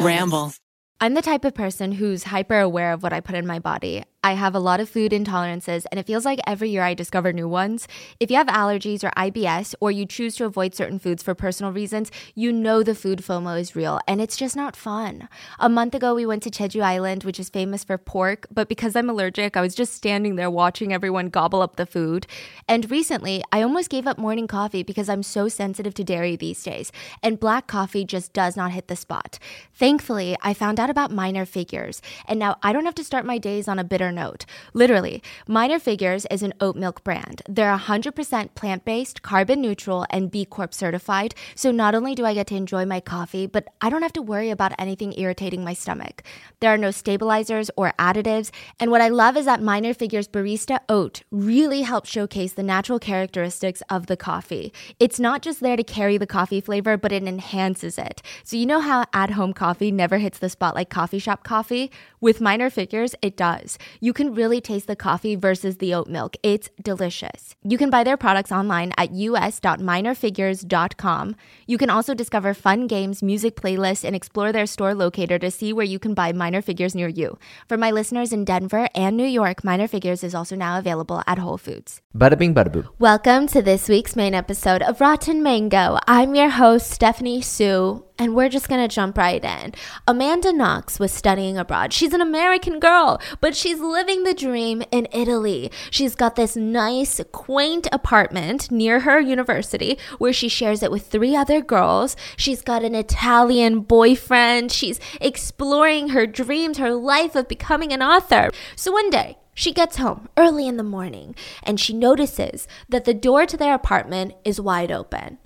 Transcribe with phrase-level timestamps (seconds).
[0.00, 0.52] Ramble.
[1.00, 4.04] I'm the type of person who's hyper aware of what I put in my body.
[4.24, 7.32] I have a lot of food intolerances, and it feels like every year I discover
[7.32, 7.88] new ones.
[8.20, 11.72] If you have allergies or IBS, or you choose to avoid certain foods for personal
[11.72, 15.28] reasons, you know the food FOMO is real, and it's just not fun.
[15.58, 18.94] A month ago, we went to Jeju Island, which is famous for pork, but because
[18.94, 22.28] I'm allergic, I was just standing there watching everyone gobble up the food.
[22.68, 26.62] And recently, I almost gave up morning coffee because I'm so sensitive to dairy these
[26.62, 26.92] days,
[27.24, 29.40] and black coffee just does not hit the spot.
[29.74, 33.38] Thankfully, I found out about Minor Figures, and now I don't have to start my
[33.38, 34.44] days on a bitter note.
[34.74, 37.42] Literally, Minor Figures is an oat milk brand.
[37.48, 41.34] They're 100% plant based, carbon neutral, and B Corp certified.
[41.54, 44.22] So not only do I get to enjoy my coffee, but I don't have to
[44.22, 46.22] worry about anything irritating my stomach.
[46.60, 48.50] There are no stabilizers or additives.
[48.78, 52.98] And what I love is that Minor Figures Barista Oat really helps showcase the natural
[52.98, 54.72] characteristics of the coffee.
[55.00, 58.22] It's not just there to carry the coffee flavor, but it enhances it.
[58.44, 61.90] So you know how at home coffee never hits the spot like coffee shop coffee?
[62.20, 63.78] With Minor Figures, it does.
[64.04, 66.36] You can really taste the coffee versus the oat milk.
[66.42, 67.54] It's delicious.
[67.62, 71.36] You can buy their products online at us.minorfigures.com.
[71.68, 75.72] You can also discover fun games, music playlists, and explore their store locator to see
[75.72, 77.38] where you can buy Minor Figures near you.
[77.68, 81.38] For my listeners in Denver and New York, Minor Figures is also now available at
[81.38, 82.00] Whole Foods.
[82.12, 82.84] Bada bing, bada boo.
[82.98, 86.00] Welcome to this week's main episode of Rotten Mango.
[86.08, 89.74] I'm your host, Stephanie Soo, and we're just gonna jump right in.
[90.06, 91.92] Amanda Knox was studying abroad.
[91.92, 95.70] She's an American girl, but she's living the dream in Italy.
[95.90, 101.36] She's got this nice, quaint apartment near her university where she shares it with three
[101.36, 102.16] other girls.
[102.36, 104.72] She's got an Italian boyfriend.
[104.72, 108.50] She's exploring her dreams, her life of becoming an author.
[108.76, 113.12] So one day, she gets home early in the morning and she notices that the
[113.12, 115.36] door to their apartment is wide open.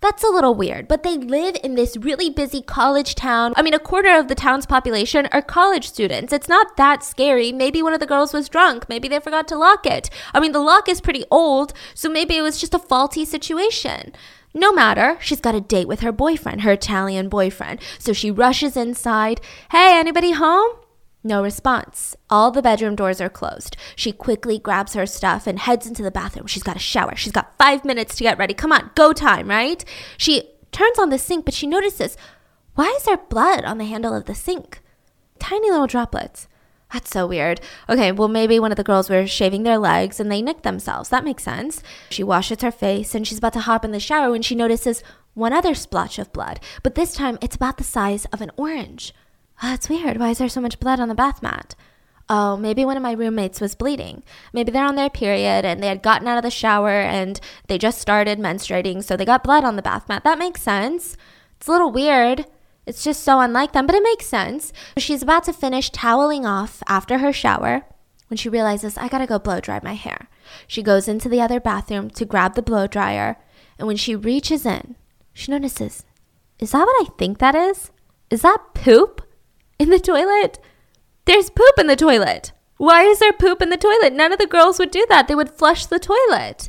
[0.00, 3.52] That's a little weird, but they live in this really busy college town.
[3.56, 6.32] I mean, a quarter of the town's population are college students.
[6.32, 7.52] It's not that scary.
[7.52, 8.88] Maybe one of the girls was drunk.
[8.88, 10.08] Maybe they forgot to lock it.
[10.32, 14.14] I mean, the lock is pretty old, so maybe it was just a faulty situation.
[14.54, 17.78] No matter, she's got a date with her boyfriend, her Italian boyfriend.
[17.98, 19.42] So she rushes inside.
[19.70, 20.76] Hey, anybody home?
[21.22, 22.16] No response.
[22.30, 23.76] All the bedroom doors are closed.
[23.94, 26.46] She quickly grabs her stuff and heads into the bathroom.
[26.46, 27.14] She's got a shower.
[27.14, 28.54] She's got five minutes to get ready.
[28.54, 29.84] Come on, go time, right?
[30.16, 32.16] She turns on the sink, but she notices
[32.74, 34.80] why is there blood on the handle of the sink?
[35.38, 36.48] Tiny little droplets.
[36.92, 37.60] That's so weird.
[37.88, 41.08] Okay, well, maybe one of the girls were shaving their legs and they nicked themselves.
[41.10, 41.82] That makes sense.
[42.08, 45.04] She washes her face and she's about to hop in the shower when she notices
[45.34, 49.14] one other splotch of blood, but this time it's about the size of an orange.
[49.62, 50.18] Ah, oh, that's weird.
[50.18, 51.74] Why is there so much blood on the bath mat?
[52.28, 54.22] Oh, maybe one of my roommates was bleeding.
[54.52, 57.76] Maybe they're on their period and they had gotten out of the shower and they
[57.76, 60.24] just started menstruating, so they got blood on the bath mat.
[60.24, 61.16] That makes sense.
[61.56, 62.46] It's a little weird.
[62.86, 64.72] It's just so unlike them, but it makes sense.
[64.96, 67.84] She's about to finish toweling off after her shower
[68.28, 70.28] when she realizes, I gotta go blow dry my hair.
[70.66, 73.36] She goes into the other bathroom to grab the blow dryer,
[73.76, 74.94] and when she reaches in,
[75.32, 76.04] she notices,
[76.60, 77.90] is that what I think that is?
[78.30, 79.26] Is that poop?
[79.80, 80.60] In the toilet?
[81.24, 82.52] There's poop in the toilet.
[82.76, 84.12] Why is there poop in the toilet?
[84.12, 85.26] None of the girls would do that.
[85.26, 86.68] They would flush the toilet.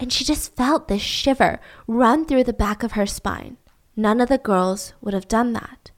[0.00, 3.56] And she just felt this shiver run through the back of her spine.
[3.94, 5.92] None of the girls would have done that.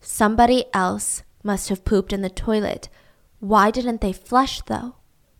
[0.00, 2.88] Somebody else must have pooped in the toilet.
[3.40, 4.94] Why didn't they flush, though?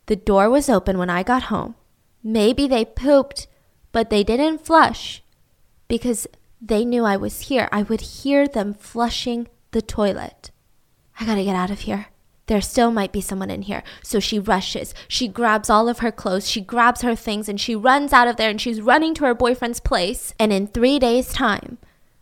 [0.06, 1.76] The door was open when I got home.
[2.24, 3.46] Maybe they pooped,
[3.92, 5.22] but they didn't flush
[5.86, 6.26] because
[6.60, 7.68] they knew I was here.
[7.70, 10.50] I would hear them flushing the toilet.
[11.18, 12.06] I gotta get out of here.
[12.46, 13.84] There still might be someone in here.
[14.02, 14.92] So she rushes.
[15.06, 16.50] She grabs all of her clothes.
[16.50, 19.34] She grabs her things and she runs out of there and she's running to her
[19.34, 20.34] boyfriend's place.
[20.36, 21.78] And in three days' time,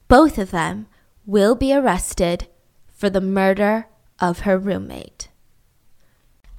[0.07, 0.87] both of them
[1.25, 2.47] will be arrested
[2.89, 3.87] for the murder
[4.21, 5.29] of her roommate.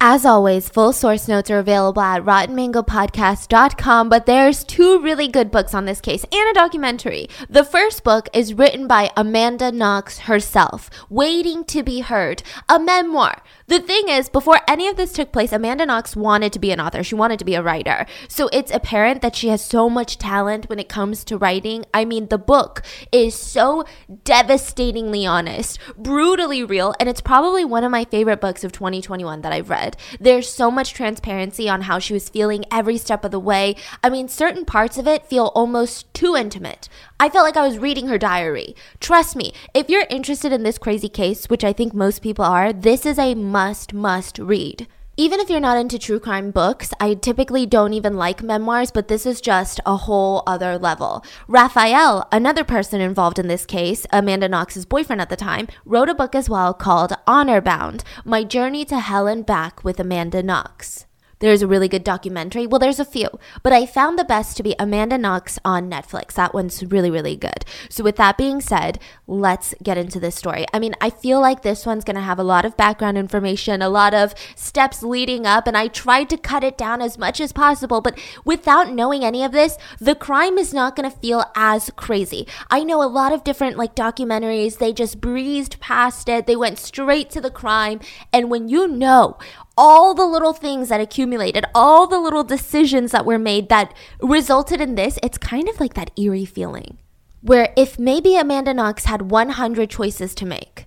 [0.02, 5.74] As always, full source notes are available at rottenmangopodcast.com, but there's two really good books
[5.74, 7.28] on this case and a documentary.
[7.50, 13.42] The first book is written by Amanda Knox herself, Waiting to be Heard, a memoir.
[13.70, 16.80] The thing is, before any of this took place, Amanda Knox wanted to be an
[16.80, 17.04] author.
[17.04, 18.04] She wanted to be a writer.
[18.26, 21.84] So it's apparent that she has so much talent when it comes to writing.
[21.94, 22.82] I mean, the book
[23.12, 23.84] is so
[24.24, 29.52] devastatingly honest, brutally real, and it's probably one of my favorite books of 2021 that
[29.52, 29.96] I've read.
[30.18, 33.76] There's so much transparency on how she was feeling every step of the way.
[34.02, 36.88] I mean, certain parts of it feel almost too intimate.
[37.20, 38.74] I felt like I was reading her diary.
[38.98, 42.72] Trust me, if you're interested in this crazy case, which I think most people are,
[42.72, 44.88] this is a must, must read.
[45.18, 49.08] Even if you're not into true crime books, I typically don't even like memoirs, but
[49.08, 51.22] this is just a whole other level.
[51.46, 56.14] Raffaele, another person involved in this case, Amanda Knox's boyfriend at the time, wrote a
[56.14, 61.04] book as well called Honor Bound My Journey to Hell and Back with Amanda Knox.
[61.40, 62.66] There's a really good documentary.
[62.66, 63.28] Well, there's a few,
[63.62, 66.34] but I found the best to be Amanda Knox on Netflix.
[66.34, 67.64] That one's really, really good.
[67.88, 70.66] So, with that being said, let's get into this story.
[70.74, 73.80] I mean, I feel like this one's going to have a lot of background information,
[73.80, 77.40] a lot of steps leading up, and I tried to cut it down as much
[77.40, 78.02] as possible.
[78.02, 82.46] But without knowing any of this, the crime is not going to feel as crazy.
[82.70, 86.78] I know a lot of different like documentaries, they just breezed past it, they went
[86.78, 88.00] straight to the crime.
[88.30, 89.38] And when you know
[89.82, 94.78] all the little things that accumulated, all the little decisions that were made that resulted
[94.78, 96.98] in this, it's kind of like that eerie feeling
[97.40, 100.84] where if maybe Amanda Knox had 100 choices to make,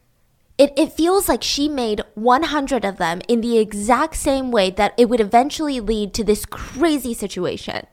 [0.59, 4.93] it, it feels like she made 100 of them in the exact same way that
[4.95, 7.87] it would eventually lead to this crazy situation.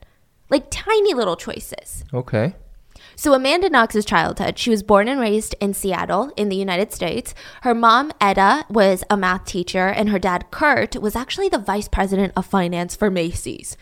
[0.51, 2.03] Like tiny little choices.
[2.13, 2.53] Okay.
[3.21, 7.35] So, Amanda Knox's childhood, she was born and raised in Seattle in the United States.
[7.61, 11.87] Her mom, Edda, was a math teacher, and her dad, Curt, was actually the vice
[11.87, 13.77] president of finance for Macy's.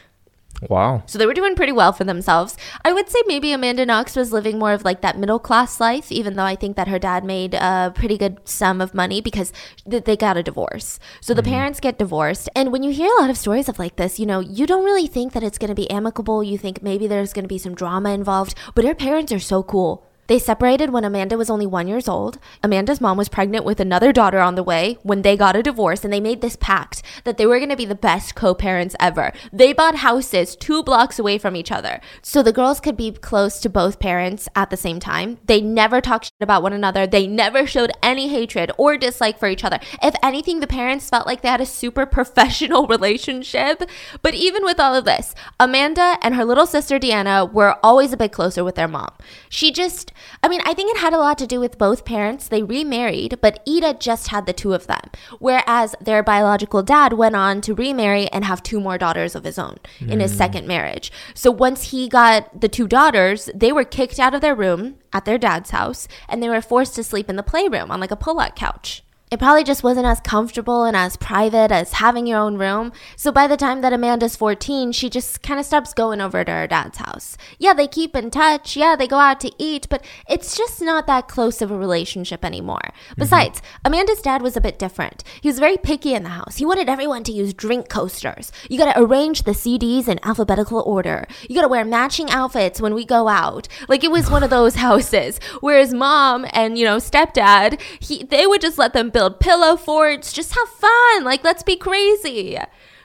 [0.67, 1.03] Wow.
[1.05, 2.57] So they were doing pretty well for themselves.
[2.83, 6.11] I would say maybe Amanda Knox was living more of like that middle class life,
[6.11, 9.53] even though I think that her dad made a pretty good sum of money because
[9.85, 10.99] they got a divorce.
[11.21, 11.51] So the mm-hmm.
[11.51, 12.49] parents get divorced.
[12.55, 14.83] And when you hear a lot of stories of like this, you know, you don't
[14.83, 16.43] really think that it's going to be amicable.
[16.43, 19.63] You think maybe there's going to be some drama involved, but her parents are so
[19.63, 20.08] cool.
[20.29, 22.37] They separated when Amanda was only one years old.
[22.61, 26.03] Amanda's mom was pregnant with another daughter on the way when they got a divorce,
[26.03, 29.33] and they made this pact that they were going to be the best co-parents ever.
[29.51, 33.59] They bought houses two blocks away from each other, so the girls could be close
[33.61, 35.39] to both parents at the same time.
[35.45, 37.07] They never talked shit about one another.
[37.07, 39.79] They never showed any hatred or dislike for each other.
[40.03, 43.81] If anything, the parents felt like they had a super professional relationship.
[44.21, 48.17] But even with all of this, Amanda and her little sister Deanna were always a
[48.17, 49.09] bit closer with their mom.
[49.49, 50.11] She just
[50.43, 52.47] I mean, I think it had a lot to do with both parents.
[52.47, 55.01] They remarried, but Ida just had the two of them,
[55.39, 59.59] whereas their biological dad went on to remarry and have two more daughters of his
[59.59, 60.09] own mm.
[60.09, 60.37] in his hmm.
[60.37, 61.11] second marriage.
[61.33, 65.25] So once he got the two daughters, they were kicked out of their room at
[65.25, 68.15] their dad's house and they were forced to sleep in the playroom on like a
[68.15, 72.39] pull out couch it probably just wasn't as comfortable and as private as having your
[72.39, 72.91] own room.
[73.15, 76.51] So by the time that Amanda's 14, she just kind of stops going over to
[76.51, 77.37] her dad's house.
[77.59, 78.75] Yeah, they keep in touch.
[78.75, 82.43] Yeah, they go out to eat, but it's just not that close of a relationship
[82.43, 82.79] anymore.
[82.81, 83.19] Mm-hmm.
[83.19, 85.23] Besides, Amanda's dad was a bit different.
[85.41, 86.57] He was very picky in the house.
[86.57, 88.51] He wanted everyone to use drink coasters.
[88.67, 91.27] You got to arrange the CDs in alphabetical order.
[91.47, 93.67] You got to wear matching outfits when we go out.
[93.87, 95.39] Like it was one of those houses.
[95.61, 99.75] Whereas mom and, you know, stepdad, he they would just let them build build pillow
[99.75, 101.25] forts, just have fun.
[101.25, 102.57] Like, let's be crazy.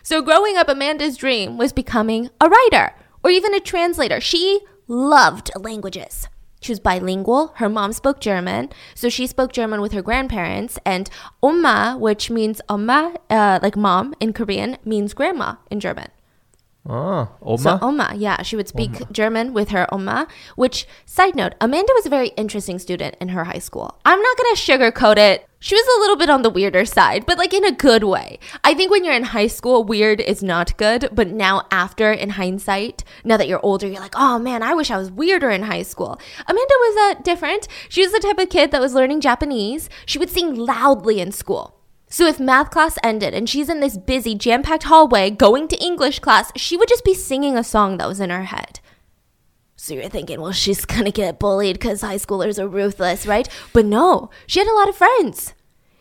[0.04, 2.94] So, growing up, Amanda's dream was becoming a writer
[3.24, 4.20] or even a translator.
[4.20, 6.28] She loved languages.
[6.60, 7.52] She was bilingual.
[7.56, 10.78] Her mom spoke German, so she spoke German with her grandparents.
[10.86, 11.10] And
[11.42, 16.10] Oma, which means Oma, uh, like mom in Korean, means grandma in German.
[16.86, 17.58] Oh, Oma?
[17.58, 19.08] So Oma, yeah, she would speak Oma.
[19.10, 23.44] German with her Oma, which, side note, Amanda was a very interesting student in her
[23.44, 23.98] high school.
[24.04, 25.48] I'm not going to sugarcoat it.
[25.64, 28.38] She was a little bit on the weirder side, but like in a good way.
[28.62, 32.28] I think when you're in high school, weird is not good, but now after, in
[32.28, 35.62] hindsight, now that you're older, you're like, oh man, I wish I was weirder in
[35.62, 36.20] high school.
[36.46, 37.66] Amanda was uh, different.
[37.88, 39.88] She was the type of kid that was learning Japanese.
[40.04, 41.80] She would sing loudly in school.
[42.10, 45.82] So if math class ended and she's in this busy, jam packed hallway going to
[45.82, 48.80] English class, she would just be singing a song that was in her head.
[49.84, 53.46] So you're thinking, well, she's gonna get bullied because high schoolers are ruthless, right?
[53.74, 55.52] But no, she had a lot of friends.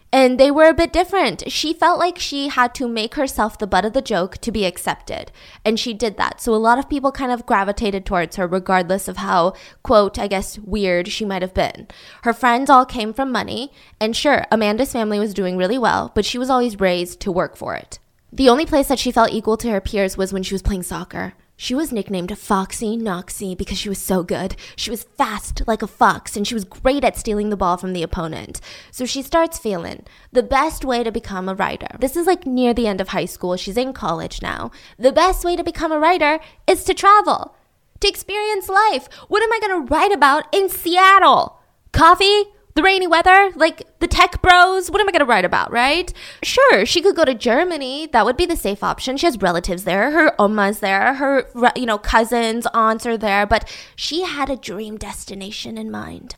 [0.10, 1.52] And they were a bit different.
[1.52, 4.64] She felt like she had to make herself the butt of the joke to be
[4.64, 5.34] accepted.
[5.66, 6.40] And she did that.
[6.40, 10.28] So a lot of people kind of gravitated towards her, regardless of how, quote, I
[10.28, 11.90] guess, weird she might have been.
[12.22, 13.74] Her friends all came from money.
[14.00, 17.58] And sure, Amanda's family was doing really well, but she was always raised to work
[17.58, 18.00] for it.
[18.32, 20.84] The only place that she felt equal to her peers was when she was playing
[20.84, 21.34] soccer.
[21.56, 24.56] She was nicknamed Foxy Knoxy because she was so good.
[24.76, 27.94] She was fast like a fox and she was great at stealing the ball from
[27.94, 28.60] the opponent.
[28.92, 31.96] So she starts feeling the best way to become a writer.
[32.00, 33.56] This is like near the end of high school.
[33.56, 34.72] She's in college now.
[34.98, 37.56] The best way to become a writer is to travel,
[38.00, 39.08] to experience life.
[39.28, 41.60] What am I going to write about in Seattle?
[41.92, 42.46] Coffee?
[42.76, 44.90] The rainy weather, like the tech bros.
[44.90, 46.12] What am I going to write about, right?
[46.42, 48.08] Sure, she could go to Germany.
[48.12, 49.18] That would be the safe option.
[49.18, 50.12] She has relatives there.
[50.12, 51.16] Her oma's there.
[51.16, 53.46] Her, you know, cousins, aunts are there.
[53.46, 56.36] But she had a dream destination in mind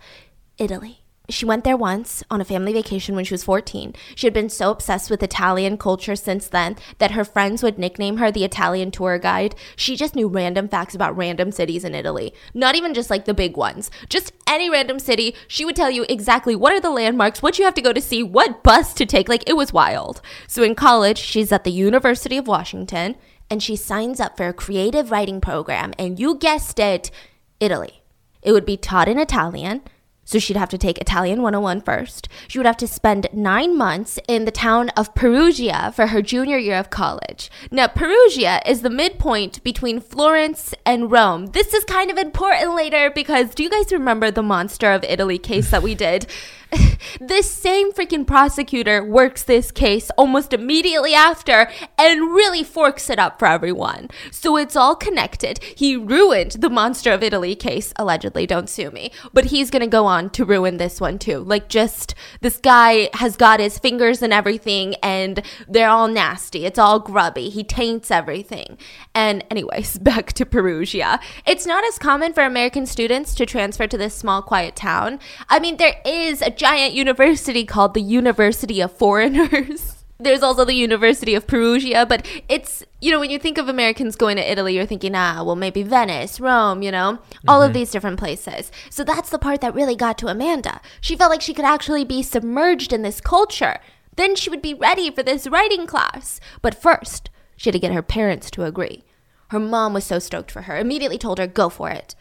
[0.57, 1.04] Italy.
[1.29, 3.93] She went there once on a family vacation when she was 14.
[4.15, 8.17] She had been so obsessed with Italian culture since then that her friends would nickname
[8.17, 9.55] her the Italian tour guide.
[9.75, 12.33] She just knew random facts about random cities in Italy.
[12.53, 15.35] Not even just like the big ones, just any random city.
[15.47, 18.01] She would tell you exactly what are the landmarks, what you have to go to
[18.01, 19.29] see, what bus to take.
[19.29, 20.21] Like it was wild.
[20.47, 23.15] So in college, she's at the University of Washington
[23.49, 25.93] and she signs up for a creative writing program.
[25.99, 27.11] And you guessed it,
[27.59, 28.01] Italy.
[28.41, 29.81] It would be taught in Italian.
[30.25, 32.27] So she'd have to take Italian 101 first.
[32.47, 36.57] She would have to spend nine months in the town of Perugia for her junior
[36.57, 37.51] year of college.
[37.69, 41.47] Now, Perugia is the midpoint between Florence and Rome.
[41.47, 45.37] This is kind of important later because do you guys remember the Monster of Italy
[45.37, 46.25] case that we did?
[47.19, 53.39] this same freaking prosecutor works this case almost immediately after and really forks it up
[53.39, 54.09] for everyone.
[54.31, 55.61] So it's all connected.
[55.63, 60.05] He ruined the Monster of Italy case, allegedly, don't sue me, but he's gonna go
[60.05, 61.39] on to ruin this one too.
[61.39, 66.65] Like, just this guy has got his fingers and everything, and they're all nasty.
[66.65, 67.49] It's all grubby.
[67.49, 68.77] He taints everything.
[69.13, 71.19] And, anyways, back to Perugia.
[71.45, 75.19] It's not as common for American students to transfer to this small, quiet town.
[75.49, 80.03] I mean, there is a giant university called the University of Foreigners.
[80.17, 84.15] There's also the University of Perugia, but it's, you know, when you think of Americans
[84.15, 87.19] going to Italy, you're thinking, ah, well, maybe Venice, Rome, you know,
[87.49, 88.71] all of these different places.
[88.89, 90.79] So that's the part that really got to Amanda.
[91.01, 93.79] She felt like she could actually be submerged in this culture.
[94.15, 96.39] Then she would be ready for this writing class.
[96.61, 99.03] But first, she had to get her parents to agree.
[99.49, 102.15] Her mom was so stoked for her, immediately told her, go for it.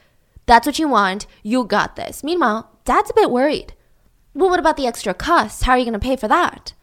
[0.46, 1.26] That's what you want.
[1.44, 2.24] You got this.
[2.24, 3.74] Meanwhile, dad's a bit worried.
[4.34, 5.62] Well, what about the extra costs?
[5.62, 6.74] How are you going to pay for that?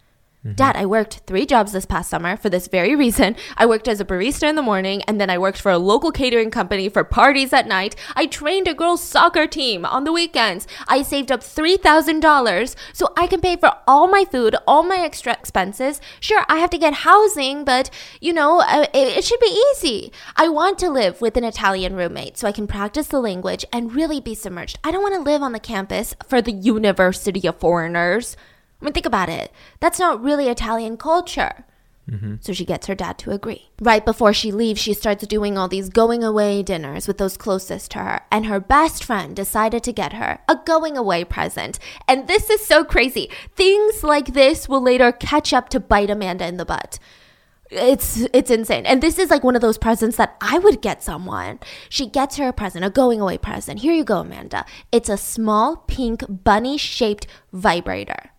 [0.43, 3.35] Dad, I worked three jobs this past summer for this very reason.
[3.57, 6.11] I worked as a barista in the morning, and then I worked for a local
[6.11, 7.95] catering company for parties at night.
[8.15, 10.67] I trained a girls' soccer team on the weekends.
[10.87, 15.31] I saved up $3,000 so I can pay for all my food, all my extra
[15.31, 16.01] expenses.
[16.19, 20.11] Sure, I have to get housing, but you know, uh, it, it should be easy.
[20.35, 23.93] I want to live with an Italian roommate so I can practice the language and
[23.93, 24.79] really be submerged.
[24.83, 28.35] I don't want to live on the campus for the University of Foreigners.
[28.81, 29.51] I mean, think about it.
[29.79, 31.65] That's not really Italian culture.
[32.09, 32.35] Mm-hmm.
[32.41, 33.69] So she gets her dad to agree.
[33.79, 37.91] Right before she leaves, she starts doing all these going away dinners with those closest
[37.91, 38.21] to her.
[38.31, 41.79] And her best friend decided to get her a going away present.
[42.07, 43.29] And this is so crazy.
[43.55, 46.99] Things like this will later catch up to bite Amanda in the butt.
[47.69, 48.85] It's it's insane.
[48.85, 51.59] And this is like one of those presents that I would get someone.
[51.87, 53.79] She gets her a present, a going away present.
[53.79, 54.65] Here you go, Amanda.
[54.91, 58.30] It's a small pink bunny shaped vibrator.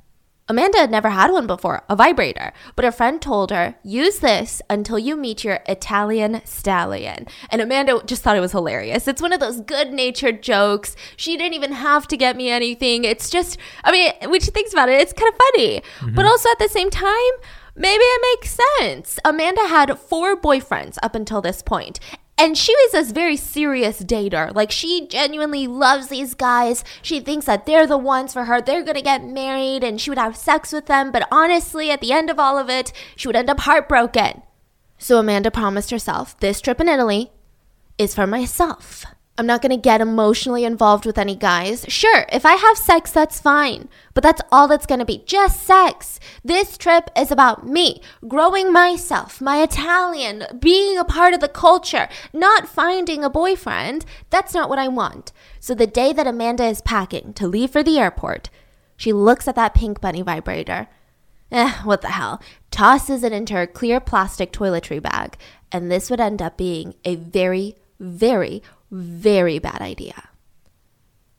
[0.53, 4.61] Amanda had never had one before, a vibrator, but her friend told her, use this
[4.69, 7.27] until you meet your Italian stallion.
[7.49, 9.09] And Amanda just thought it was hilarious.
[9.09, 10.95] It's one of those good natured jokes.
[11.17, 13.05] She didn't even have to get me anything.
[13.05, 15.81] It's just, I mean, when she thinks about it, it's kind of funny.
[15.81, 16.15] Mm-hmm.
[16.17, 17.33] But also at the same time,
[17.75, 19.19] maybe it makes sense.
[19.25, 21.99] Amanda had four boyfriends up until this point,
[22.39, 24.55] and she was this very serious dater.
[24.55, 26.83] Like, she genuinely loves these guys.
[27.01, 28.61] She thinks that they're the ones for her.
[28.61, 31.13] They're gonna get married and she would have sex with them.
[31.13, 34.43] But honestly, at the end of all of it, she would end up heartbroken.
[34.99, 37.33] So, Amanda promised herself this trip in Italy
[37.99, 39.05] is for myself.
[39.39, 41.87] I'm not gonna get emotionally involved with any guys.
[41.89, 43.89] Sure, if I have sex, that's fine.
[44.13, 46.21] But that's all it's gonna be just sex.
[46.45, 52.09] This trip is about me, growing myself, my Italian, being a part of the culture,
[52.35, 54.05] not finding a boyfriend.
[54.29, 55.33] That's not what I want.
[55.61, 58.51] So the day that Amanda is packing to leave for the airport,
[58.99, 60.89] she looks at that pink bunny vibrator.
[61.51, 62.41] Eh, what the hell?
[62.71, 65.39] Tosses it into her clear plastic toiletry bag.
[65.71, 68.63] And this would end up being a very, very
[68.93, 70.29] very bad idea.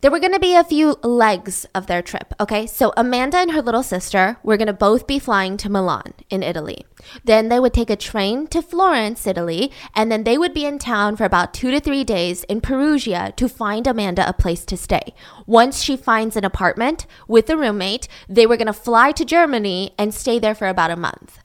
[0.02, 2.68] There were going to be a few legs of their trip, okay?
[2.68, 6.44] So Amanda and her little sister were going to both be flying to Milan in
[6.44, 6.86] Italy.
[7.24, 10.78] Then they would take a train to Florence, Italy, and then they would be in
[10.78, 14.76] town for about two to three days in Perugia to find Amanda a place to
[14.76, 15.14] stay.
[15.46, 19.94] Once she finds an apartment with a roommate, they were going to fly to Germany
[19.98, 21.40] and stay there for about a month.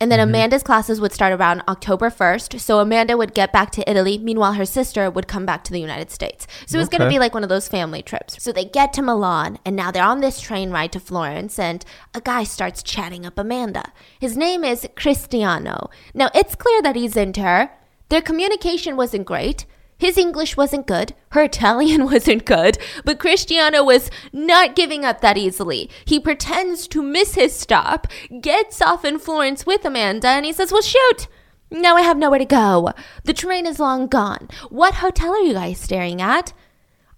[0.00, 0.28] And then mm-hmm.
[0.28, 2.60] Amanda's classes would start around October 1st.
[2.60, 4.18] So Amanda would get back to Italy.
[4.18, 6.46] Meanwhile, her sister would come back to the United States.
[6.66, 8.42] So it was going to be like one of those family trips.
[8.42, 11.84] So they get to Milan, and now they're on this train ride to Florence, and
[12.14, 13.92] a guy starts chatting up Amanda.
[14.20, 15.90] His name is Cristiano.
[16.14, 17.70] Now it's clear that he's into her.
[18.08, 19.66] Their communication wasn't great.
[19.98, 21.14] His English wasn't good.
[21.30, 22.78] Her Italian wasn't good.
[23.04, 25.90] But Cristiano was not giving up that easily.
[26.04, 28.06] He pretends to miss his stop,
[28.40, 31.26] gets off in Florence with Amanda, and he says, Well, shoot!
[31.70, 32.92] Now I have nowhere to go.
[33.24, 34.48] The train is long gone.
[34.70, 36.54] What hotel are you guys staring at?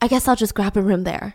[0.00, 1.34] I guess I'll just grab a room there.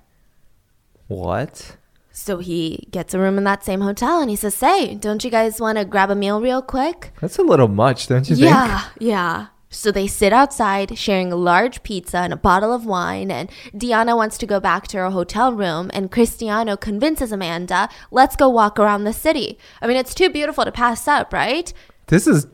[1.08, 1.78] What?
[2.12, 5.30] So he gets a room in that same hotel and he says, Say, don't you
[5.30, 7.12] guys want to grab a meal real quick?
[7.22, 8.50] That's a little much, don't you think?
[8.50, 9.48] Yeah, yeah.
[9.76, 13.30] So they sit outside sharing a large pizza and a bottle of wine.
[13.30, 15.92] And Deanna wants to go back to her hotel room.
[15.94, 19.60] And Cristiano convinces Amanda, let's go walk around the city.
[19.82, 21.72] I mean, it's too beautiful to pass up, right?
[22.08, 22.48] This is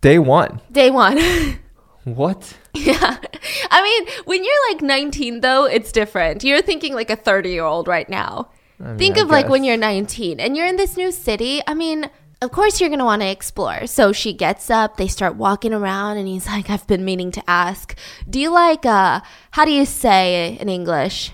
[0.00, 0.60] day one.
[0.70, 1.18] Day one.
[2.04, 2.54] What?
[2.74, 3.16] yeah.
[3.70, 6.44] I mean, when you're like 19, though, it's different.
[6.44, 8.50] You're thinking like a 30 year old right now.
[8.78, 11.62] I mean, Think I of like when you're 19 and you're in this new city.
[11.66, 12.10] I mean,
[12.44, 13.86] of course you're going to want to explore.
[13.86, 17.42] So she gets up, they start walking around and he's like, "I've been meaning to
[17.48, 17.96] ask,
[18.28, 19.20] do you like uh
[19.52, 21.32] how do you say in English?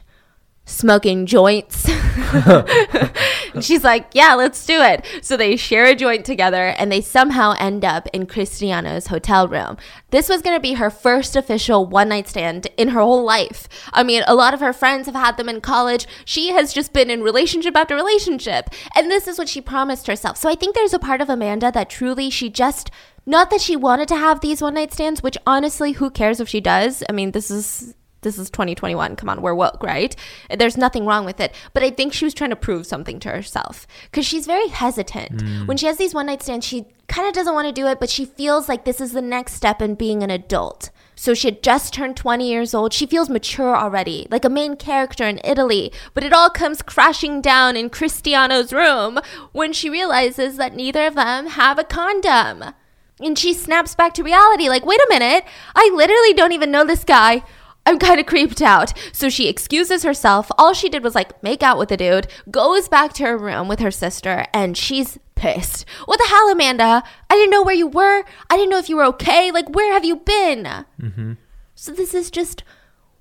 [0.70, 1.88] Smoking joints?"
[3.60, 7.54] she's like, "Yeah, let's do it." So they share a joint together and they somehow
[7.58, 9.76] end up in Cristiano's hotel room.
[10.10, 13.68] This was going to be her first official one night stand in her whole life.
[13.92, 16.06] I mean, a lot of her friends have had them in college.
[16.24, 18.70] She has just been in relationship after relationship.
[18.96, 20.36] And this is what she promised herself.
[20.36, 22.90] So I think there's a part of Amanda that truly she just,
[23.26, 26.48] not that she wanted to have these one night stands, which honestly, who cares if
[26.48, 27.02] she does?
[27.08, 27.94] I mean, this is.
[28.22, 29.16] This is 2021.
[29.16, 30.14] Come on, we're woke, right?
[30.54, 31.54] There's nothing wrong with it.
[31.72, 35.38] But I think she was trying to prove something to herself because she's very hesitant.
[35.38, 35.66] Mm.
[35.66, 37.98] When she has these one night stands, she kind of doesn't want to do it,
[37.98, 40.90] but she feels like this is the next step in being an adult.
[41.16, 42.94] So she had just turned 20 years old.
[42.94, 45.92] She feels mature already, like a main character in Italy.
[46.14, 49.18] But it all comes crashing down in Cristiano's room
[49.52, 52.72] when she realizes that neither of them have a condom.
[53.20, 56.84] And she snaps back to reality like, wait a minute, I literally don't even know
[56.84, 57.42] this guy.
[57.86, 58.92] I'm kind of creeped out.
[59.12, 60.50] So she excuses herself.
[60.58, 63.68] All she did was like make out with the dude, goes back to her room
[63.68, 65.88] with her sister, and she's pissed.
[66.04, 67.02] What the hell, Amanda?
[67.28, 68.24] I didn't know where you were.
[68.50, 69.50] I didn't know if you were okay.
[69.50, 70.64] Like, where have you been?
[71.00, 71.32] Mm-hmm.
[71.74, 72.62] So this is just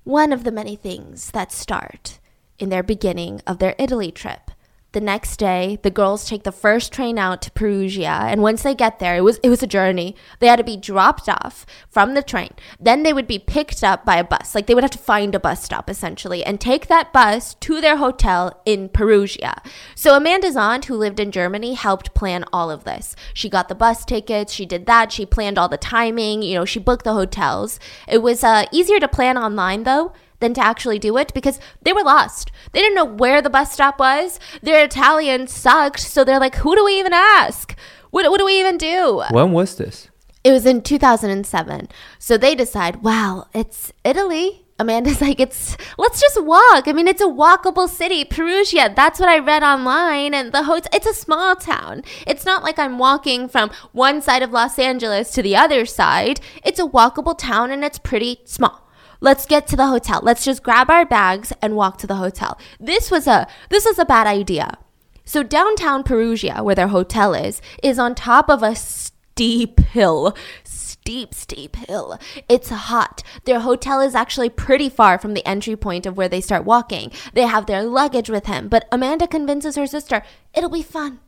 [0.04, 2.18] one of the many things that start
[2.58, 4.50] in their beginning of their Italy trip.
[4.92, 8.74] The next day, the girls take the first train out to Perugia, and once they
[8.74, 10.16] get there, it was it was a journey.
[10.40, 12.50] They had to be dropped off from the train.
[12.80, 14.52] Then they would be picked up by a bus.
[14.52, 17.80] Like they would have to find a bus stop essentially and take that bus to
[17.80, 19.62] their hotel in Perugia.
[19.94, 23.14] So Amanda's aunt, who lived in Germany, helped plan all of this.
[23.32, 26.64] She got the bus tickets, she did that, she planned all the timing, you know,
[26.64, 27.78] she booked the hotels.
[28.08, 31.92] It was uh, easier to plan online though than to actually do it because they
[31.92, 32.50] were lost.
[32.72, 34.40] They didn't know where the bus stop was.
[34.62, 37.76] Their Italian sucked, so they're like, who do we even ask?
[38.10, 39.22] What, what do we even do?
[39.30, 40.08] When was this?
[40.42, 41.88] It was in 2007.
[42.18, 44.64] So they decide, wow, it's Italy.
[44.78, 46.88] Amanda's like, it's, let's just walk.
[46.88, 48.92] I mean, it's a walkable city, Perugia.
[48.96, 50.32] That's what I read online.
[50.32, 52.02] And the hotel, it's a small town.
[52.26, 56.40] It's not like I'm walking from one side of Los Angeles to the other side.
[56.64, 58.89] It's a walkable town and it's pretty small.
[59.20, 60.20] Let's get to the hotel.
[60.22, 62.58] Let's just grab our bags and walk to the hotel.
[62.78, 64.78] This was a, this was a bad idea.
[65.24, 70.34] So downtown Perugia, where their hotel is, is on top of a steep hill.
[70.64, 72.18] Steep, steep hill.
[72.48, 73.22] It's hot.
[73.44, 77.12] Their hotel is actually pretty far from the entry point of where they start walking.
[77.32, 80.22] They have their luggage with him, but Amanda convinces her sister,
[80.54, 81.20] it'll be fun.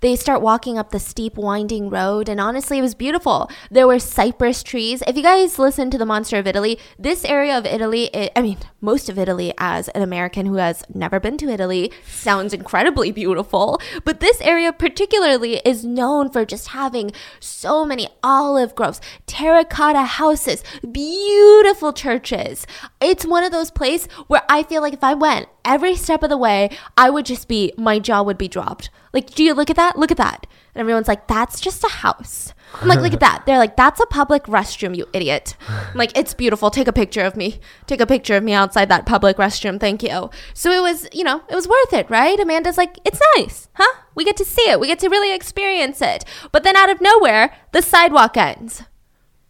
[0.00, 3.50] They start walking up the steep, winding road, and honestly, it was beautiful.
[3.70, 5.02] There were cypress trees.
[5.06, 8.42] If you guys listen to The Monster of Italy, this area of Italy, i I
[8.42, 13.12] mean, most of Italy, as an American who has never been to Italy, sounds incredibly
[13.12, 13.78] beautiful.
[14.04, 20.64] But this area, particularly, is known for just having so many olive groves, terracotta houses,
[20.90, 22.66] beautiful churches.
[23.02, 26.30] It's one of those places where I feel like if I went every step of
[26.30, 28.90] the way, I would just be, my jaw would be dropped.
[29.12, 29.98] Like, do you look at that?
[29.98, 30.46] Look at that.
[30.74, 32.54] And everyone's like, that's just a house.
[32.74, 33.44] I'm like, look at that.
[33.46, 35.56] They're like, that's a public restroom, you idiot.
[35.68, 36.70] I'm like, it's beautiful.
[36.70, 37.58] Take a picture of me.
[37.88, 39.80] Take a picture of me outside that public restroom.
[39.80, 40.30] Thank you.
[40.54, 42.38] So it was, you know, it was worth it, right?
[42.38, 44.02] Amanda's like, it's nice, huh?
[44.14, 44.78] We get to see it.
[44.78, 46.24] We get to really experience it.
[46.52, 48.84] But then out of nowhere, the sidewalk ends.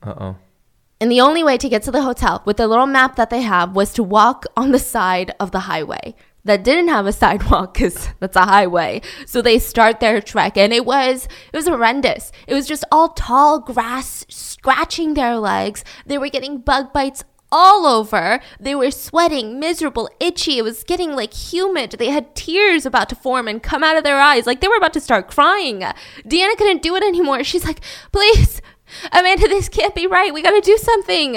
[0.03, 0.37] Uh oh.
[1.01, 3.41] And the only way to get to the hotel with the little map that they
[3.41, 7.75] have was to walk on the side of the highway that didn't have a sidewalk
[7.75, 9.01] because that's a highway.
[9.27, 12.33] So they start their trek and it was it was horrendous.
[12.47, 15.85] It was just all tall grass scratching their legs.
[16.07, 18.41] They were getting bug bites all over.
[18.61, 20.59] They were sweating, miserable, itchy.
[20.59, 21.93] It was getting like humid.
[21.93, 24.47] They had tears about to form and come out of their eyes.
[24.47, 25.81] Like they were about to start crying.
[25.81, 27.43] Deanna couldn't do it anymore.
[27.45, 27.81] She's like,
[28.13, 28.61] please,
[29.13, 30.33] Amanda, this can't be right.
[30.35, 31.37] We got to do something.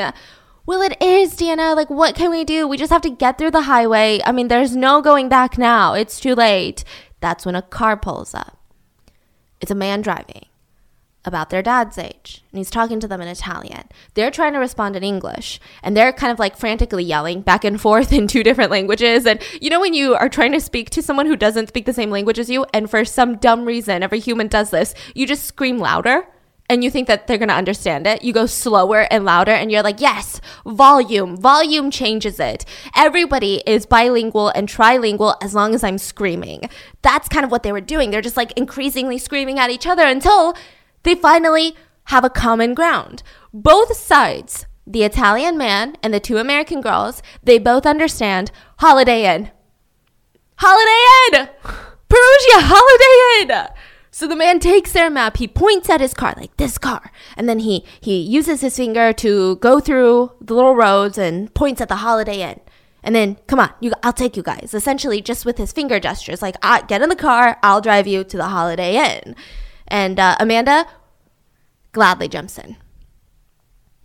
[0.65, 1.75] Well, it is, Deanna.
[1.75, 2.67] Like, what can we do?
[2.67, 4.21] We just have to get through the highway.
[4.25, 5.93] I mean, there's no going back now.
[5.93, 6.83] It's too late.
[7.19, 8.57] That's when a car pulls up.
[9.59, 10.45] It's a man driving.
[11.25, 12.43] about their dad's age.
[12.51, 13.83] And he's talking to them in Italian.
[14.13, 15.59] They're trying to respond in English.
[15.81, 19.25] And they're kind of like frantically yelling back and forth in two different languages.
[19.25, 21.93] And you know, when you are trying to speak to someone who doesn't speak the
[21.93, 25.45] same language as you, and for some dumb reason, every human does this, you just
[25.45, 26.27] scream louder
[26.73, 28.23] and you think that they're going to understand it.
[28.23, 31.37] You go slower and louder and you're like, yes, volume.
[31.37, 32.65] Volume changes it.
[32.95, 36.67] Everybody is bilingual and trilingual as long as I'm screaming.
[37.03, 38.09] That's kind of what they were doing.
[38.09, 40.55] They're just like increasingly screaming at each other until
[41.03, 43.21] they finally have a common ground.
[43.53, 49.51] Both sides, the Italian man and the two American girls, they both understand Holiday Inn.
[50.57, 51.49] Holiday Inn!
[52.09, 53.67] Perugia, Holiday Inn!
[54.15, 57.49] So the man takes their map, he points at his car, like this car, and
[57.49, 61.89] then he, he uses his finger to go through the little roads and points at
[61.89, 62.59] the Holiday Inn.
[63.01, 64.75] And then, come on, you, I'll take you guys.
[64.75, 68.23] Essentially, just with his finger gestures, like, ah, get in the car, I'll drive you
[68.23, 69.35] to the Holiday Inn.
[69.87, 70.85] And uh, Amanda
[71.91, 72.77] gladly jumps in.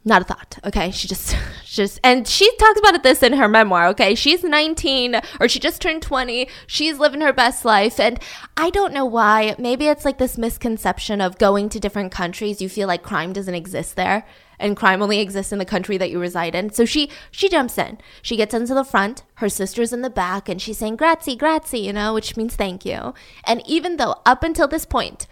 [0.05, 0.59] Not a thought.
[0.65, 3.89] Okay, she just, she just, and she talks about it this in her memoir.
[3.89, 6.49] Okay, she's 19 or she just turned 20.
[6.67, 8.21] She's living her best life, and
[8.57, 9.55] I don't know why.
[9.59, 12.63] Maybe it's like this misconception of going to different countries.
[12.63, 14.25] You feel like crime doesn't exist there,
[14.59, 16.73] and crime only exists in the country that you reside in.
[16.73, 17.99] So she she jumps in.
[18.23, 19.25] She gets into the front.
[19.35, 22.85] Her sister's in the back, and she's saying "grazie, grazie," you know, which means thank
[22.87, 23.15] you.
[23.45, 25.27] And even though up until this point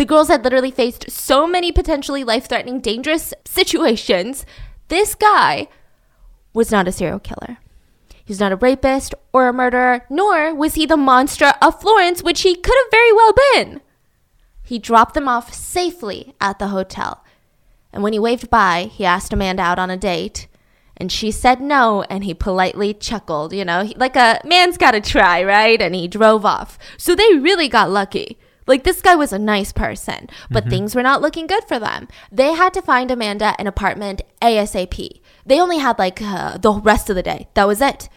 [0.00, 4.46] the girls had literally faced so many potentially life threatening, dangerous situations.
[4.88, 5.68] This guy
[6.54, 7.58] was not a serial killer.
[8.24, 12.40] He's not a rapist or a murderer, nor was he the monster of Florence, which
[12.40, 13.82] he could have very well been.
[14.62, 17.22] He dropped them off safely at the hotel.
[17.92, 20.48] And when he waved by, he asked Amanda out on a date.
[20.96, 25.44] And she said no, and he politely chuckled, you know, like a man's gotta try,
[25.44, 25.82] right?
[25.82, 26.78] And he drove off.
[26.96, 28.38] So they really got lucky.
[28.66, 30.70] Like this guy was a nice person, but mm-hmm.
[30.70, 32.08] things were not looking good for them.
[32.30, 35.20] They had to find Amanda an apartment ASAP.
[35.46, 37.48] They only had like uh, the rest of the day.
[37.54, 38.08] That was it.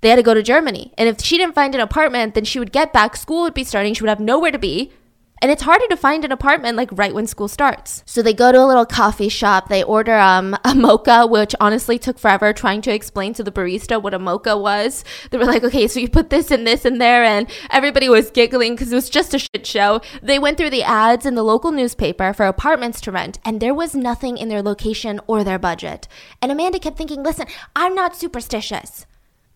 [0.00, 0.92] They had to go to Germany.
[0.96, 3.16] And if she didn't find an apartment, then she would get back.
[3.16, 3.94] School would be starting.
[3.94, 4.92] She would have nowhere to be.
[5.40, 8.02] And it's harder to find an apartment like right when school starts.
[8.06, 9.68] So they go to a little coffee shop.
[9.68, 14.02] They order um, a mocha, which honestly took forever trying to explain to the barista
[14.02, 15.04] what a mocha was.
[15.30, 17.22] They were like, okay, so you put this and this in there.
[17.24, 20.00] And everybody was giggling because it was just a shit show.
[20.22, 23.74] They went through the ads in the local newspaper for apartments to rent, and there
[23.74, 26.08] was nothing in their location or their budget.
[26.42, 27.46] And Amanda kept thinking, listen,
[27.76, 29.06] I'm not superstitious,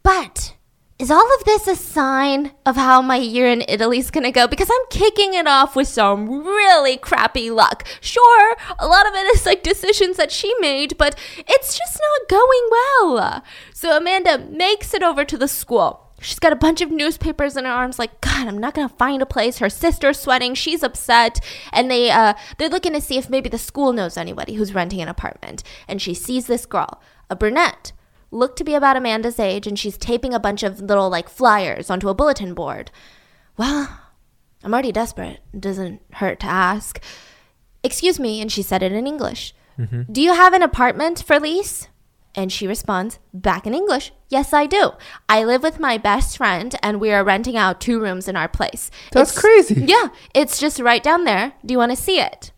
[0.02, 0.54] but
[1.02, 4.46] is all of this a sign of how my year in Italy is gonna go?
[4.46, 7.84] Because I'm kicking it off with some really crappy luck.
[8.00, 12.28] Sure, a lot of it is like decisions that she made, but it's just not
[12.28, 13.42] going well.
[13.74, 16.08] So Amanda makes it over to the school.
[16.20, 19.20] She's got a bunch of newspapers in her arms, like, God, I'm not gonna find
[19.20, 19.58] a place.
[19.58, 21.40] Her sister's sweating, she's upset,
[21.72, 25.02] and they uh they're looking to see if maybe the school knows anybody who's renting
[25.02, 25.64] an apartment.
[25.88, 27.90] And she sees this girl, a brunette
[28.32, 31.90] look to be about Amanda's age, and she's taping a bunch of little like flyers
[31.90, 32.90] onto a bulletin board.
[33.56, 34.00] Well,
[34.64, 35.40] I'm already desperate.
[35.52, 37.00] It doesn't hurt to ask.
[37.84, 39.54] Excuse me, and she said it in English.
[39.78, 40.12] Mm-hmm.
[40.12, 41.88] Do you have an apartment for lease?
[42.34, 44.92] And she responds back in English, Yes, I do.
[45.28, 48.48] I live with my best friend and we are renting out two rooms in our
[48.48, 48.90] place.
[49.10, 49.84] That's it's, crazy.
[49.86, 51.52] Yeah, it's just right down there.
[51.66, 52.51] Do you want to see it?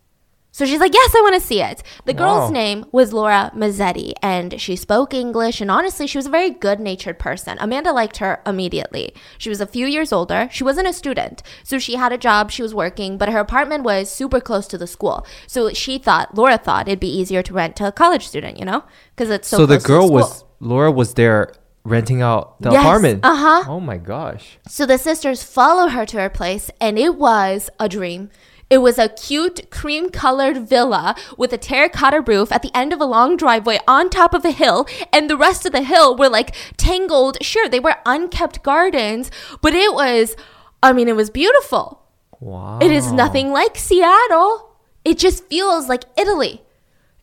[0.55, 1.83] So she's like, Yes, I want to see it.
[2.05, 6.29] The girl's name was Laura Mezzetti, and she spoke English, and honestly, she was a
[6.29, 7.57] very good natured person.
[7.59, 9.13] Amanda liked her immediately.
[9.37, 10.47] She was a few years older.
[10.53, 13.83] She wasn't a student, so she had a job, she was working, but her apartment
[13.83, 15.27] was super close to the school.
[15.45, 18.63] So she thought, Laura thought it'd be easier to rent to a college student, you
[18.63, 18.85] know?
[19.13, 21.51] Because it's so So the girl the was, Laura was there
[21.83, 23.25] renting out the yes, apartment.
[23.25, 23.63] Uh huh.
[23.67, 24.57] Oh my gosh.
[24.69, 28.29] So the sisters follow her to her place, and it was a dream.
[28.69, 32.99] It was a cute cream colored villa with a terracotta roof at the end of
[32.99, 36.29] a long driveway on top of a hill, and the rest of the hill were
[36.29, 37.37] like tangled.
[37.41, 39.29] Sure, they were unkept gardens,
[39.61, 40.35] but it was,
[40.81, 42.01] I mean, it was beautiful.
[42.39, 42.79] Wow.
[42.81, 44.75] It is nothing like Seattle.
[45.03, 46.64] It just feels like Italy.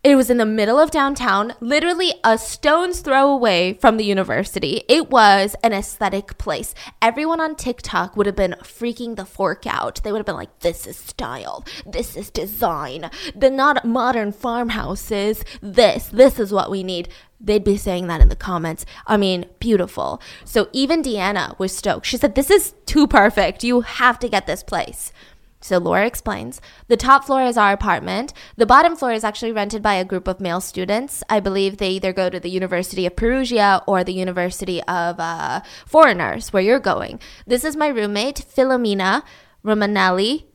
[0.04, 4.82] It was in the middle of downtown, literally a stone's throw away from the university.
[4.88, 6.74] It was an aesthetic place.
[7.00, 10.02] Everyone on TikTok would have been freaking the fork out.
[10.02, 11.64] They would have been like, this is style.
[11.86, 13.12] This is design.
[13.36, 15.44] The not modern farmhouses.
[15.60, 17.08] This, this is what we need.
[17.40, 18.84] They'd be saying that in the comments.
[19.06, 20.20] I mean, beautiful.
[20.44, 22.06] So even Deanna was stoked.
[22.06, 23.62] She said, this is too perfect.
[23.62, 25.12] You have to get this place.
[25.62, 28.32] So Laura explains the top floor is our apartment.
[28.56, 31.22] The bottom floor is actually rented by a group of male students.
[31.30, 35.60] I believe they either go to the University of Perugia or the University of uh,
[35.86, 37.20] Foreigners, where you're going.
[37.46, 39.22] This is my roommate, Filomena
[39.64, 40.51] Romanelli.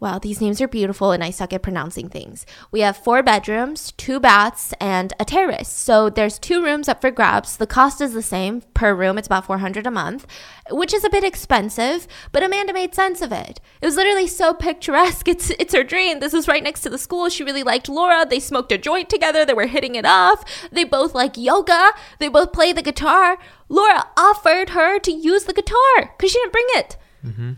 [0.00, 2.46] Wow, these names are beautiful and I suck at pronouncing things.
[2.70, 5.68] We have four bedrooms, two baths, and a terrace.
[5.68, 7.56] So there's two rooms up for grabs.
[7.56, 9.18] The cost is the same per room.
[9.18, 10.24] It's about 400 a month,
[10.70, 13.60] which is a bit expensive, but Amanda made sense of it.
[13.80, 15.26] It was literally so picturesque.
[15.28, 16.20] It's it's her dream.
[16.20, 17.28] This is right next to the school.
[17.28, 18.24] She really liked Laura.
[18.24, 19.44] They smoked a joint together.
[19.44, 20.44] They were hitting it off.
[20.70, 21.90] They both like yoga.
[22.18, 23.38] They both play the guitar.
[23.68, 26.96] Laura offered her to use the guitar cuz she didn't bring it.
[27.24, 27.52] Mm-hmm.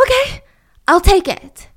[0.00, 0.42] Okay.
[0.88, 1.68] I'll take it.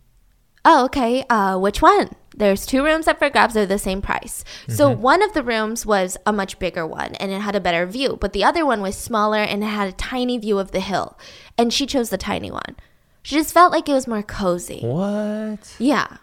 [0.65, 1.25] Oh, okay.
[1.29, 2.09] Uh, which one?
[2.35, 3.53] There's two rooms up for grabs.
[3.53, 4.45] They're the same price.
[4.69, 7.85] So one of the rooms was a much bigger one and it had a better
[7.85, 10.79] view, but the other one was smaller and it had a tiny view of the
[10.79, 11.17] hill.
[11.57, 12.77] And she chose the tiny one.
[13.23, 14.81] She just felt like it was more cozy.
[14.81, 15.75] What?
[15.79, 16.17] Yeah.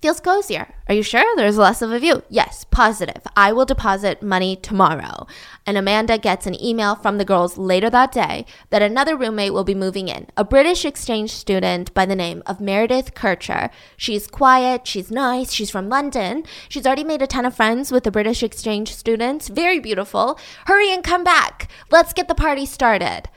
[0.00, 0.74] Feels cozier.
[0.88, 1.24] Are you sure?
[1.34, 2.22] There's less of a view.
[2.28, 3.20] Yes, positive.
[3.34, 5.26] I will deposit money tomorrow.
[5.66, 9.64] And Amanda gets an email from the girls later that day that another roommate will
[9.64, 13.70] be moving in, a British exchange student by the name of Meredith Kercher.
[13.96, 16.44] She's quiet, she's nice, she's from London.
[16.68, 19.48] She's already made a ton of friends with the British exchange students.
[19.48, 20.38] Very beautiful.
[20.66, 21.68] Hurry and come back.
[21.90, 23.28] Let's get the party started.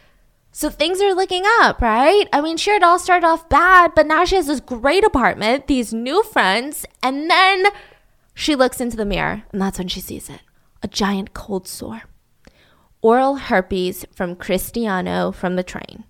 [0.54, 2.26] So things are looking up, right?
[2.34, 5.68] I mean, sure, it all started off bad, but now she has this great apartment,
[5.68, 7.68] these new friends, and then
[8.34, 10.42] she looks into the mirror, and that's when she sees it
[10.84, 12.04] a giant cold sore.
[13.02, 16.06] Oral herpes from Cristiano from the train.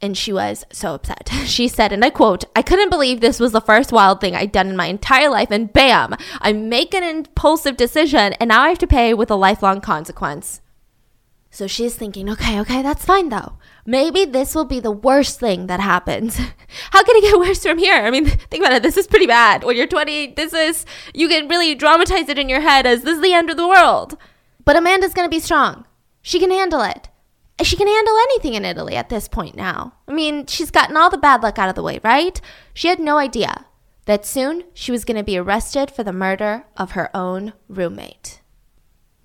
[0.00, 1.28] And she was so upset.
[1.44, 4.52] She said, and I quote, I couldn't believe this was the first wild thing I'd
[4.52, 8.68] done in my entire life, and bam, I make an impulsive decision, and now I
[8.68, 10.60] have to pay with a lifelong consequence.
[11.50, 13.58] So she's thinking, okay, okay, that's fine though.
[13.86, 16.36] Maybe this will be the worst thing that happens.
[16.90, 17.96] How can it get worse from here?
[17.96, 18.82] I mean, think about it.
[18.82, 19.64] This is pretty bad.
[19.64, 20.84] When you're 20, this is,
[21.14, 23.68] you can really dramatize it in your head as this is the end of the
[23.68, 24.18] world.
[24.64, 25.86] But Amanda's going to be strong.
[26.20, 27.08] She can handle it.
[27.62, 29.94] She can handle anything in Italy at this point now.
[30.06, 32.40] I mean, she's gotten all the bad luck out of the way, right?
[32.72, 33.64] She had no idea
[34.04, 38.37] that soon she was going to be arrested for the murder of her own roommate.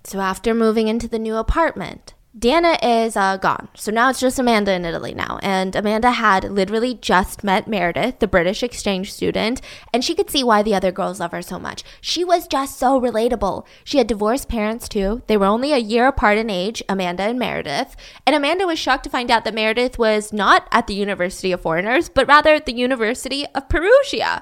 [0.03, 3.69] So after moving into the new apartment, Dana is uh, gone.
[3.75, 5.39] So now it's just Amanda in Italy now.
[5.43, 9.61] And Amanda had literally just met Meredith, the British exchange student,
[9.93, 11.83] and she could see why the other girls love her so much.
[12.01, 13.67] She was just so relatable.
[13.83, 15.21] She had divorced parents too.
[15.27, 17.95] They were only a year apart in age, Amanda and Meredith.
[18.25, 21.61] And Amanda was shocked to find out that Meredith was not at the University of
[21.61, 24.41] Foreigners, but rather at the University of Perugia.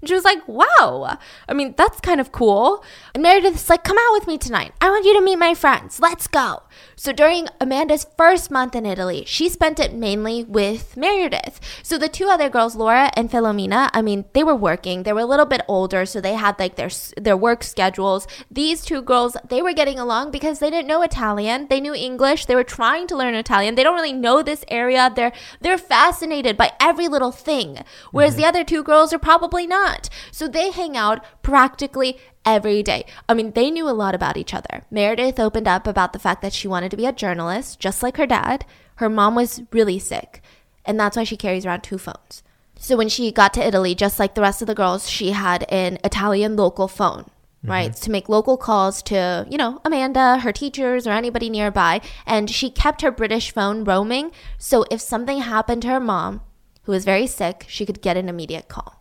[0.00, 1.18] And she was like, wow.
[1.48, 2.84] I mean, that's kind of cool.
[3.14, 4.72] And Meredith's like, come out with me tonight.
[4.80, 6.00] I want you to meet my friends.
[6.00, 6.62] Let's go.
[6.98, 11.60] So during Amanda's first month in Italy, she spent it mainly with Meredith.
[11.82, 15.02] So the two other girls, Laura and Filomena, I mean, they were working.
[15.02, 18.26] They were a little bit older, so they had like their their work schedules.
[18.50, 21.66] These two girls, they were getting along because they didn't know Italian.
[21.68, 22.46] They knew English.
[22.46, 23.74] They were trying to learn Italian.
[23.74, 25.12] They don't really know this area.
[25.14, 27.84] They're they're fascinated by every little thing.
[28.10, 28.40] Whereas mm-hmm.
[28.40, 30.08] the other two girls are probably not.
[30.32, 33.04] So they hang out practically every day.
[33.28, 34.84] I mean, they knew a lot about each other.
[34.90, 38.16] Meredith opened up about the fact that she wanted to be a journalist, just like
[38.16, 38.64] her dad.
[38.96, 40.40] Her mom was really sick,
[40.86, 42.42] and that's why she carries around two phones.
[42.78, 45.64] So when she got to Italy, just like the rest of the girls, she had
[45.64, 47.24] an Italian local phone.
[47.62, 47.70] Mm-hmm.
[47.70, 52.02] Right, to make local calls to, you know, Amanda, her teachers, or anybody nearby.
[52.26, 54.30] And she kept her British phone roaming.
[54.58, 56.42] So if something happened to her mom,
[56.82, 58.95] who was very sick, she could get an immediate call.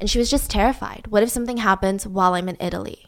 [0.00, 1.06] And she was just terrified.
[1.08, 3.06] What if something happens while I'm in Italy?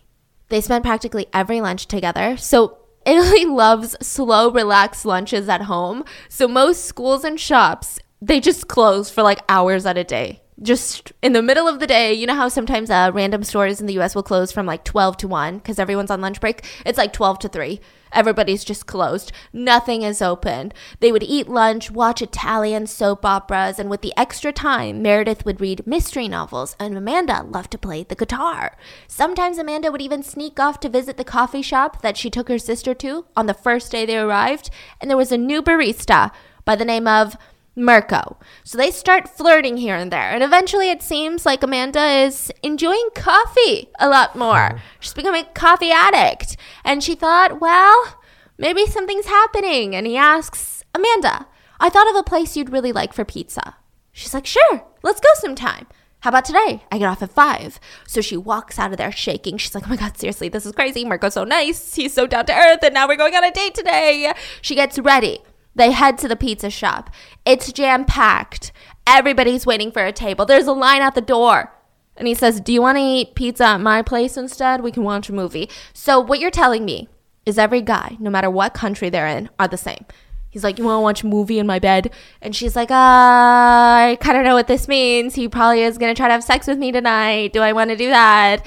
[0.51, 2.37] They spent practically every lunch together.
[2.37, 6.05] So Italy loves slow, relaxed lunches at home.
[6.29, 10.43] So most schools and shops, they just close for like hours at a day.
[10.61, 13.87] Just in the middle of the day, you know how sometimes uh, random stores in
[13.87, 16.65] the US will close from like 12 to 1 because everyone's on lunch break?
[16.87, 17.81] It's like 12 to 3.
[18.13, 19.33] Everybody's just closed.
[19.53, 20.73] Nothing is open.
[21.01, 25.61] They would eat lunch, watch Italian soap operas, and with the extra time, Meredith would
[25.61, 28.77] read mystery novels, and Amanda loved to play the guitar.
[29.09, 32.59] Sometimes Amanda would even sneak off to visit the coffee shop that she took her
[32.59, 34.71] sister to on the first day they arrived,
[35.01, 36.31] and there was a new barista
[36.65, 37.37] by the name of
[37.75, 38.37] Mirko.
[38.65, 40.31] So they start flirting here and there.
[40.31, 44.71] And eventually it seems like Amanda is enjoying coffee a lot more.
[44.71, 44.77] Hmm.
[45.01, 46.57] She's becoming a coffee addict.
[46.85, 48.19] And she thought, well,
[48.59, 49.97] maybe something's happening.
[49.97, 51.47] And he asks, Amanda,
[51.81, 53.77] I thought of a place you'd really like for pizza.
[54.13, 55.87] She's like, sure, let's go sometime.
[56.21, 56.85] How about today?
[56.93, 57.81] I get off at five.
[58.07, 59.57] So she walks out of there shaking.
[59.57, 61.05] She's like, oh my God, seriously, this is crazy.
[61.05, 61.97] Mirko's so nice.
[61.97, 62.85] He's so down to earth.
[62.85, 64.33] And now we're going on a date today.
[64.61, 65.41] She gets ready.
[65.75, 67.11] They head to the pizza shop.
[67.45, 68.73] It's jam packed.
[69.07, 70.45] Everybody's waiting for a table.
[70.45, 71.73] There's a line at the door.
[72.17, 74.83] And he says, Do you want to eat pizza at my place instead?
[74.83, 75.71] We can watch a movie.
[75.95, 77.09] So, what you're telling me
[77.47, 80.05] is every guy, no matter what country they're in, are the same.
[80.51, 82.13] He's like, You want to watch a movie in my bed?
[82.43, 85.35] And she's like, uh, I kind of know what this means.
[85.35, 87.55] He probably is going to try to have sex with me tonight.
[87.55, 88.65] Do I want to do that?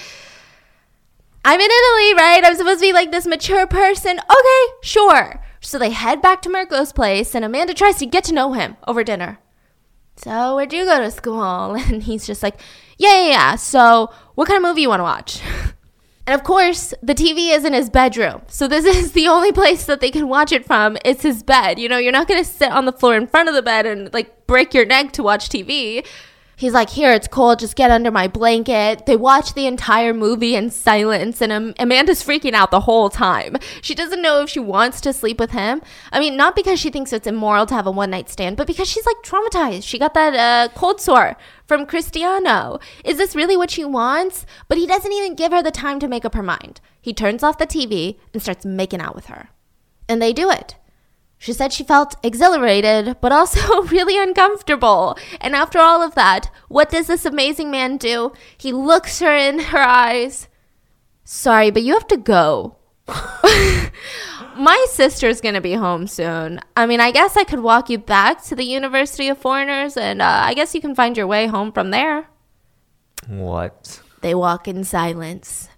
[1.45, 2.41] I'm in Italy, right?
[2.43, 4.17] I'm supposed to be like this mature person.
[4.17, 5.44] Okay, sure.
[5.65, 8.77] So they head back to Mirko's place, and Amanda tries to get to know him
[8.87, 9.39] over dinner.
[10.17, 11.75] So, where'd you go to school?
[11.87, 12.59] And he's just like,
[12.97, 13.55] Yeah, yeah, yeah.
[13.55, 15.41] So, what kind of movie you want to watch?
[16.27, 18.41] And of course, the TV is in his bedroom.
[18.47, 20.97] So this is the only place that they can watch it from.
[21.05, 21.77] It's his bed.
[21.77, 23.85] You know, you're not going to sit on the floor in front of the bed
[23.85, 26.03] and like break your neck to watch TV.
[26.57, 27.59] He's like, Here, it's cold.
[27.59, 29.05] Just get under my blanket.
[29.05, 33.57] They watch the entire movie in silence, and Amanda's freaking out the whole time.
[33.81, 35.81] She doesn't know if she wants to sleep with him.
[36.11, 38.67] I mean, not because she thinks it's immoral to have a one night stand, but
[38.67, 39.83] because she's like traumatized.
[39.83, 42.79] She got that uh, cold sore from Cristiano.
[43.03, 44.45] Is this really what she wants?
[44.67, 46.81] But he doesn't even give her the time to make up her mind.
[47.01, 49.49] He turns off the TV and starts making out with her.
[50.07, 50.75] And they do it.
[51.45, 55.15] She said she felt exhilarated, but also really uncomfortable.
[55.39, 58.33] And after all of that, what does this amazing man do?
[58.57, 60.47] He looks her in her eyes.
[61.23, 62.77] Sorry, but you have to go.
[64.57, 66.61] My sister's gonna be home soon.
[66.75, 70.23] I mean, I guess I could walk you back to the University of Foreigners, and
[70.23, 72.27] uh, I guess you can find your way home from there.
[73.27, 74.01] What?
[74.21, 75.69] They walk in silence.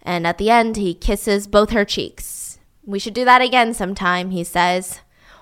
[0.00, 2.60] And at the end, he kisses both her cheeks.
[2.86, 5.00] We should do that again sometime, he says.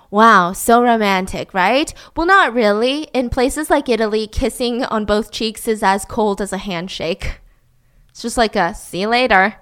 [0.09, 1.93] Wow, so romantic, right?
[2.15, 3.03] Well, not really.
[3.13, 7.41] In places like Italy, kissing on both cheeks is as cold as a handshake.
[8.09, 9.57] It's just like a see you later.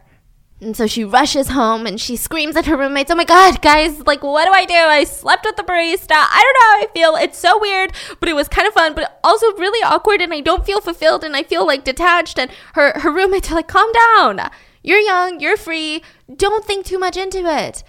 [0.62, 4.00] And so she rushes home and she screams at her roommates, Oh my God, guys,
[4.06, 4.74] like, what do I do?
[4.74, 6.14] I slept with the barista.
[6.14, 7.24] I don't know how I feel.
[7.24, 10.22] It's so weird, but it was kind of fun, but also really awkward.
[10.22, 12.40] And I don't feel fulfilled and I feel like detached.
[12.40, 14.50] And her, her roommates are like, Calm down.
[14.82, 15.40] You're young.
[15.40, 16.04] You're free.
[16.34, 17.84] Don't think too much into it.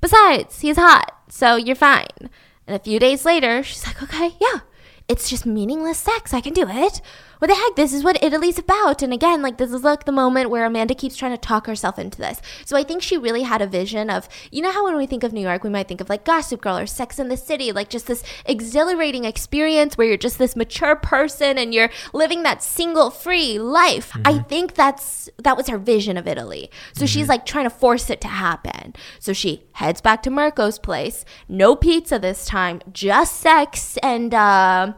[0.00, 2.30] Besides, he's hot, so you're fine.
[2.66, 4.60] And a few days later, she's like, Okay, yeah,
[5.08, 6.34] it's just meaningless sex.
[6.34, 7.00] I can do it
[7.40, 7.74] what the heck?
[7.74, 9.02] This is what Italy's about.
[9.02, 11.98] And again, like this is like the moment where Amanda keeps trying to talk herself
[11.98, 12.42] into this.
[12.66, 15.24] So I think she really had a vision of, you know how when we think
[15.24, 17.72] of New York, we might think of like Gossip Girl or Sex in the City,
[17.72, 22.62] like just this exhilarating experience where you're just this mature person and you're living that
[22.62, 24.10] single free life.
[24.10, 24.22] Mm-hmm.
[24.26, 26.70] I think that's that was her vision of Italy.
[26.92, 27.06] So mm-hmm.
[27.06, 28.94] she's like trying to force it to happen.
[29.18, 31.24] So she heads back to Mirko's place.
[31.48, 34.92] No pizza this time, just sex and uh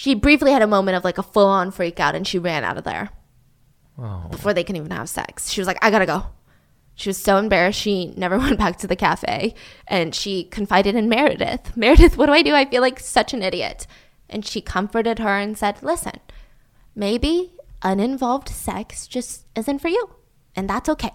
[0.00, 2.64] she briefly had a moment of like a full on freak out and she ran
[2.64, 3.10] out of there
[3.98, 4.28] oh.
[4.30, 5.50] before they can even have sex.
[5.50, 6.24] She was like, I gotta go.
[6.94, 7.78] She was so embarrassed.
[7.78, 9.54] She never went back to the cafe
[9.86, 11.76] and she confided in Meredith.
[11.76, 12.54] Meredith, what do I do?
[12.54, 13.86] I feel like such an idiot.
[14.26, 16.18] And she comforted her and said, Listen,
[16.94, 20.14] maybe uninvolved sex just isn't for you.
[20.56, 21.12] And that's okay.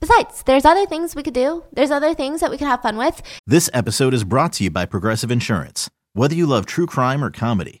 [0.00, 1.64] Besides, there's other things we could do.
[1.72, 3.22] There's other things that we could have fun with.
[3.46, 5.88] This episode is brought to you by Progressive Insurance.
[6.12, 7.80] Whether you love true crime or comedy,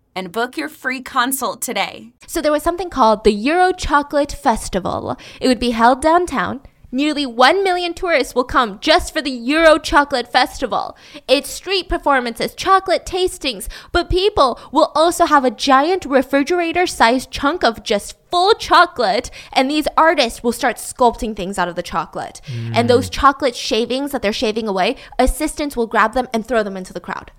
[0.15, 2.11] and book your free consult today.
[2.27, 5.17] So there was something called the Euro Chocolate Festival.
[5.39, 6.61] It would be held downtown.
[6.93, 10.97] Nearly 1 million tourists will come just for the Euro Chocolate Festival.
[11.25, 17.63] It's street performances, chocolate tastings, but people will also have a giant refrigerator sized chunk
[17.63, 22.41] of just full chocolate, and these artists will start sculpting things out of the chocolate.
[22.47, 22.71] Mm.
[22.75, 26.75] And those chocolate shavings that they're shaving away, assistants will grab them and throw them
[26.75, 27.31] into the crowd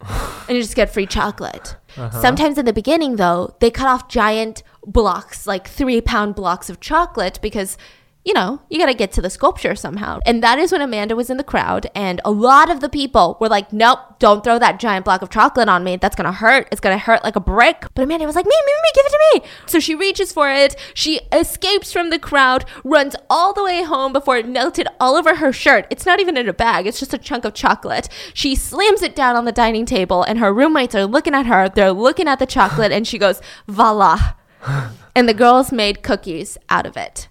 [0.00, 1.76] and you just get free chocolate.
[1.96, 2.20] Uh-huh.
[2.20, 6.80] Sometimes in the beginning, though, they cut off giant blocks, like three pound blocks of
[6.80, 7.76] chocolate, because
[8.28, 10.20] you know, you got to get to the sculpture somehow.
[10.26, 13.38] And that is when Amanda was in the crowd, and a lot of the people
[13.40, 15.96] were like, nope, don't throw that giant block of chocolate on me.
[15.96, 16.68] That's going to hurt.
[16.70, 17.86] It's going to hurt like a brick.
[17.94, 19.50] But Amanda was like, me, me, me, give it to me.
[19.64, 20.76] So she reaches for it.
[20.92, 25.36] She escapes from the crowd, runs all the way home before it melted all over
[25.36, 25.86] her shirt.
[25.88, 28.10] It's not even in a bag, it's just a chunk of chocolate.
[28.34, 31.70] She slams it down on the dining table, and her roommates are looking at her.
[31.70, 34.34] They're looking at the chocolate, and she goes, voila
[35.16, 37.28] and the girls made cookies out of it.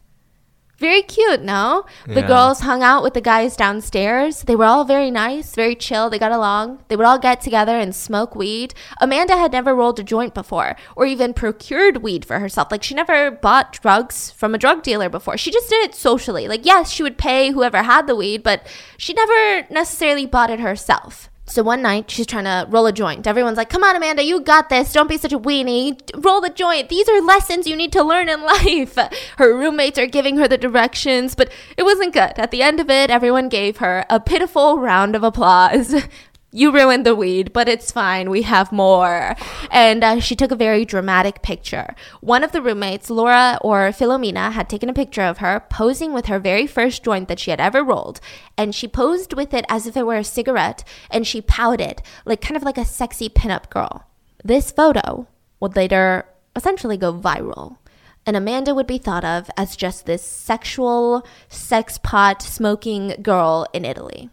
[0.79, 1.85] Very cute, no?
[2.05, 2.27] The Yeah.
[2.27, 4.43] girls hung out with the guys downstairs.
[4.43, 6.09] They were all very nice, very chill.
[6.11, 6.79] They got along.
[6.87, 8.75] They would all get together and smoke weed.
[9.01, 12.67] Amanda had never rolled a joint before or even procured weed for herself.
[12.71, 15.35] Like, she never bought drugs from a drug dealer before.
[15.35, 16.47] She just did it socially.
[16.47, 18.61] Like, yes, she would pay whoever had the weed, but
[18.97, 21.29] she never necessarily bought it herself.
[21.49, 23.25] So one night she's trying to roll a joint.
[23.25, 24.91] Everyone's like, "Come on, Amanda, you got this.
[24.91, 25.97] Don't be such a weenie.
[26.23, 26.89] Roll the joint.
[26.89, 28.97] These are lessons you need to learn in life."
[29.37, 32.33] Her roommates are giving her the directions, but it wasn't good.
[32.37, 35.95] At the end of it, everyone gave her a pitiful round of applause.
[36.57, 38.31] You ruined the weed, but it's fine.
[38.31, 39.35] We have more.
[39.69, 41.93] And uh, she took a very dramatic picture.
[42.19, 46.25] One of the roommates, Laura or Filomena, had taken a picture of her posing with
[46.25, 48.19] her very first joint that she had ever rolled.
[48.57, 52.41] And she posed with it as if it were a cigarette, and she pouted, like
[52.41, 54.07] kind of like a sexy pinup girl.
[54.43, 55.27] This photo
[55.59, 57.77] would later essentially go viral.
[58.25, 63.85] And Amanda would be thought of as just this sexual, sex pot smoking girl in
[63.85, 64.31] Italy.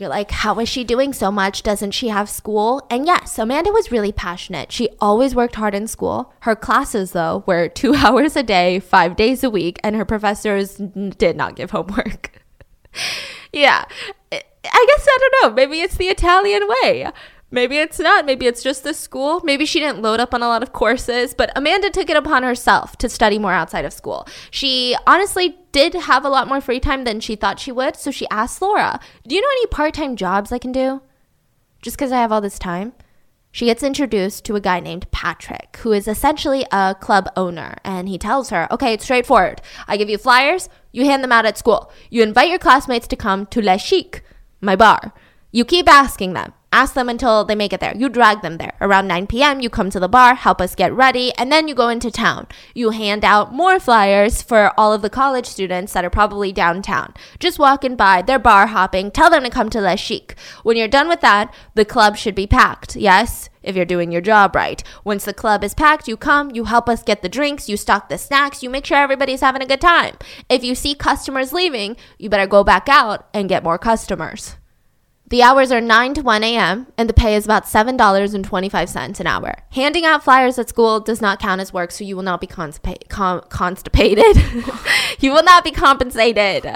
[0.00, 1.62] You're like, how is she doing so much?
[1.62, 2.86] Doesn't she have school?
[2.88, 4.72] And yes, Amanda was really passionate.
[4.72, 6.32] She always worked hard in school.
[6.40, 10.76] Her classes, though, were two hours a day, five days a week, and her professors
[10.76, 12.32] did not give homework.
[13.52, 13.84] yeah,
[14.32, 14.40] I
[14.86, 15.54] guess I don't know.
[15.54, 17.06] Maybe it's the Italian way.
[17.52, 18.26] Maybe it's not.
[18.26, 19.40] Maybe it's just the school.
[19.42, 22.44] Maybe she didn't load up on a lot of courses, but Amanda took it upon
[22.44, 24.26] herself to study more outside of school.
[24.52, 28.12] She honestly did have a lot more free time than she thought she would, so
[28.12, 31.02] she asked Laura, Do you know any part time jobs I can do?
[31.82, 32.92] Just because I have all this time?
[33.52, 38.08] She gets introduced to a guy named Patrick, who is essentially a club owner, and
[38.08, 39.60] he tells her, Okay, it's straightforward.
[39.88, 41.90] I give you flyers, you hand them out at school.
[42.10, 44.22] You invite your classmates to come to Le Chic,
[44.60, 45.12] my bar.
[45.50, 46.52] You keep asking them.
[46.72, 47.96] Ask them until they make it there.
[47.96, 48.74] You drag them there.
[48.80, 51.74] Around 9 p.m., you come to the bar, help us get ready, and then you
[51.74, 52.46] go into town.
[52.74, 57.12] You hand out more flyers for all of the college students that are probably downtown.
[57.40, 60.36] Just walking by, they're bar hopping, tell them to come to Le Chic.
[60.62, 62.94] When you're done with that, the club should be packed.
[62.94, 63.48] Yes?
[63.64, 64.82] If you're doing your job right.
[65.02, 68.08] Once the club is packed, you come, you help us get the drinks, you stock
[68.08, 70.16] the snacks, you make sure everybody's having a good time.
[70.48, 74.54] If you see customers leaving, you better go back out and get more customers.
[75.30, 79.54] The hours are 9 to 1 a.m., and the pay is about $7.25 an hour.
[79.70, 82.48] Handing out flyers at school does not count as work, so you will not be
[82.48, 84.36] constipa- con- constipated.
[85.20, 86.68] you will not be compensated,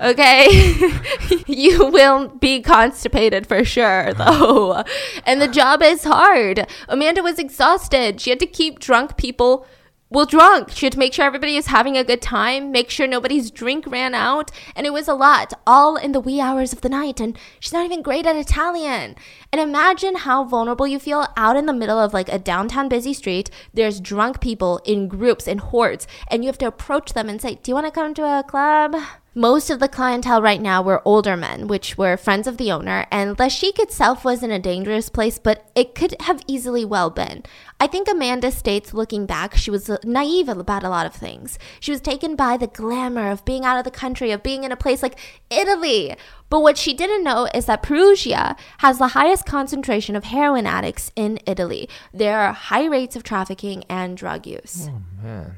[0.00, 0.48] okay?
[1.46, 4.82] you will be constipated for sure, though.
[5.24, 6.66] And the job is hard.
[6.88, 8.20] Amanda was exhausted.
[8.20, 9.64] She had to keep drunk people
[10.10, 10.70] well drunk.
[10.72, 13.86] She had to make sure everybody is having a good time, make sure nobody's drink
[13.86, 17.20] ran out, and it was a lot, all in the wee hours of the night.
[17.20, 19.14] And she's not even great at Italian.
[19.52, 23.14] And imagine how vulnerable you feel out in the middle of like a downtown busy
[23.14, 23.50] street.
[23.72, 27.54] There's drunk people in groups, in hordes, and you have to approach them and say,
[27.54, 28.96] Do you want to come to a club?
[29.34, 33.06] Most of the clientele right now were older men, which were friends of the owner,
[33.12, 37.44] and La Chic itself wasn't a dangerous place, but it could have easily well been.
[37.78, 41.60] I think Amanda states looking back, she was naive about a lot of things.
[41.78, 44.72] She was taken by the glamour of being out of the country, of being in
[44.72, 45.16] a place like
[45.48, 46.16] Italy.
[46.48, 51.12] But what she didn't know is that Perugia has the highest concentration of heroin addicts
[51.14, 51.88] in Italy.
[52.12, 54.88] There are high rates of trafficking and drug use.
[54.90, 55.56] Oh, Man.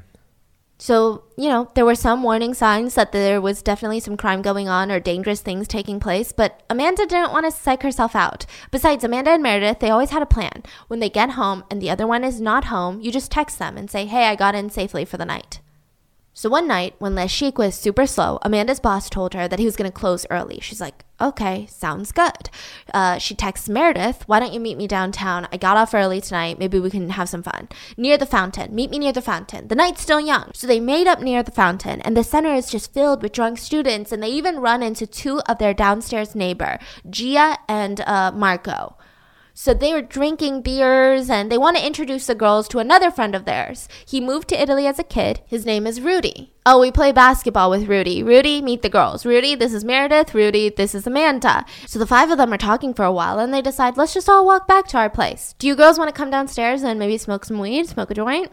[0.83, 4.67] So, you know, there were some warning signs that there was definitely some crime going
[4.67, 8.45] on or dangerous things taking place, but Amanda didn't want to psych herself out.
[8.69, 10.61] Besides, Amanda and Meredith, they always had a plan.
[10.89, 13.77] When they get home and the other one is not home, you just text them
[13.77, 15.61] and say, hey, I got in safely for the night.
[16.35, 19.65] So one night, when Les Chic was super slow, Amanda's boss told her that he
[19.65, 20.59] was going to close early.
[20.61, 22.49] She's like, okay, sounds good.
[22.91, 25.47] Uh, she texts Meredith, why don't you meet me downtown?
[25.51, 26.57] I got off early tonight.
[26.57, 27.69] Maybe we can have some fun.
[27.97, 28.73] Near the fountain.
[28.73, 29.67] Meet me near the fountain.
[29.67, 30.49] The night's still young.
[30.55, 33.59] So they made up near the fountain, and the center is just filled with drunk
[33.59, 38.97] students, and they even run into two of their downstairs neighbor, Gia and uh, Marco.
[39.55, 43.35] So they were drinking beers and they want to introduce the girls to another friend
[43.35, 43.87] of theirs.
[44.03, 45.41] He moved to Italy as a kid.
[45.45, 46.53] His name is Rudy.
[46.65, 48.23] Oh, we play basketball with Rudy.
[48.23, 49.27] Rudy, meet the girls.
[49.27, 50.33] Rudy, this is Meredith.
[50.33, 51.65] Rudy, this is Amanda.
[51.85, 54.27] So the five of them are talking for a while and they decide, let's just
[54.27, 55.53] all walk back to our place.
[55.59, 58.51] Do you girls want to come downstairs and maybe smoke some weed, smoke a joint?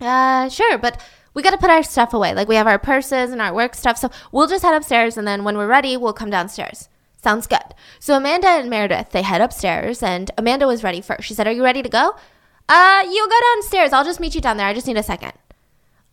[0.00, 1.02] Uh, sure, but
[1.34, 2.32] we got to put our stuff away.
[2.32, 3.98] Like we have our purses and our work stuff.
[3.98, 6.88] So we'll just head upstairs and then when we're ready, we'll come downstairs.
[7.22, 7.74] Sounds good.
[7.98, 11.24] So Amanda and Meredith, they head upstairs and Amanda was ready first.
[11.24, 12.14] She said, Are you ready to go?
[12.68, 13.92] Uh, you go downstairs.
[13.92, 14.66] I'll just meet you down there.
[14.66, 15.32] I just need a second.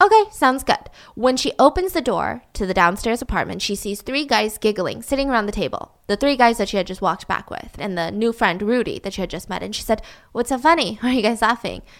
[0.01, 0.89] Okay, sounds good.
[1.13, 5.29] When she opens the door to the downstairs apartment, she sees three guys giggling, sitting
[5.29, 5.93] around the table.
[6.07, 8.99] The three guys that she had just walked back with, and the new friend, Rudy,
[8.99, 9.63] that she had just met.
[9.63, 10.01] And she said,
[10.31, 10.95] What's so funny?
[11.01, 11.81] Why are you guys laughing?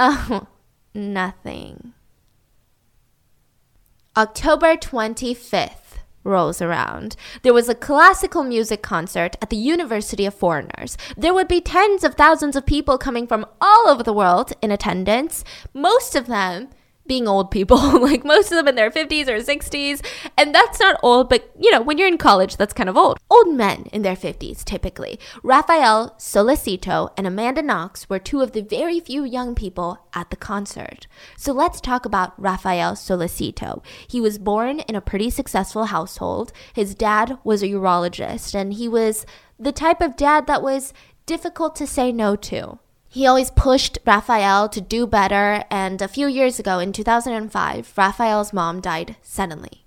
[0.00, 0.46] Oh,
[0.94, 1.92] nothing.
[4.16, 5.87] October 25th
[6.28, 7.16] rolls around.
[7.42, 10.96] There was a classical music concert at the University of Foreigners.
[11.16, 14.70] There would be tens of thousands of people coming from all over the world in
[14.70, 15.42] attendance,
[15.74, 16.68] most of them
[17.08, 20.04] being old people, like most of them in their 50s or 60s.
[20.36, 23.18] And that's not old, but you know, when you're in college, that's kind of old.
[23.30, 25.18] Old men in their 50s, typically.
[25.42, 30.36] Raffaele Sollecito and Amanda Knox were two of the very few young people at the
[30.36, 31.06] concert.
[31.36, 33.82] So let's talk about Raffaele Sollecito.
[34.06, 36.52] He was born in a pretty successful household.
[36.72, 39.26] His dad was a urologist, and he was
[39.58, 40.92] the type of dad that was
[41.26, 42.78] difficult to say no to.
[43.08, 48.52] He always pushed Raffaele to do better, and a few years ago, in 2005, Raffaele's
[48.52, 49.86] mom died suddenly,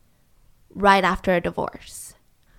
[0.74, 2.15] right after a divorce.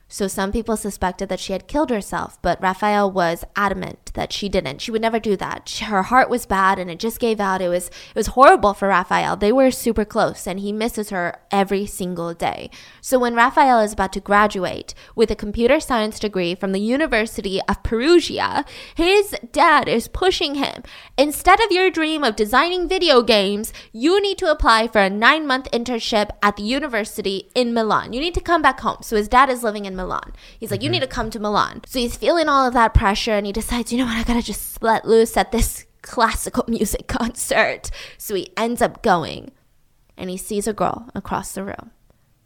[0.09, 4.49] So some people suspected that she had killed herself, but Raffaele was adamant that she
[4.49, 4.81] didn't.
[4.81, 5.71] She would never do that.
[5.87, 7.63] Her heart was bad and it just gave out.
[7.63, 9.37] It was it was horrible for Raffaele.
[9.37, 12.71] They were super close and he misses her every single day.
[13.01, 17.61] So when Raffaele is about to graduate with a computer science degree from the University
[17.69, 20.83] of Perugia, his dad is pushing him.
[21.17, 25.71] Instead of your dream of designing video games, you need to apply for a 9-month
[25.73, 28.13] internship at the university in Milan.
[28.13, 28.99] You need to come back home.
[29.03, 30.33] So his dad is living in Milan.
[30.59, 30.93] He's like, you mm-hmm.
[30.93, 31.83] need to come to Milan.
[31.87, 34.43] So he's feeling all of that pressure and he decides, you know what, I gotta
[34.43, 37.91] just let loose at this classical music concert.
[38.19, 39.53] So he ends up going
[40.17, 41.91] and he sees a girl across the room.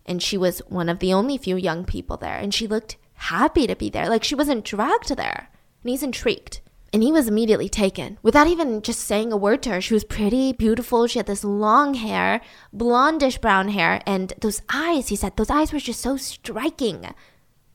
[0.04, 2.36] And she was one of the only few young people there.
[2.36, 4.08] And she looked happy to be there.
[4.08, 5.50] Like she wasn't dragged there.
[5.82, 6.60] And he's intrigued.
[6.92, 9.80] And he was immediately taken without even just saying a word to her.
[9.80, 11.06] She was pretty, beautiful.
[11.06, 12.40] She had this long hair,
[12.74, 17.12] blondish brown hair, and those eyes, he said, those eyes were just so striking.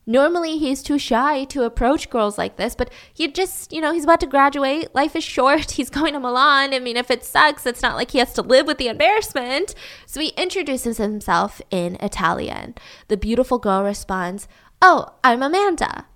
[0.04, 4.02] Normally, he's too shy to approach girls like this, but he just, you know, he's
[4.02, 4.92] about to graduate.
[4.94, 5.70] Life is short.
[5.82, 6.74] He's going to Milan.
[6.74, 9.76] I mean, if it sucks, it's not like he has to live with the embarrassment.
[10.06, 12.74] So he introduces himself in Italian.
[13.08, 14.48] The beautiful girl responds,
[14.80, 16.06] Oh, I'm Amanda.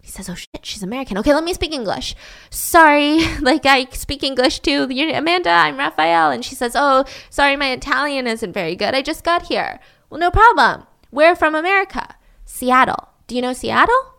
[0.00, 1.16] He says, Oh shit, she's American.
[1.18, 2.16] Okay, let me speak English.
[2.50, 4.88] Sorry, like I speak English too.
[4.90, 6.32] You're Amanda, I'm Raffaele.
[6.32, 8.96] And she says, Oh, sorry, my Italian isn't very good.
[8.96, 9.78] I just got here.
[10.10, 10.88] Well, no problem.
[11.12, 13.11] We're from America, Seattle.
[13.32, 14.12] Do you know Seattle?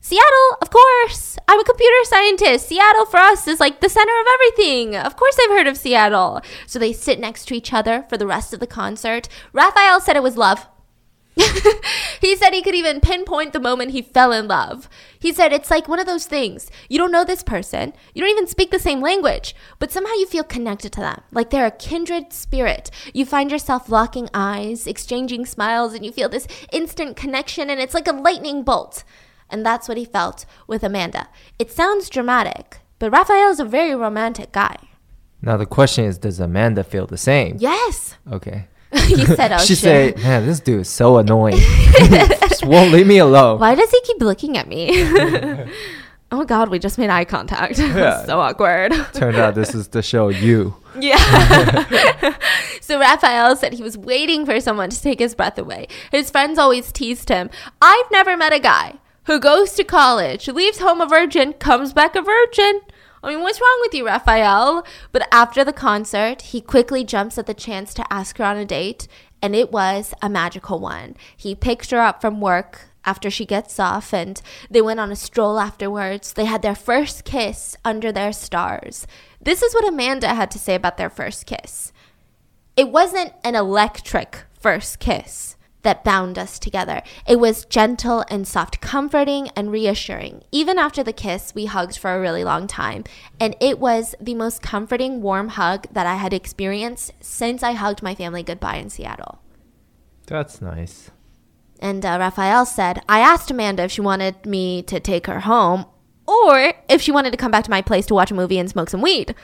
[0.00, 1.38] Seattle, of course.
[1.48, 2.68] I'm a computer scientist.
[2.68, 4.96] Seattle for us is like the center of everything.
[4.96, 6.42] Of course, I've heard of Seattle.
[6.66, 9.30] So they sit next to each other for the rest of the concert.
[9.54, 10.66] Raffaele said it was love.
[12.20, 14.88] he said he could even pinpoint the moment he fell in love.
[15.18, 16.70] He said it's like one of those things.
[16.88, 20.26] You don't know this person, you don't even speak the same language, but somehow you
[20.26, 21.22] feel connected to them.
[21.30, 22.90] Like they're a kindred spirit.
[23.14, 27.94] You find yourself locking eyes, exchanging smiles, and you feel this instant connection, and it's
[27.94, 29.04] like a lightning bolt.
[29.48, 31.28] And that's what he felt with Amanda.
[31.58, 34.76] It sounds dramatic, but Raffaele is a very romantic guy.
[35.42, 37.56] Now the question is, does Amanda feel the same?
[37.58, 38.16] Yes.
[38.30, 38.66] Okay.
[39.06, 41.58] he said, "Oh she shit." said, "Man, this dude is so annoying.
[42.48, 44.90] Just won't leave me alone." Why does he keep looking at me?
[46.32, 47.78] oh God, we just made eye contact.
[47.78, 48.24] Yeah.
[48.24, 48.92] so awkward.
[49.12, 50.76] Turned out this is the show you.
[50.98, 51.18] Yeah.
[52.80, 55.86] so Raffaele said he was waiting for someone to take his breath away.
[56.10, 57.48] His friends always teased him.
[57.80, 62.16] I've never met a guy who goes to college, leaves home a virgin, comes back
[62.16, 62.80] a virgin.
[63.22, 64.84] I mean, what's wrong with you, Raffaele?
[65.12, 68.64] But after the concert, he quickly jumps at the chance to ask her on a
[68.64, 69.06] date,
[69.42, 71.16] and it was a magical one.
[71.36, 74.40] He picked her up from work after she gets off, and
[74.70, 76.32] they went on a stroll afterwards.
[76.32, 79.06] They had their first kiss under their stars.
[79.40, 81.92] This is what Amanda had to say about their first kiss.
[82.76, 85.49] It wasn't an electric first kiss
[85.82, 87.02] that bound us together.
[87.26, 90.42] It was gentle and soft, comforting and reassuring.
[90.52, 93.04] Even after the kiss, we hugged for a really long time,
[93.38, 98.02] and it was the most comforting, warm hug that I had experienced since I hugged
[98.02, 99.40] my family goodbye in Seattle.
[100.26, 101.10] That's nice.
[101.80, 105.86] And uh, Raffaele said, I asked Amanda if she wanted me to take her home
[106.26, 108.68] or if she wanted to come back to my place to watch a movie and
[108.68, 109.34] smoke some weed.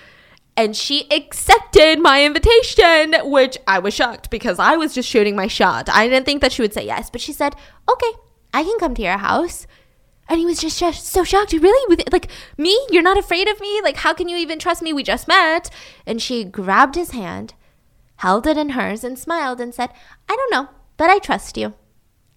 [0.56, 5.48] And she accepted my invitation, which I was shocked because I was just shooting my
[5.48, 5.88] shot.
[5.90, 7.54] I didn't think that she would say yes, but she said,
[7.90, 8.12] okay,
[8.54, 9.66] I can come to your house.
[10.28, 11.52] And he was just, just so shocked.
[11.52, 11.88] Really?
[11.88, 12.76] With like me?
[12.90, 13.80] You're not afraid of me?
[13.82, 14.92] Like, how can you even trust me?
[14.92, 15.70] We just met.
[16.06, 17.54] And she grabbed his hand,
[18.16, 19.90] held it in hers, and smiled and said,
[20.28, 21.74] I don't know, but I trust you.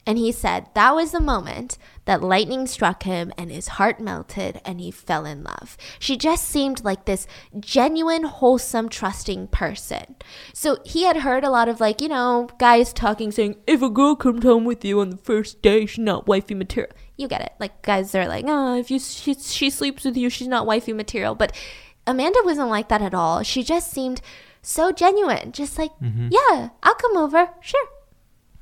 [0.10, 4.60] And he said that was the moment that lightning struck him and his heart melted
[4.66, 5.78] and he fell in love.
[6.00, 7.28] She just seemed like this
[7.60, 10.16] genuine, wholesome, trusting person.
[10.52, 13.90] So he had heard a lot of like, you know, guys talking saying, if a
[13.92, 16.92] girl comes home with you on the first day, she's not wifey material.
[17.16, 17.54] You get it.
[17.60, 20.94] Like guys are like, oh, if you she, she sleeps with you, she's not wifey
[20.94, 21.36] material.
[21.36, 21.56] But
[22.08, 23.44] Amanda wasn't like that at all.
[23.44, 24.22] She just seemed
[24.64, 25.52] So genuine.
[25.52, 26.30] Just like, mm-hmm.
[26.32, 27.52] yeah, I'll come over.
[27.62, 27.88] Sure.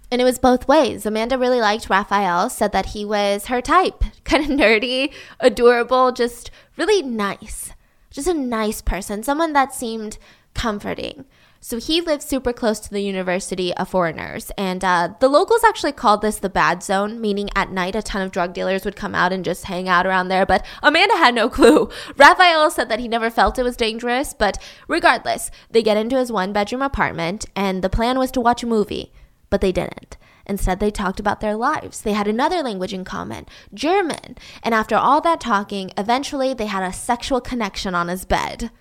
[0.10, 1.06] And it was both ways.
[1.06, 6.52] Amanda really liked Raffaele, said that he was her type, kind of nerdy, adorable, just
[6.78, 7.72] really nice.
[8.10, 10.18] Just a nice person, someone that seemed
[10.54, 11.26] comforting.
[11.60, 14.52] So he lived super close to the University of Foreigners.
[14.58, 18.22] And uh, the locals actually called this the bad zone, meaning at night a ton
[18.22, 20.46] of drug dealers would come out and just hang out around there.
[20.46, 21.90] But Amanda had no clue.
[22.18, 24.34] Raffaele said that he never felt it was dangerous.
[24.34, 28.64] But regardless, they get into his one bedroom apartment, and the plan was to watch
[28.64, 29.12] a movie
[29.50, 30.18] but they didn't.
[30.48, 32.02] Instead, they talked about their lives.
[32.02, 34.38] They had another language in common, German.
[34.64, 38.72] And after all that talking, eventually they had a sexual connection on his bed.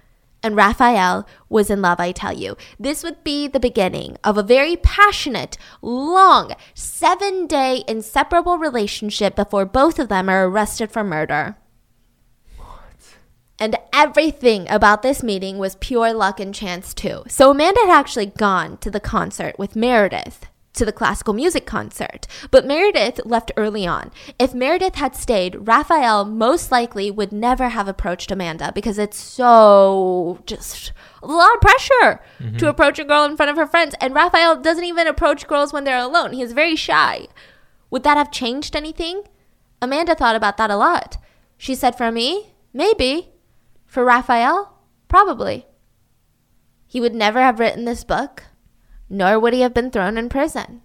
[0.43, 2.57] And Raffaele was in love, I tell you.
[2.79, 9.65] This would be the beginning of a very passionate, long, seven day inseparable relationship before
[9.65, 11.57] both of them are arrested for murder.
[13.59, 17.25] And everything about this meeting was pure luck and chance, too.
[17.27, 20.47] So Amanda had actually gone to the concert with Meredith
[20.77, 22.27] to the classical music concert.
[22.51, 24.11] But Meredith left early on.
[24.39, 30.41] If Meredith had stayed, Raffaele most likely would never have approached Amanda because it's so
[30.47, 32.67] just a lot of pressure to mm-hmm.
[32.67, 33.95] approach a girl in front of her friends.
[34.01, 37.27] And Raffaele doesn't even approach girls when they're alone, he's very shy.
[37.91, 39.23] Would that have changed anything?
[39.81, 41.19] Amanda thought about that a lot.
[41.57, 43.31] She said, For me, maybe.
[43.87, 44.73] For Raffaele,
[45.09, 45.67] probably.
[46.87, 48.45] He would never have written this book
[49.09, 50.83] nor would he have been thrown in prison.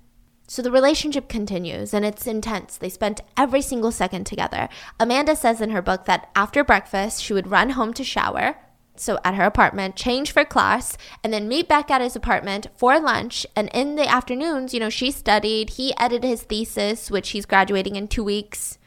[0.47, 2.75] So the relationship continues and it's intense.
[2.75, 4.67] They spent every single second together.
[4.99, 8.57] Amanda says in her book that after breakfast, she would run home to shower,
[8.97, 12.99] so at her apartment, change for class, and then meet back at his apartment for
[12.99, 13.47] lunch.
[13.55, 17.95] And in the afternoons, you know, she studied, he edited his thesis, which he's graduating
[17.95, 18.77] in two weeks.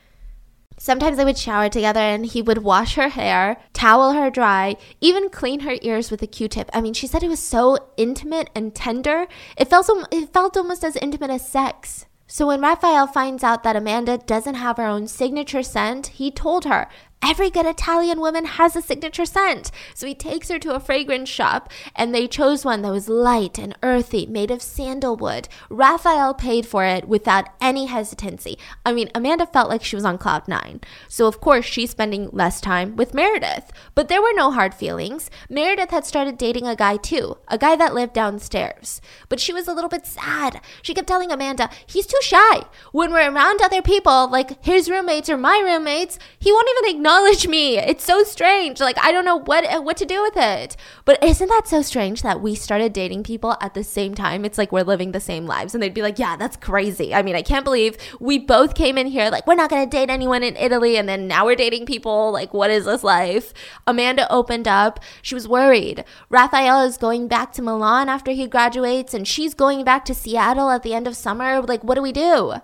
[0.77, 5.31] Sometimes they would shower together and he would wash her hair, towel her dry, even
[5.31, 6.69] clean her ears with a Q-tip.
[6.73, 9.27] I mean, she said it was so intimate and tender.
[9.57, 12.07] It felt so, it felt almost as intimate as sex.
[12.27, 16.65] So when Raffaele finds out that Amanda doesn't have her own signature scent, he told
[16.65, 16.89] her,
[17.27, 19.71] Every good Italian woman has a signature scent.
[19.95, 23.59] So he takes her to a fragrance shop and they chose one that was light
[23.59, 25.49] and earthy, made of sandalwood.
[25.71, 28.59] Raffaele paid for it without any hesitancy.
[28.85, 30.83] I mean, Amanda felt like she was on cloud nine.
[31.09, 33.73] So, of course, she's spending less time with Meredith.
[33.95, 35.31] But there were no hard feelings.
[35.49, 39.01] Meredith had started dating a guy too, a guy that lived downstairs.
[39.31, 40.61] But she was a little bit sad.
[40.83, 42.65] She kept telling Amanda, he's too shy.
[42.93, 47.14] When we're around other people, like his roommates or my roommates, he won't even acknowledge
[47.15, 47.79] acknowledge me.
[47.79, 48.81] It's so strange.
[48.81, 50.77] Like I don't know what uh, what to do with it.
[51.05, 54.45] But isn't that so strange that we started dating people at the same time?
[54.45, 57.23] It's like we're living the same lives and they'd be like, "Yeah, that's crazy." I
[57.23, 60.11] mean, I can't believe we both came in here like we're not going to date
[60.11, 62.33] anyone in Italy and then now we're dating people.
[62.33, 63.53] Like what is this life?
[63.87, 64.99] Amanda opened up.
[65.23, 66.05] She was worried.
[66.31, 70.71] Raffaele is going back to Milan after he graduates and she's going back to Seattle
[70.71, 71.61] at the end of summer.
[71.61, 72.55] Like what do we do?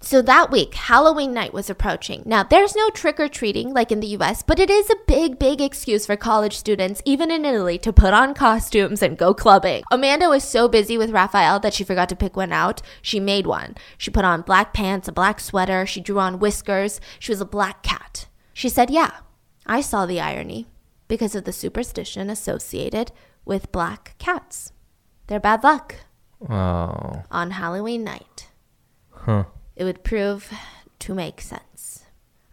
[0.00, 2.22] So that week, Halloween night was approaching.
[2.24, 5.38] Now, there's no trick or treating like in the US, but it is a big,
[5.40, 9.82] big excuse for college students, even in Italy, to put on costumes and go clubbing.
[9.90, 12.80] Amanda was so busy with Raffaele that she forgot to pick one out.
[13.02, 13.74] She made one.
[13.98, 17.00] She put on black pants, a black sweater, she drew on whiskers.
[17.18, 18.28] She was a black cat.
[18.52, 19.10] She said, Yeah,
[19.66, 20.68] I saw the irony
[21.08, 23.10] because of the superstition associated
[23.44, 24.72] with black cats.
[25.26, 25.96] They're bad luck
[26.48, 27.24] Oh.
[27.32, 28.46] on Halloween night
[29.10, 29.44] Huh.
[29.78, 30.52] It would prove
[30.98, 32.04] to make sense.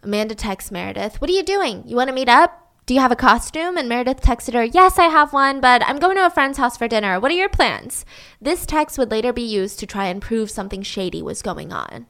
[0.02, 1.82] Amanda texts Meredith, What are you doing?
[1.84, 2.62] You want to meet up?
[2.86, 3.76] Do you have a costume?
[3.76, 6.76] And Meredith texted her, Yes, I have one, but I'm going to a friend's house
[6.76, 7.18] for dinner.
[7.18, 8.04] What are your plans?
[8.40, 12.06] This text would later be used to try and prove something shady was going on.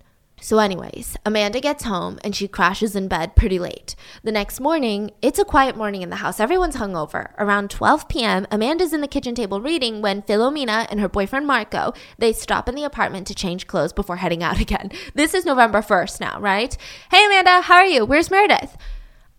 [0.47, 3.97] So, anyways, Amanda gets home and she crashes in bed pretty late.
[4.23, 6.39] The next morning, it's a quiet morning in the house.
[6.39, 7.33] Everyone's hungover.
[7.37, 11.95] Around 12 p.m., Amanda's in the kitchen table reading when Filomena and her boyfriend Marco,
[12.19, 14.93] they stop in the apartment to change clothes before heading out again.
[15.15, 16.77] This is November 1st now, right?
[17.11, 18.05] Hey Amanda, how are you?
[18.05, 18.77] Where's Meredith?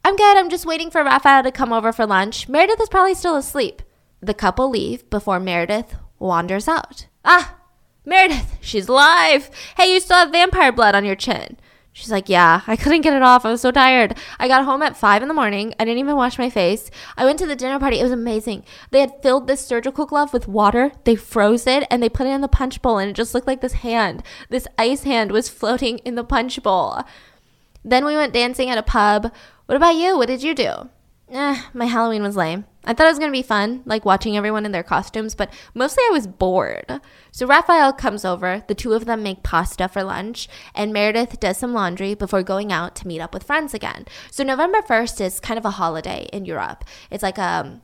[0.03, 0.36] I'm good.
[0.36, 2.49] I'm just waiting for Raffaele to come over for lunch.
[2.49, 3.82] Meredith is probably still asleep.
[4.20, 7.08] The couple leave before Meredith wanders out.
[7.24, 7.57] Ah,
[8.08, 9.51] Meredith, she's alive.
[9.76, 11.58] Hey, you still have vampire blood on your chin.
[11.91, 13.45] She's like, Yeah, I couldn't get it off.
[13.45, 14.18] I was so tired.
[14.39, 15.74] I got home at five in the morning.
[15.78, 16.89] I didn't even wash my face.
[17.18, 17.99] I went to the dinner party.
[17.99, 18.64] It was amazing.
[18.91, 20.93] They had filled this surgical glove with water.
[21.03, 23.47] They froze it and they put it in the punch bowl, and it just looked
[23.47, 24.24] like this hand.
[24.49, 27.01] This ice hand was floating in the punch bowl.
[27.84, 29.34] Then we went dancing at a pub.
[29.66, 30.18] What about you?
[30.18, 30.89] What did you do?
[31.30, 32.64] Eh, my Halloween was lame.
[32.88, 35.53] I thought it was going to be fun, like watching everyone in their costumes, but
[35.73, 37.01] mostly I was bored.
[37.31, 41.57] So Raffaele comes over, the two of them make pasta for lunch, and Meredith does
[41.57, 44.05] some laundry before going out to meet up with friends again.
[44.31, 46.85] So November 1st is kind of a holiday in Europe.
[47.11, 47.81] It's like a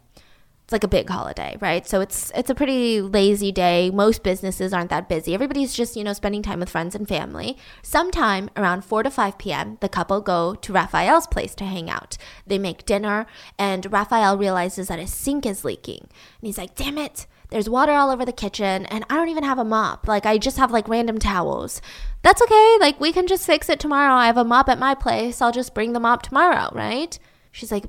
[0.63, 1.85] it's like a big holiday, right?
[1.85, 3.89] So it's it's a pretty lazy day.
[3.89, 5.33] Most businesses aren't that busy.
[5.33, 7.57] Everybody's just, you know, spending time with friends and family.
[7.81, 12.17] Sometime around 4 to 5 p.m., the couple go to Raffaele's place to hang out.
[12.47, 13.25] They make dinner
[13.59, 15.99] and Raffaele realizes that his sink is leaking.
[15.99, 17.27] And he's like, "Damn it.
[17.49, 20.07] There's water all over the kitchen and I don't even have a mop.
[20.07, 21.81] Like I just have like random towels."
[22.21, 22.77] That's okay.
[22.79, 24.13] Like we can just fix it tomorrow.
[24.13, 25.41] I have a mop at my place.
[25.41, 27.19] I'll just bring the mop tomorrow, right?
[27.55, 27.85] She's like,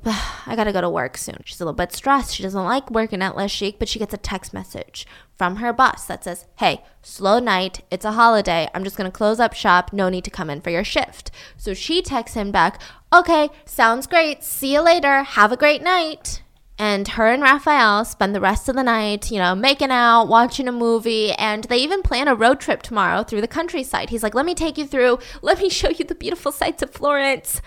[0.46, 1.38] I gotta go to work soon.
[1.46, 2.34] She's a little bit stressed.
[2.34, 5.06] She doesn't like working at Les Chic, but she gets a text message
[5.38, 7.80] from her boss that says, Hey, slow night.
[7.90, 8.68] It's a holiday.
[8.74, 9.90] I'm just gonna close up shop.
[9.90, 11.30] No need to come in for your shift.
[11.56, 12.78] So she texts him back,
[13.10, 14.44] Okay, sounds great.
[14.44, 15.22] See you later.
[15.22, 16.42] Have a great night.
[16.78, 20.68] And her and Raffaele spend the rest of the night, you know, making out, watching
[20.68, 24.10] a movie, and they even plan a road trip tomorrow through the countryside.
[24.10, 26.90] He's like, Let me take you through, let me show you the beautiful sights of
[26.90, 27.62] Florence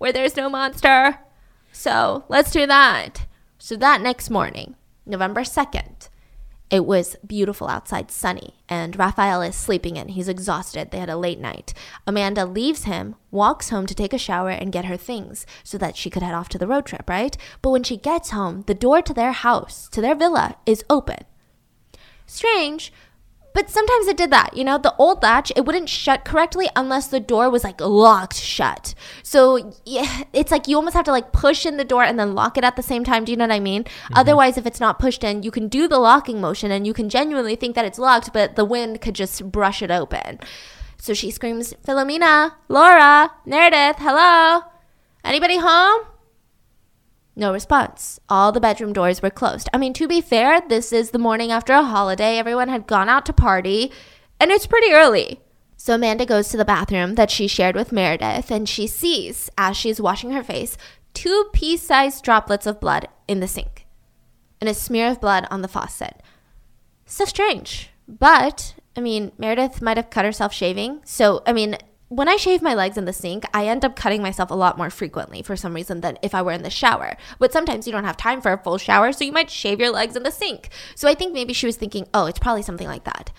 [0.00, 1.18] where there's no monster.
[1.72, 3.26] So let's do that.
[3.58, 4.74] So that next morning,
[5.04, 6.08] November 2nd,
[6.70, 10.08] it was beautiful outside, sunny, and Raffaele is sleeping in.
[10.08, 10.90] He's exhausted.
[10.90, 11.74] They had a late night.
[12.06, 15.98] Amanda leaves him, walks home to take a shower and get her things so that
[15.98, 17.36] she could head off to the road trip, right?
[17.60, 21.24] But when she gets home, the door to their house, to their villa, is open.
[22.24, 22.90] Strange,
[23.52, 27.08] but sometimes it did that, you know, the old latch, it wouldn't shut correctly unless
[27.08, 28.94] the door was like locked shut.
[29.22, 32.34] So yeah, it's like you almost have to like push in the door and then
[32.34, 33.24] lock it at the same time.
[33.24, 33.84] Do you know what I mean?
[33.84, 34.14] Mm-hmm.
[34.16, 37.08] Otherwise, if it's not pushed in, you can do the locking motion and you can
[37.08, 40.38] genuinely think that it's locked, but the wind could just brush it open.
[40.98, 44.62] So she screams, Filomena, Laura, Meredith, hello?
[45.24, 46.09] Anybody home?
[47.40, 48.20] No response.
[48.28, 49.70] All the bedroom doors were closed.
[49.72, 52.36] I mean, to be fair, this is the morning after a holiday.
[52.36, 53.90] Everyone had gone out to party,
[54.38, 55.40] and it's pretty early.
[55.78, 59.74] So Amanda goes to the bathroom that she shared with Meredith, and she sees, as
[59.74, 60.76] she's washing her face,
[61.14, 63.86] two pea sized droplets of blood in the sink
[64.60, 66.22] and a smear of blood on the faucet.
[67.06, 67.88] So strange.
[68.06, 71.00] But, I mean, Meredith might have cut herself shaving.
[71.06, 71.78] So, I mean,
[72.10, 74.76] when I shave my legs in the sink, I end up cutting myself a lot
[74.76, 77.16] more frequently for some reason than if I were in the shower.
[77.38, 79.90] But sometimes you don't have time for a full shower, so you might shave your
[79.90, 80.70] legs in the sink.
[80.96, 83.30] So I think maybe she was thinking, oh, it's probably something like that.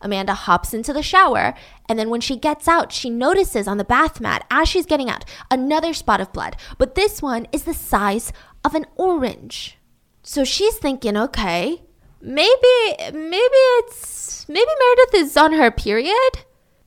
[0.00, 1.52] Amanda hops into the shower,
[1.86, 5.10] and then when she gets out, she notices on the bath mat as she's getting
[5.10, 8.32] out another spot of blood, but this one is the size
[8.64, 9.76] of an orange.
[10.22, 11.82] So she's thinking, okay,
[12.22, 16.38] maybe maybe it's maybe Meredith is on her period.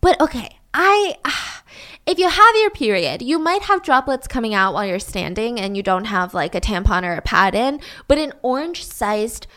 [0.01, 1.15] But okay, I
[2.05, 5.75] if you have your period, you might have droplets coming out while you're standing and
[5.75, 9.47] you don't have like a tampon or a pad in, but an orange sized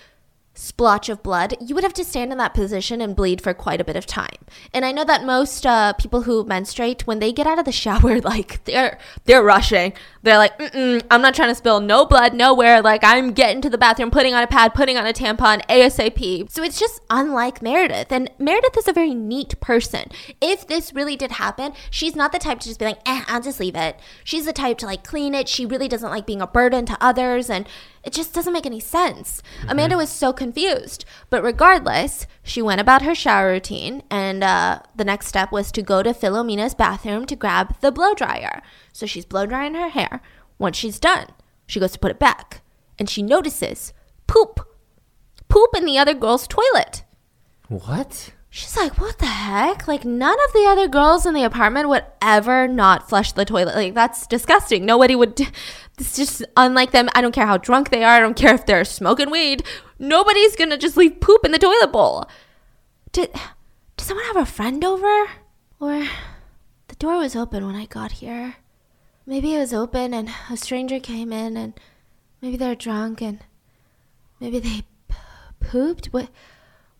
[0.61, 3.81] splotch of blood, you would have to stand in that position and bleed for quite
[3.81, 4.37] a bit of time.
[4.75, 7.73] And I know that most uh, people who menstruate, when they get out of the
[7.81, 9.95] shower, like they're they're rushing.
[10.23, 10.53] They're like,
[11.11, 12.83] I'm not trying to spill no blood nowhere.
[12.83, 16.51] Like I'm getting to the bathroom, putting on a pad, putting on a tampon ASAP.
[16.51, 18.13] So it's just unlike Meredith.
[18.13, 20.11] And Meredith is a very neat person.
[20.43, 23.41] If this really did happen, she's not the type to just be like, eh, I'll
[23.41, 23.99] just leave it.
[24.25, 25.49] She's the type to like clean it.
[25.49, 27.49] She really doesn't like being a burden to others.
[27.49, 27.67] And
[28.03, 29.43] it just doesn't make any sense.
[29.61, 29.71] Mm-hmm.
[29.71, 31.05] Amanda was so confused.
[31.29, 35.83] But regardless, she went about her shower routine, and uh, the next step was to
[35.83, 38.63] go to Filomena's bathroom to grab the blow dryer.
[38.93, 40.21] So she's blow drying her hair.
[40.59, 41.27] Once she's done,
[41.67, 42.63] she goes to put it back,
[42.99, 43.93] and she notices
[44.27, 44.67] poop.
[45.49, 47.05] Poop in the other girl's toilet.
[47.69, 48.33] What?
[48.53, 49.87] She's like, what the heck?
[49.87, 53.77] Like, none of the other girls in the apartment would ever not flush the toilet.
[53.77, 54.85] Like, that's disgusting.
[54.85, 55.41] Nobody would.
[55.99, 57.09] It's just unlike them.
[57.15, 58.17] I don't care how drunk they are.
[58.17, 59.63] I don't care if they're smoking weed.
[59.99, 62.25] Nobody's gonna just leave poop in the toilet bowl.
[63.13, 63.33] Did,
[63.97, 65.27] did someone have a friend over?
[65.79, 66.09] Or
[66.89, 68.57] the door was open when I got here.
[69.27, 71.75] Maybe it was open and a stranger came in and
[72.41, 73.41] maybe they're drunk and
[74.41, 74.83] maybe they
[75.61, 76.07] pooped.
[76.07, 76.31] What?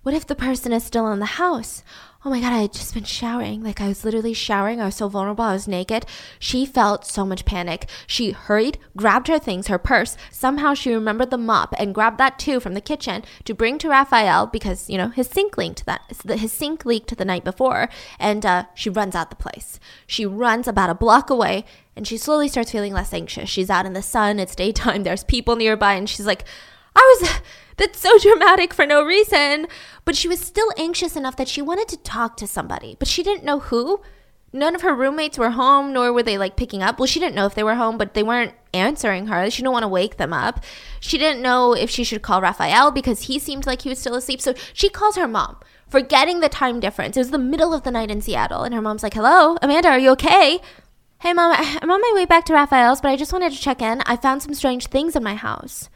[0.03, 1.85] What if the person is still in the house?
[2.25, 3.63] Oh my God, I had just been showering.
[3.63, 4.81] Like I was literally showering.
[4.81, 5.45] I was so vulnerable.
[5.45, 6.07] I was naked.
[6.39, 7.87] She felt so much panic.
[8.07, 10.17] She hurried, grabbed her things, her purse.
[10.31, 13.91] Somehow she remembered the mop and grabbed that too from the kitchen to bring to
[13.91, 17.91] Raffaele because, you know, his sink leaked that his sink leaked the night before.
[18.19, 19.79] And uh, she runs out the place.
[20.07, 23.51] She runs about a block away and she slowly starts feeling less anxious.
[23.51, 24.39] She's out in the sun.
[24.39, 25.03] It's daytime.
[25.03, 25.93] There's people nearby.
[25.93, 26.45] And she's like,
[26.97, 27.41] I was
[27.81, 29.67] that's so dramatic for no reason.
[30.05, 33.23] But she was still anxious enough that she wanted to talk to somebody, but she
[33.23, 34.01] didn't know who.
[34.53, 36.99] None of her roommates were home, nor were they like picking up.
[36.99, 39.49] Well, she didn't know if they were home, but they weren't answering her.
[39.49, 40.65] She didn't want to wake them up.
[40.99, 44.17] She didn't know if she should call Raffaele because he seemed like he was still
[44.17, 44.41] asleep.
[44.41, 45.59] So she calls her mom,
[45.89, 47.17] forgetting the time difference.
[47.17, 49.89] It was the middle of the night in Seattle, and her mom's like, Hello, Amanda,
[49.89, 50.59] are you okay?
[51.21, 53.81] Hey, mom, I'm on my way back to Raffaele's, but I just wanted to check
[53.81, 54.03] in.
[54.05, 55.89] I found some strange things in my house.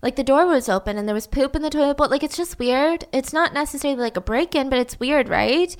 [0.00, 2.08] Like the door was open and there was poop in the toilet bowl.
[2.08, 3.06] Like it's just weird.
[3.12, 5.76] It's not necessarily like a break in, but it's weird, right?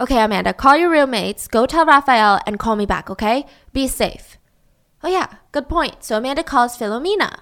[0.00, 3.44] Okay, Amanda, call your roommates, go tell Raffaele, and call me back, okay?
[3.72, 4.38] Be safe.
[5.02, 6.04] Oh, yeah, good point.
[6.04, 7.40] So Amanda calls Filomena.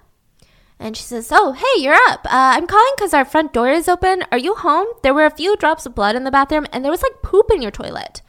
[0.78, 2.20] And she says, Oh, hey, you're up.
[2.26, 4.24] Uh, I'm calling because our front door is open.
[4.30, 4.86] Are you home?
[5.02, 7.50] There were a few drops of blood in the bathroom, and there was like poop
[7.50, 8.20] in your toilet.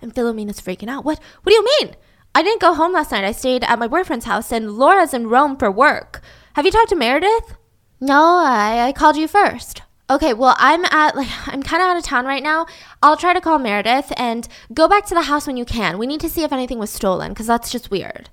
[0.00, 1.04] And Filomena's freaking out.
[1.04, 1.20] What?
[1.42, 1.94] What do you mean?
[2.34, 3.24] I didn't go home last night.
[3.24, 6.22] I stayed at my boyfriend's house, and Laura's in Rome for work.
[6.56, 7.54] Have you talked to Meredith?
[8.00, 9.82] No, I, I called you first.
[10.08, 12.64] Okay, well, I'm at like I'm kind of out of town right now.
[13.02, 15.98] I'll try to call Meredith and go back to the house when you can.
[15.98, 18.30] We need to see if anything was stolen cuz that's just weird.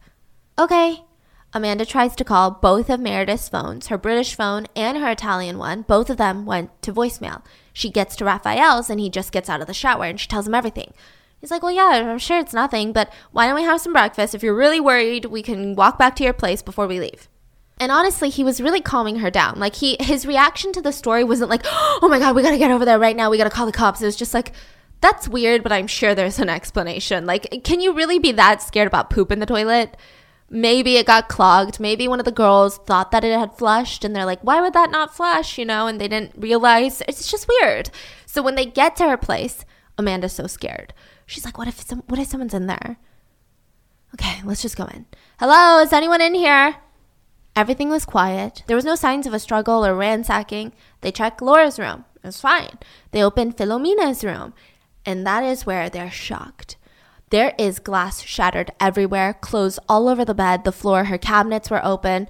[0.57, 1.03] Okay.
[1.51, 5.81] Amanda tries to call both of Meredith's phones, her British phone and her Italian one.
[5.81, 7.41] Both of them went to voicemail.
[7.73, 10.47] She gets to Raffaele's and he just gets out of the shower and she tells
[10.47, 10.93] him everything.
[11.41, 14.33] He's like, Well, yeah, I'm sure it's nothing, but why don't we have some breakfast?
[14.33, 17.27] If you're really worried, we can walk back to your place before we leave.
[17.79, 19.59] And honestly, he was really calming her down.
[19.59, 22.57] Like he his reaction to the story wasn't like, "Oh my god, we got to
[22.57, 23.29] get over there right now.
[23.29, 24.53] We got to call the cops." It was just like,
[25.01, 28.87] "That's weird, but I'm sure there's an explanation." Like, can you really be that scared
[28.87, 29.97] about poop in the toilet?
[30.49, 31.79] Maybe it got clogged.
[31.79, 34.73] Maybe one of the girls thought that it had flushed and they're like, "Why would
[34.73, 37.01] that not flush?" you know, and they didn't realize.
[37.07, 37.89] It's just weird.
[38.25, 39.65] So when they get to her place,
[39.97, 40.93] Amanda's so scared.
[41.25, 42.97] She's like, "What if some what if someone's in there?"
[44.13, 45.07] Okay, let's just go in.
[45.39, 46.75] Hello, is anyone in here?
[47.55, 48.63] Everything was quiet.
[48.65, 50.73] There was no signs of a struggle or ransacking.
[51.01, 52.05] They checked Laura's room.
[52.15, 52.79] It was fine.
[53.11, 54.53] They opened Filomena's room.
[55.05, 56.77] And that is where they're shocked.
[57.29, 61.83] There is glass shattered everywhere, clothes all over the bed, the floor, her cabinets were
[61.85, 62.27] open.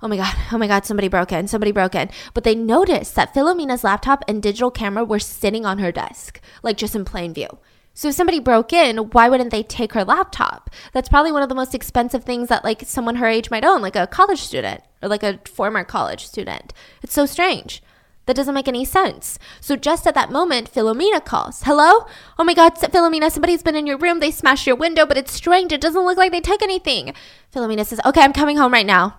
[0.00, 2.10] Oh my god, oh my god, somebody broke in, somebody broke in.
[2.34, 6.76] But they noticed that Filomena's laptop and digital camera were sitting on her desk, like
[6.76, 7.58] just in plain view.
[7.94, 10.68] So if somebody broke in, why wouldn't they take her laptop?
[10.92, 13.80] That's probably one of the most expensive things that like someone her age might own,
[13.80, 16.74] like a college student or like a former college student.
[17.02, 17.82] It's so strange.
[18.26, 19.38] That doesn't make any sense.
[19.60, 21.62] So just at that moment, Filomena calls.
[21.64, 22.06] Hello?
[22.38, 24.18] Oh my God, Filomena, somebody's been in your room.
[24.18, 25.72] They smashed your window, but it's strange.
[25.72, 27.14] It doesn't look like they took anything.
[27.54, 29.18] Filomena says, Okay, I'm coming home right now.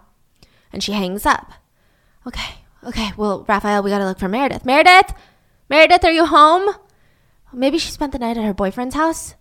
[0.73, 1.53] And she hangs up.
[2.28, 3.11] Okay, okay.
[3.15, 4.65] Well, Raffaele, we gotta look for Meredith.
[4.65, 5.13] Meredith?
[5.69, 6.76] Meredith, are you home?
[7.56, 9.36] Maybe she spent the night at her boyfriend's house.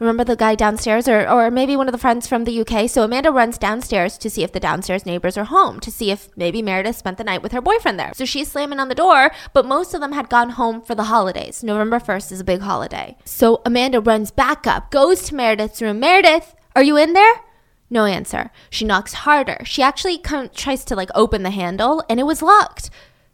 [0.00, 2.90] Remember the guy downstairs, or, or maybe one of the friends from the UK?
[2.90, 6.28] So Amanda runs downstairs to see if the downstairs neighbors are home, to see if
[6.36, 8.10] maybe Meredith spent the night with her boyfriend there.
[8.16, 11.04] So she's slamming on the door, but most of them had gone home for the
[11.04, 11.62] holidays.
[11.62, 13.16] November 1st is a big holiday.
[13.24, 16.00] So Amanda runs back up, goes to Meredith's room.
[16.00, 17.34] Meredith, are you in there?
[17.88, 18.50] No answer.
[18.70, 19.58] She knocks harder.
[19.64, 22.90] She actually tries to like open the handle, and it was locked.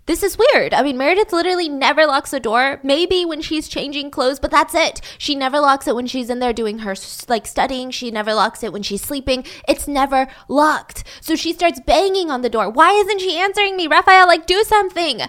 [0.09, 0.73] This is weird.
[0.73, 2.81] I mean, Meredith literally never locks the door.
[2.83, 5.03] Maybe when she's changing clothes, but that's it.
[5.19, 6.97] She never locks it when she's in there doing her
[7.29, 7.91] like studying.
[7.91, 9.45] She never locks it when she's sleeping.
[9.69, 11.05] It's never locked.
[11.21, 12.71] So she starts banging on the door.
[12.71, 13.87] Why isn't she answering me?
[13.87, 15.21] Raffaele, like do something.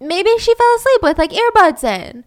[0.00, 2.24] Maybe she fell asleep with like earbuds in.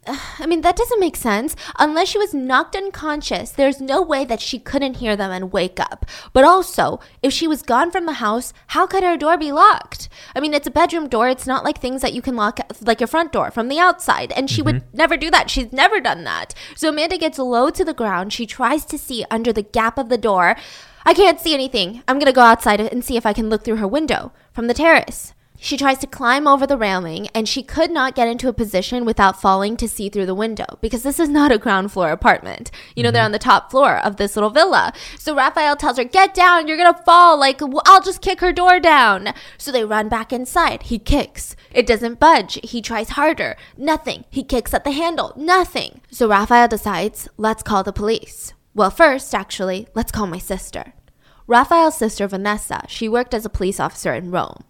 [0.38, 1.56] I mean, that doesn't make sense.
[1.78, 5.78] Unless she was knocked unconscious, there's no way that she couldn't hear them and wake
[5.80, 6.06] up.
[6.32, 10.08] But also, if she was gone from the house, how could her door be locked?
[10.34, 11.28] I mean, it's a bedroom door.
[11.28, 14.32] It's not like things that you can lock, like your front door from the outside.
[14.32, 14.66] And she mm-hmm.
[14.66, 15.50] would never do that.
[15.50, 16.54] She's never done that.
[16.74, 18.32] So Amanda gets low to the ground.
[18.32, 20.56] She tries to see under the gap of the door.
[21.04, 22.02] I can't see anything.
[22.06, 24.66] I'm going to go outside and see if I can look through her window from
[24.66, 25.32] the terrace.
[25.62, 29.04] She tries to climb over the railing and she could not get into a position
[29.04, 32.70] without falling to see through the window because this is not a ground floor apartment.
[32.96, 33.14] You know, mm-hmm.
[33.14, 34.94] they're on the top floor of this little villa.
[35.18, 37.38] So Raffaele tells her, Get down, you're gonna fall.
[37.38, 39.34] Like, I'll just kick her door down.
[39.58, 40.84] So they run back inside.
[40.84, 41.54] He kicks.
[41.70, 42.58] It doesn't budge.
[42.64, 43.54] He tries harder.
[43.76, 44.24] Nothing.
[44.30, 45.34] He kicks at the handle.
[45.36, 46.00] Nothing.
[46.10, 48.54] So Raffaele decides, Let's call the police.
[48.74, 50.94] Well, first, actually, let's call my sister.
[51.46, 54.64] Raffaele's sister, Vanessa, she worked as a police officer in Rome.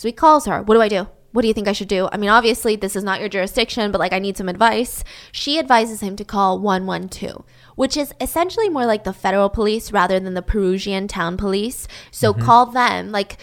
[0.00, 0.62] So he calls her.
[0.62, 1.08] What do I do?
[1.32, 2.08] What do you think I should do?
[2.10, 5.04] I mean, obviously, this is not your jurisdiction, but like, I need some advice.
[5.30, 7.44] She advises him to call 112,
[7.76, 11.86] which is essentially more like the federal police rather than the Perugian town police.
[12.10, 12.46] So mm-hmm.
[12.46, 13.12] call them.
[13.12, 13.36] Like,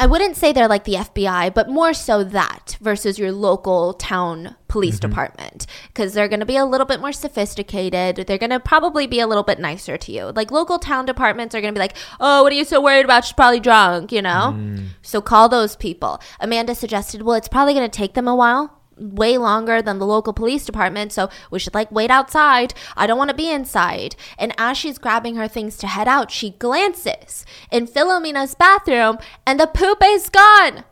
[0.00, 4.54] I wouldn't say they're like the FBI, but more so that versus your local town
[4.68, 5.08] police mm-hmm.
[5.08, 8.26] department because they're going to be a little bit more sophisticated.
[8.26, 10.26] They're going to probably be a little bit nicer to you.
[10.26, 13.04] Like local town departments are going to be like, "Oh, what are you so worried
[13.04, 13.24] about?
[13.24, 14.54] She's probably drunk," you know?
[14.56, 14.88] Mm.
[15.02, 16.20] So call those people.
[16.38, 20.06] Amanda suggested, "Well, it's probably going to take them a while way longer than the
[20.06, 22.74] local police department, so we should like wait outside.
[22.96, 24.16] I don't want to be inside.
[24.38, 29.58] And as she's grabbing her things to head out, she glances in Filomena's bathroom and
[29.58, 30.84] the poop is gone.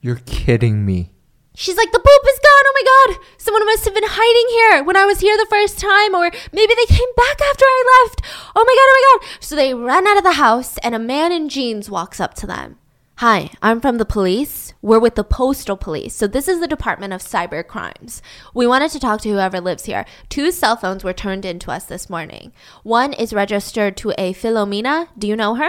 [0.00, 1.10] You're kidding me.
[1.54, 2.64] She's like, the poop is gone.
[2.66, 3.26] Oh my God.
[3.36, 6.72] Someone must have been hiding here when I was here the first time, or maybe
[6.76, 8.22] they came back after I left.
[8.54, 9.42] Oh my God, oh my God.
[9.42, 12.46] So they run out of the house, and a man in jeans walks up to
[12.46, 12.77] them.
[13.18, 14.74] Hi, I'm from the police.
[14.80, 16.14] We're with the postal police.
[16.14, 18.22] So, this is the Department of Cyber Crimes.
[18.54, 20.04] We wanted to talk to whoever lives here.
[20.28, 22.52] Two cell phones were turned in to us this morning.
[22.84, 25.08] One is registered to a Filomena.
[25.18, 25.68] Do you know her?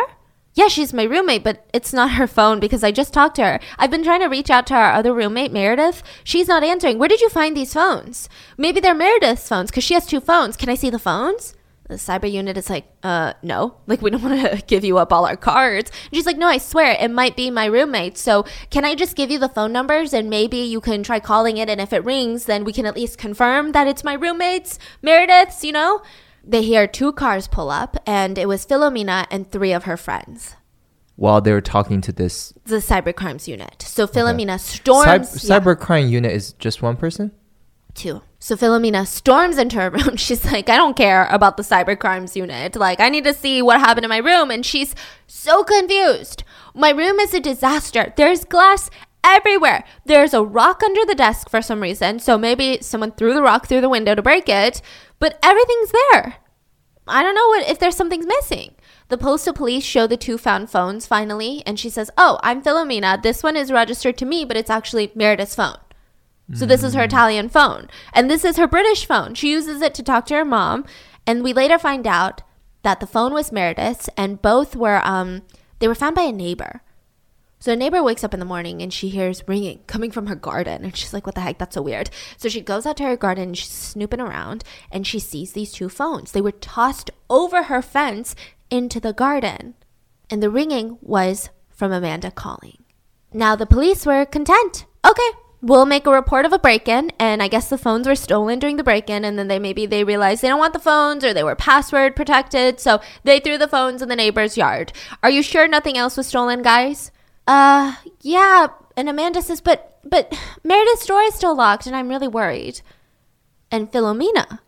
[0.54, 3.60] Yeah, she's my roommate, but it's not her phone because I just talked to her.
[3.80, 6.04] I've been trying to reach out to our other roommate, Meredith.
[6.24, 7.00] She's not answering.
[7.00, 8.30] Where did you find these phones?
[8.60, 10.56] Maybe they're Meredith's phones because she has two phones.
[10.56, 11.56] Can I see the phones?
[11.90, 15.12] The cyber unit is like, uh, no, like we don't want to give you up
[15.12, 15.92] all our cards.
[16.06, 18.16] And she's like, no, I swear it might be my roommate.
[18.18, 21.58] So can I just give you the phone numbers and maybe you can try calling
[21.58, 21.68] it?
[21.68, 25.64] And if it rings, then we can at least confirm that it's my roommate's, Meredith's,
[25.64, 26.02] you know?
[26.44, 30.56] They hear two cars pull up and it was Filomena and three of her friends.
[31.16, 33.82] While they were talking to this The cyber crimes unit.
[33.82, 35.32] So Filomena storms.
[35.32, 35.60] cyber, yeah.
[35.60, 37.32] cyber crime unit is just one person?
[37.96, 38.22] too.
[38.42, 40.16] So Filomena storms into her room.
[40.16, 42.78] She's like, I don't care about the cyber crimes unit.
[42.78, 44.50] Like, I need to see what happened in my room.
[44.50, 44.96] And she's
[45.28, 46.44] so confused.
[46.74, 48.14] My room is a disaster.
[48.16, 48.90] There's glass
[49.26, 49.84] everywhere.
[50.06, 52.20] There's a rock under the desk for some reason.
[52.20, 54.82] So maybe someone threw the rock through the window to break it,
[55.20, 56.36] but everything's there.
[57.08, 58.76] I don't know what if there's something's missing.
[59.10, 63.22] The postal police show the two found phones finally, and she says, Oh, I'm Filomena.
[63.22, 65.78] This one is registered to me, but it's actually Meredith's phone.
[66.54, 67.90] So this is her Italian phone.
[68.14, 69.36] And this is her British phone.
[69.36, 70.86] She uses it to talk to her mom.
[71.28, 72.42] And we later find out
[72.82, 75.44] that the phone was Meredith's and both were um
[75.80, 76.82] they were found by a neighbor.
[77.60, 80.36] So a neighbor wakes up in the morning and she hears ringing coming from her
[80.36, 81.60] garden and she's like, What the heck?
[81.60, 82.10] That's so weird.
[82.38, 85.72] So she goes out to her garden and she's snooping around and she sees these
[85.72, 86.32] two phones.
[86.32, 88.34] They were tossed over her fence
[88.72, 89.76] into the garden.
[90.30, 92.84] And the ringing was from Amanda calling.
[93.34, 94.86] Now the police were content.
[95.06, 95.30] Okay,
[95.62, 98.78] we'll make a report of a break-in and i guess the phones were stolen during
[98.78, 101.44] the break-in and then they maybe they realized they don't want the phones or they
[101.44, 104.94] were password protected so they threw the phones in the neighbor's yard.
[105.22, 107.12] Are you sure nothing else was stolen guys?
[107.48, 112.28] Uh yeah and amanda says but but meredith's door is still locked and i'm really
[112.28, 112.82] worried.
[113.72, 114.60] And filomena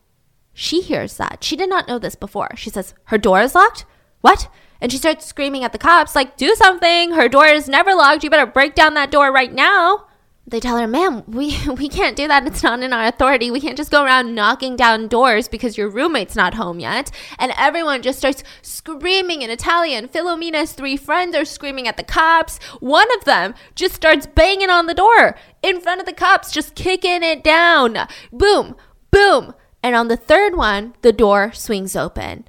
[0.53, 1.43] she hears that.
[1.43, 2.51] She did not know this before.
[2.57, 3.85] She says her door is locked?
[4.19, 4.49] What?
[4.81, 7.11] And she starts screaming at the cops like do something!
[7.11, 8.25] Her door is never locked.
[8.25, 10.07] You better break down that door right now
[10.51, 12.45] they tell her, ma'am, we, we can't do that.
[12.45, 13.49] It's not in our authority.
[13.49, 17.09] We can't just go around knocking down doors because your roommate's not home yet.
[17.39, 20.09] And everyone just starts screaming in Italian.
[20.09, 22.59] Filomena's three friends are screaming at the cops.
[22.79, 26.75] One of them just starts banging on the door in front of the cops, just
[26.75, 27.97] kicking it down.
[28.31, 28.75] Boom,
[29.09, 29.53] boom.
[29.81, 32.45] And on the third one, the door swings open.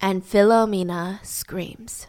[0.00, 2.06] And Filomena screams.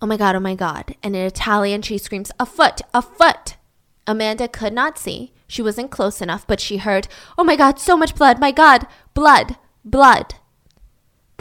[0.00, 0.96] Oh my God, oh my God.
[1.00, 3.56] And in Italian, she screams, a foot, a foot.
[4.06, 5.32] Amanda could not see.
[5.46, 8.40] She wasn't close enough, but she heard, Oh my God, so much blood!
[8.40, 8.86] My God!
[9.14, 9.56] Blood!
[9.84, 10.34] Blood!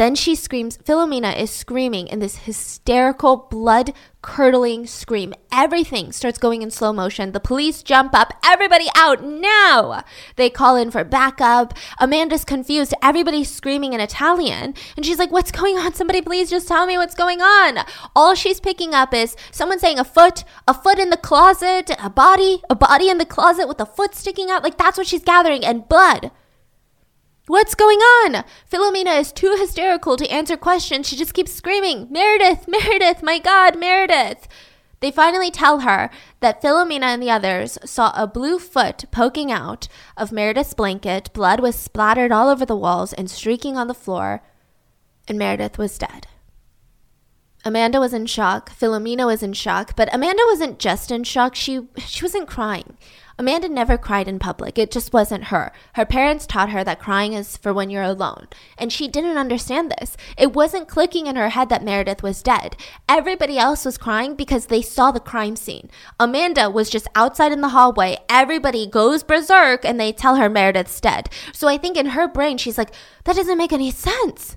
[0.02, 3.94] Then she screams, Filomena is screaming in this hysterical, blood
[4.24, 5.32] curdling scream.
[5.52, 7.34] Everything starts going in slow motion.
[7.34, 8.34] The police jump up.
[8.44, 10.04] Everybody out now!
[10.38, 11.76] They call in for backup.
[12.00, 12.96] Amanda's confused.
[13.04, 14.74] Everybody's screaming in Italian.
[14.98, 15.94] And she's like, What's going on?
[15.94, 17.86] Somebody please just tell me what's going on.
[18.16, 22.10] All she's picking up is someone saying a foot, a foot in the closet, a
[22.10, 24.64] body, a body in the closet with a foot sticking out.
[24.64, 26.32] Like that's what she's gathering, and blood.
[27.48, 28.44] What's going on?
[28.72, 31.08] Filomena is too hysterical to answer questions.
[31.08, 34.48] She just keeps screaming, Meredith, Meredith, my God, Meredith.
[35.00, 39.88] They finally tell her that Filomena and the others saw a blue foot poking out
[40.16, 41.34] of Meredith's blanket.
[41.34, 44.44] Blood was splattered all over the walls and streaking on the floor,
[45.28, 46.28] and Meredith was dead.
[47.64, 48.72] Amanda was in shock.
[48.72, 51.56] Filomena was in shock, but Amanda wasn't just in shock.
[51.56, 52.98] She she wasn't crying.
[53.38, 54.78] Amanda never cried in public.
[54.78, 55.72] It just wasn't her.
[55.94, 58.48] Her parents taught her that crying is for when you're alone.
[58.78, 60.16] And she didn't understand this.
[60.38, 62.76] It wasn't clicking in her head that Meredith was dead.
[63.10, 65.90] Everybody else was crying because they saw the crime scene.
[66.20, 68.20] Amanda was just outside in the hallway.
[68.30, 71.28] Everybody goes berserk and they tell her Meredith's dead.
[71.52, 72.94] So I think in her brain, she's like,
[73.24, 74.56] that doesn't make any sense.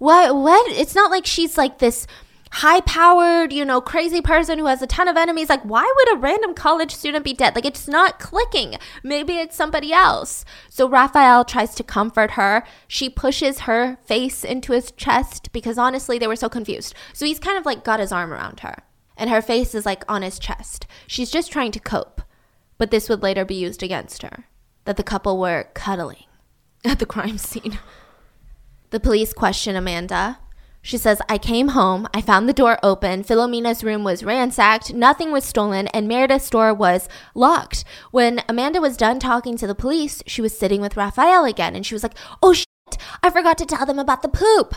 [0.00, 0.34] What?
[0.34, 0.70] What?
[0.70, 2.06] It's not like she's like this
[2.52, 5.50] high powered, you know, crazy person who has a ton of enemies.
[5.50, 7.54] Like, why would a random college student be dead?
[7.54, 8.76] Like, it's not clicking.
[9.02, 10.46] Maybe it's somebody else.
[10.70, 12.64] So Raffaele tries to comfort her.
[12.88, 16.94] She pushes her face into his chest because honestly, they were so confused.
[17.12, 18.76] So he's kind of like got his arm around her,
[19.18, 20.86] and her face is like on his chest.
[21.06, 22.22] She's just trying to cope.
[22.78, 24.46] But this would later be used against her
[24.86, 26.24] that the couple were cuddling
[26.86, 27.78] at the crime scene.
[28.90, 30.38] The police question Amanda.
[30.82, 35.30] She says, I came home, I found the door open, Filomena's room was ransacked, nothing
[35.30, 37.84] was stolen, and Meredith's door was locked.
[38.10, 41.86] When Amanda was done talking to the police, she was sitting with Raffaele again, and
[41.86, 42.66] she was like, Oh shit,
[43.22, 44.74] I forgot to tell them about the poop.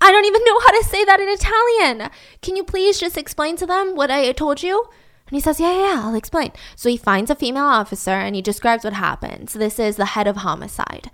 [0.00, 2.10] I don't even know how to say that in Italian.
[2.40, 4.86] Can you please just explain to them what I told you?
[5.28, 6.50] And he says, Yeah, yeah, I'll explain.
[6.74, 9.50] So he finds a female officer and he describes what happened.
[9.50, 11.10] So this is the head of homicide.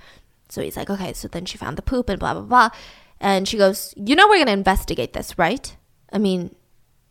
[0.48, 2.70] So he's like, Okay, so then she found the poop and blah, blah, blah.
[3.20, 5.76] And she goes, You know, we're going to investigate this, right?
[6.12, 6.54] I mean,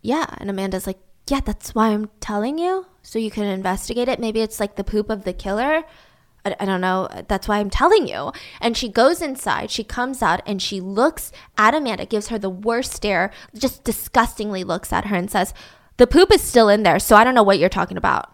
[0.02, 0.26] yeah.
[0.38, 2.86] And Amanda's like, Yeah, that's why I'm telling you.
[3.02, 4.20] So you can investigate it.
[4.20, 5.84] Maybe it's like the poop of the killer.
[6.46, 7.08] I, I don't know.
[7.28, 8.32] That's why I'm telling you.
[8.62, 9.72] And she goes inside.
[9.72, 14.64] She comes out and she looks at Amanda, gives her the worst stare, just disgustingly
[14.64, 15.54] looks at her and says,
[15.98, 17.00] The poop is still in there.
[17.00, 18.32] So I don't know what you're talking about.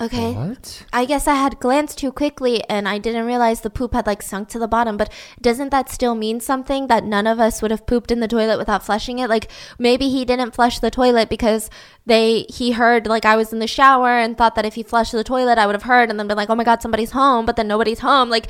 [0.00, 0.32] Okay.
[0.32, 0.86] What?
[0.94, 4.22] I guess I had glanced too quickly and I didn't realize the poop had like
[4.22, 4.96] sunk to the bottom.
[4.96, 8.28] But doesn't that still mean something that none of us would have pooped in the
[8.28, 9.28] toilet without flushing it?
[9.28, 11.68] Like maybe he didn't flush the toilet because
[12.06, 15.12] they he heard like I was in the shower and thought that if he flushed
[15.12, 17.44] the toilet I would have heard and then been like, oh my god, somebody's home.
[17.44, 18.30] But then nobody's home.
[18.30, 18.46] Like,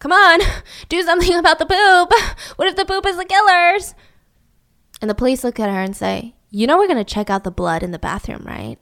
[0.00, 0.40] come on,
[0.90, 2.12] do something about the poop.
[2.56, 3.94] What if the poop is the killer's?
[5.00, 7.50] And the police look at her and say, you know we're gonna check out the
[7.50, 8.78] blood in the bathroom, right?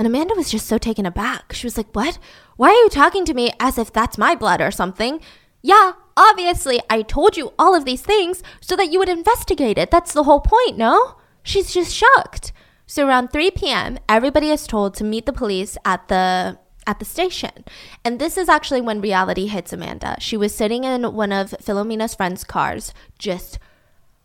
[0.00, 1.52] And Amanda was just so taken aback.
[1.52, 2.18] She was like, What?
[2.56, 5.20] Why are you talking to me as if that's my blood or something?
[5.60, 9.90] Yeah, obviously, I told you all of these things so that you would investigate it.
[9.90, 11.16] That's the whole point, no?
[11.42, 12.50] She's just shocked.
[12.86, 17.04] So around 3 p.m., everybody is told to meet the police at the at the
[17.04, 17.66] station.
[18.02, 20.16] And this is actually when reality hits Amanda.
[20.18, 23.58] She was sitting in one of Filomena's friend's cars, just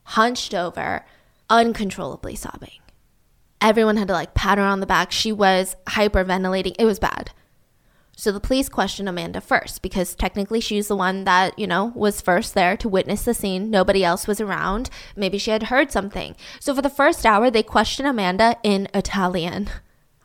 [0.03, 1.05] hunched over,
[1.49, 2.79] uncontrollably sobbing.
[3.61, 5.11] Everyone had to like pat her on the back.
[5.11, 6.75] She was hyperventilating.
[6.77, 7.31] It was bad.
[8.17, 12.21] So the police questioned Amanda first because technically she's the one that, you know, was
[12.21, 13.69] first there to witness the scene.
[13.69, 14.89] Nobody else was around.
[15.17, 16.35] Maybe she had heard something.
[16.61, 19.69] So for the first hour, they questioned Amanda in Italian.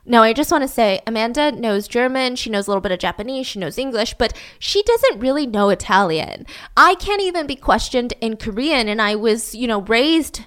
[0.07, 2.99] Now, I just want to say Amanda knows German, she knows a little bit of
[2.99, 6.47] Japanese, she knows English, but she doesn't really know Italian.
[6.77, 10.47] I can't even be questioned in Korean, and I was, you know, raised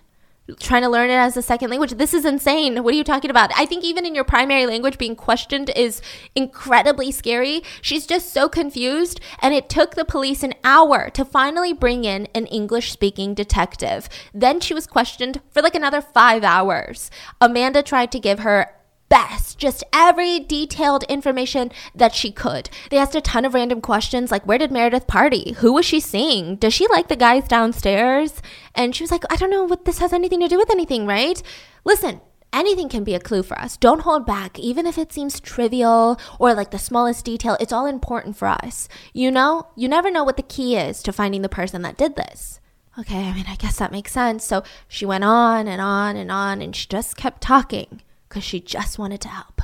[0.59, 1.91] trying to learn it as a second language.
[1.91, 2.83] This is insane.
[2.83, 3.51] What are you talking about?
[3.55, 6.01] I think even in your primary language, being questioned is
[6.35, 7.63] incredibly scary.
[7.81, 9.21] She's just so confused.
[9.41, 14.09] And it took the police an hour to finally bring in an English speaking detective.
[14.33, 17.09] Then she was questioned for like another five hours.
[17.39, 18.69] Amanda tried to give her
[19.13, 22.67] best, just every detailed information that she could.
[22.89, 25.53] They asked a ton of random questions like where did Meredith party?
[25.59, 26.55] Who was she seeing?
[26.55, 28.41] Does she like the guys downstairs?
[28.73, 31.05] And she was like, I don't know what this has anything to do with anything,
[31.05, 31.39] right?
[31.85, 33.77] Listen, anything can be a clue for us.
[33.77, 37.55] Don't hold back, even if it seems trivial or like the smallest detail.
[37.59, 38.89] It's all important for us.
[39.13, 42.15] You know, you never know what the key is to finding the person that did
[42.15, 42.59] this.
[42.97, 44.43] Okay, I mean, I guess that makes sense.
[44.43, 48.01] So she went on and on and on, and she just kept talking
[48.33, 49.61] because she just wanted to help.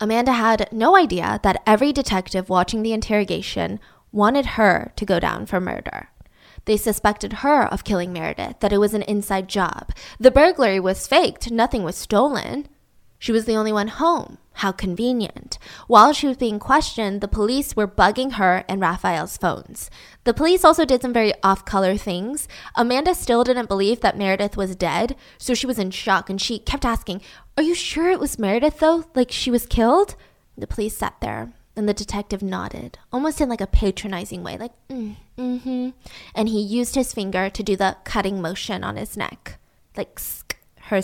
[0.00, 3.78] Amanda had no idea that every detective watching the interrogation
[4.10, 6.08] wanted her to go down for murder.
[6.64, 9.92] They suspected her of killing Meredith, that it was an inside job.
[10.18, 12.68] The burglary was faked, nothing was stolen.
[13.18, 14.38] She was the only one home.
[14.60, 15.58] How convenient.
[15.86, 19.90] While she was being questioned, the police were bugging her and Raffaele's phones.
[20.24, 22.48] The police also did some very off color things.
[22.74, 26.58] Amanda still didn't believe that Meredith was dead, so she was in shock and she
[26.58, 27.20] kept asking,
[27.58, 29.04] Are you sure it was Meredith though?
[29.14, 30.16] Like she was killed?
[30.56, 34.72] The police sat there and the detective nodded, almost in like a patronizing way, like,
[34.88, 35.90] mm, mm hmm.
[36.34, 39.58] And he used his finger to do the cutting motion on his neck.
[39.94, 40.18] Like,
[40.86, 41.00] her,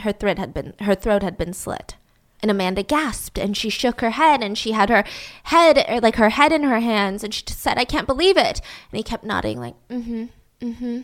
[0.00, 1.96] her, throat had been, her throat had been slit.
[2.40, 5.04] And Amanda gasped and she shook her head and she had her
[5.44, 8.36] head, or like her head in her hands, and she just said, I can't believe
[8.36, 8.60] it.
[8.90, 10.24] And he kept nodding, like, mm hmm,
[10.60, 11.00] mm hmm.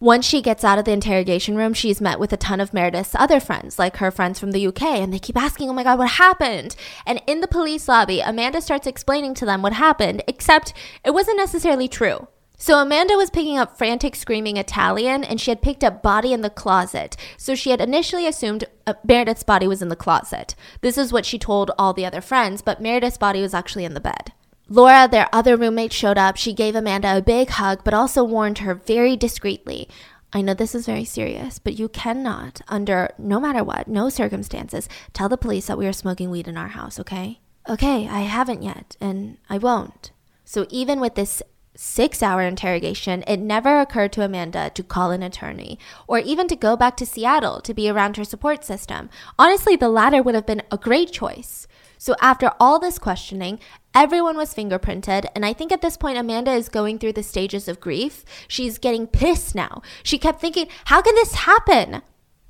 [0.00, 3.14] Once she gets out of the interrogation room, she's met with a ton of Meredith's
[3.14, 5.98] other friends, like her friends from the UK, and they keep asking, Oh my God,
[5.98, 6.76] what happened?
[7.06, 10.74] And in the police lobby, Amanda starts explaining to them what happened, except
[11.04, 12.28] it wasn't necessarily true.
[12.56, 16.42] So Amanda was picking up frantic screaming Italian and she had picked up body in
[16.42, 17.16] the closet.
[17.36, 20.54] So she had initially assumed uh, Meredith's body was in the closet.
[20.80, 23.94] This is what she told all the other friends, but Meredith's body was actually in
[23.94, 24.32] the bed.
[24.68, 26.36] Laura, their other roommate, showed up.
[26.36, 29.88] She gave Amanda a big hug, but also warned her very discreetly
[30.34, 34.88] I know this is very serious, but you cannot, under no matter what, no circumstances,
[35.12, 37.38] tell the police that we are smoking weed in our house, okay?
[37.68, 40.10] Okay, I haven't yet, and I won't.
[40.44, 41.40] So even with this
[41.76, 46.56] six hour interrogation, it never occurred to Amanda to call an attorney or even to
[46.56, 49.10] go back to Seattle to be around her support system.
[49.38, 51.66] Honestly, the latter would have been a great choice.
[51.98, 53.60] So, after all this questioning,
[53.94, 55.26] everyone was fingerprinted.
[55.34, 58.24] And I think at this point, Amanda is going through the stages of grief.
[58.46, 59.80] She's getting pissed now.
[60.02, 62.02] She kept thinking, how can this happen?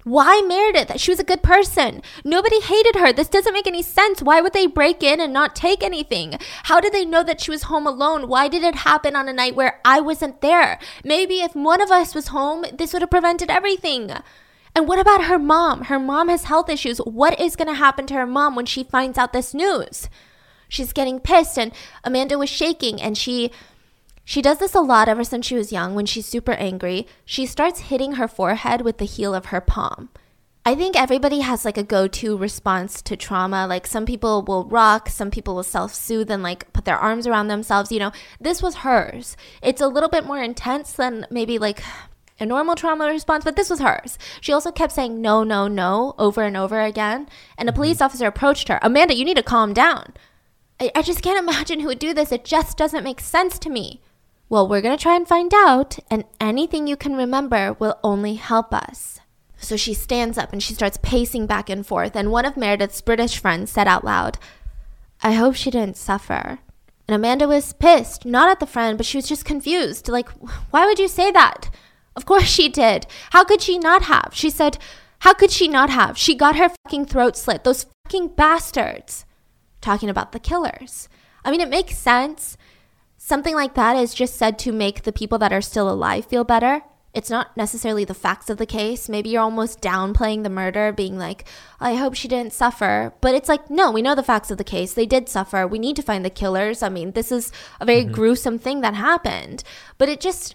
[0.04, 1.00] Why Meredith?
[1.00, 2.02] She was a good person.
[2.24, 3.10] Nobody hated her.
[3.10, 4.20] This doesn't make any sense.
[4.20, 6.38] Why would they break in and not take anything?
[6.64, 8.28] How did they know that she was home alone?
[8.28, 10.78] Why did it happen on a night where I wasn't there?
[11.02, 14.10] Maybe if one of us was home, this would have prevented everything.
[14.74, 15.84] And what about her mom?
[15.84, 16.98] Her mom has health issues.
[16.98, 20.10] What is going to happen to her mom when she finds out this news?
[20.68, 21.72] She's getting pissed and
[22.02, 23.52] Amanda was shaking and she
[24.24, 25.94] she does this a lot ever since she was young.
[25.94, 30.08] When she's super angry, she starts hitting her forehead with the heel of her palm.
[30.66, 33.66] I think everybody has like a go to response to trauma.
[33.66, 37.26] Like some people will rock, some people will self soothe and like put their arms
[37.26, 37.92] around themselves.
[37.92, 39.36] You know, this was hers.
[39.62, 41.82] It's a little bit more intense than maybe like
[42.40, 44.18] a normal trauma response, but this was hers.
[44.40, 47.28] She also kept saying no, no, no over and over again.
[47.58, 47.82] And a mm-hmm.
[47.82, 50.14] police officer approached her Amanda, you need to calm down.
[50.80, 52.32] I, I just can't imagine who would do this.
[52.32, 54.00] It just doesn't make sense to me.
[54.54, 58.34] Well, we're going to try and find out, and anything you can remember will only
[58.34, 59.18] help us.
[59.58, 63.00] So she stands up and she starts pacing back and forth, and one of Meredith's
[63.00, 64.38] British friends said out loud,
[65.24, 66.60] I hope she didn't suffer.
[67.08, 70.06] And Amanda was pissed, not at the friend, but she was just confused.
[70.06, 70.28] Like,
[70.70, 71.68] why would you say that?
[72.14, 73.08] Of course she did.
[73.30, 74.30] How could she not have?
[74.34, 74.78] She said,
[75.22, 76.16] How could she not have?
[76.16, 77.64] She got her fucking throat slit.
[77.64, 79.24] Those fucking bastards.
[79.80, 81.08] Talking about the killers.
[81.44, 82.56] I mean, it makes sense.
[83.26, 86.44] Something like that is just said to make the people that are still alive feel
[86.44, 86.82] better.
[87.14, 89.08] It's not necessarily the facts of the case.
[89.08, 91.46] Maybe you're almost downplaying the murder, being like,
[91.80, 93.14] I hope she didn't suffer.
[93.22, 94.92] But it's like, no, we know the facts of the case.
[94.92, 95.66] They did suffer.
[95.66, 96.82] We need to find the killers.
[96.82, 98.12] I mean, this is a very mm-hmm.
[98.12, 99.64] gruesome thing that happened.
[99.96, 100.54] But it just,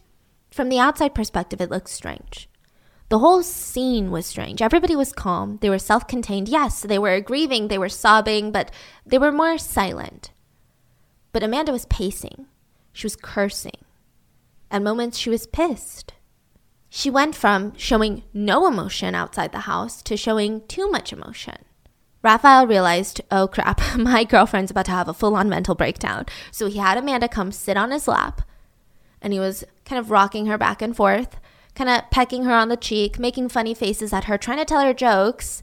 [0.52, 2.48] from the outside perspective, it looks strange.
[3.10, 4.62] The whole scene was strange.
[4.62, 5.58] Everybody was calm.
[5.62, 6.48] They were self contained.
[6.48, 8.70] Yes, they were grieving, they were sobbing, but
[9.08, 10.30] they were more silent.
[11.32, 12.46] But Amanda was pacing.
[12.94, 13.86] She was cursing.
[14.72, 16.14] At moments, she was pissed.
[16.90, 21.57] She went from showing no emotion outside the house to showing too much emotion.
[22.22, 26.26] Raffaele realized, oh crap, my girlfriend's about to have a full on mental breakdown.
[26.52, 28.41] So he had Amanda come sit on his lap
[29.22, 31.38] and he was kind of rocking her back and forth,
[31.76, 34.82] kind of pecking her on the cheek, making funny faces at her, trying to tell
[34.82, 35.61] her jokes.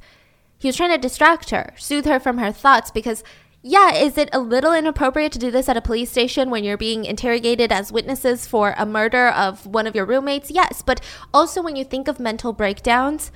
[0.58, 3.22] He was trying to distract her, soothe her from her thoughts because
[3.66, 6.76] yeah, is it a little inappropriate to do this at a police station when you're
[6.76, 10.52] being interrogated as witnesses for a murder of one of your roommates?
[10.52, 11.00] Yes, but
[11.34, 13.32] also when you think of mental breakdowns,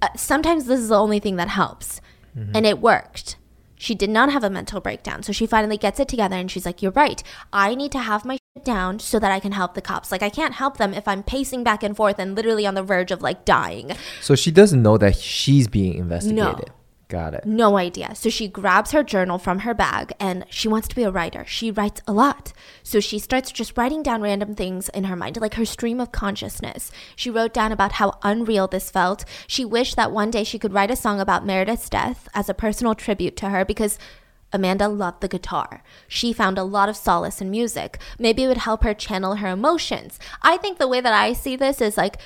[0.00, 2.00] uh, sometimes this is the only thing that helps.
[2.38, 2.52] Mm-hmm.
[2.54, 3.36] And it worked.
[3.74, 5.24] She did not have a mental breakdown.
[5.24, 7.20] So she finally gets it together and she's like, You're right.
[7.52, 10.12] I need to have my shit down so that I can help the cops.
[10.12, 12.84] Like, I can't help them if I'm pacing back and forth and literally on the
[12.84, 13.90] verge of like dying.
[14.20, 16.68] So she doesn't know that she's being investigated.
[16.68, 16.74] No.
[17.12, 17.44] Got it.
[17.44, 18.14] No idea.
[18.14, 21.44] So she grabs her journal from her bag and she wants to be a writer.
[21.46, 22.54] She writes a lot.
[22.82, 26.10] So she starts just writing down random things in her mind, like her stream of
[26.10, 26.90] consciousness.
[27.14, 29.26] She wrote down about how unreal this felt.
[29.46, 32.54] She wished that one day she could write a song about Meredith's death as a
[32.54, 33.98] personal tribute to her because
[34.50, 35.82] Amanda loved the guitar.
[36.08, 37.98] She found a lot of solace in music.
[38.18, 40.18] Maybe it would help her channel her emotions.
[40.40, 42.16] I think the way that I see this is like,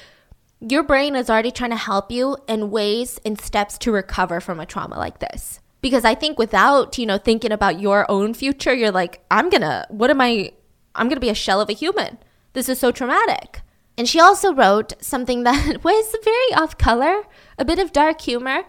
[0.60, 4.60] your brain is already trying to help you in ways and steps to recover from
[4.60, 5.60] a trauma like this.
[5.80, 9.86] Because I think without, you know, thinking about your own future, you're like, I'm gonna,
[9.90, 10.52] what am I,
[10.94, 12.18] I'm gonna be a shell of a human.
[12.54, 13.60] This is so traumatic.
[13.98, 17.22] And she also wrote something that was very off color,
[17.58, 18.64] a bit of dark humor.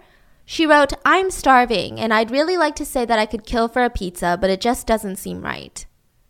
[0.46, 3.84] She wrote, I'm starving, and I'd really like to say that I could kill for
[3.84, 5.86] a pizza, but it just doesn't seem right.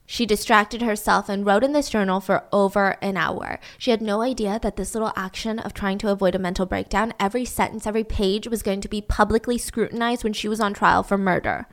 [0.09, 3.59] She distracted herself and wrote in this journal for over an hour.
[3.77, 7.13] She had no idea that this little action of trying to avoid a mental breakdown,
[7.19, 11.03] every sentence, every page was going to be publicly scrutinized when she was on trial
[11.03, 11.67] for murder.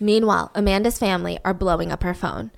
[0.00, 2.50] Meanwhile, Amanda's family are blowing up her phone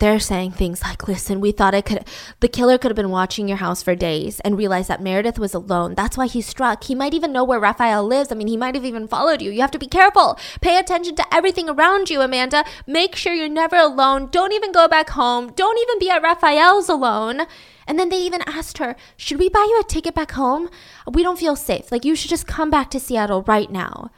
[0.00, 2.04] they're saying things like, listen, we thought it could,
[2.40, 5.54] the killer could have been watching your house for days and realized that Meredith was
[5.54, 5.94] alone.
[5.94, 6.84] That's why he struck.
[6.84, 8.32] He might even know where Raffaele lives.
[8.32, 9.50] I mean, he might have even followed you.
[9.50, 10.38] You have to be careful.
[10.60, 12.64] Pay attention to everything around you, Amanda.
[12.86, 14.28] Make sure you're never alone.
[14.30, 15.52] Don't even go back home.
[15.54, 17.42] Don't even be at Raffaele's alone.
[17.86, 20.70] And then they even asked her, Should we buy you a ticket back home?
[21.10, 21.92] We don't feel safe.
[21.92, 24.10] Like, you should just come back to Seattle right now.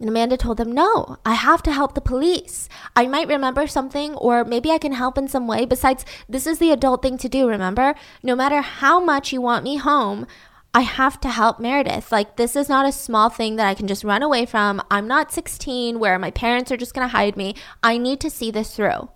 [0.00, 2.70] And Amanda told them, No, I have to help the police.
[2.96, 5.66] I might remember something, or maybe I can help in some way.
[5.66, 7.94] Besides, this is the adult thing to do, remember?
[8.22, 10.26] No matter how much you want me home,
[10.72, 12.10] I have to help Meredith.
[12.10, 14.80] Like, this is not a small thing that I can just run away from.
[14.90, 17.54] I'm not 16 where my parents are just going to hide me.
[17.82, 19.10] I need to see this through.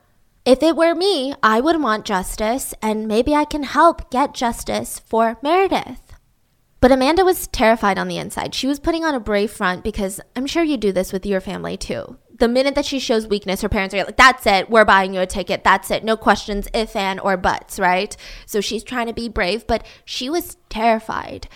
[0.45, 4.99] If it were me, I would want justice, and maybe I can help get justice
[4.99, 6.04] for Meredith.
[6.85, 8.55] But Amanda was terrified on the inside.
[8.55, 11.41] She was putting on a brave front because I'm sure you do this with your
[11.41, 12.19] family too.
[12.37, 15.21] The minute that she shows weakness, her parents are like, that's it, we're buying you
[15.21, 18.15] a ticket, that's it, no questions, if and or buts, right?
[18.45, 21.49] So she's trying to be brave, but she was terrified.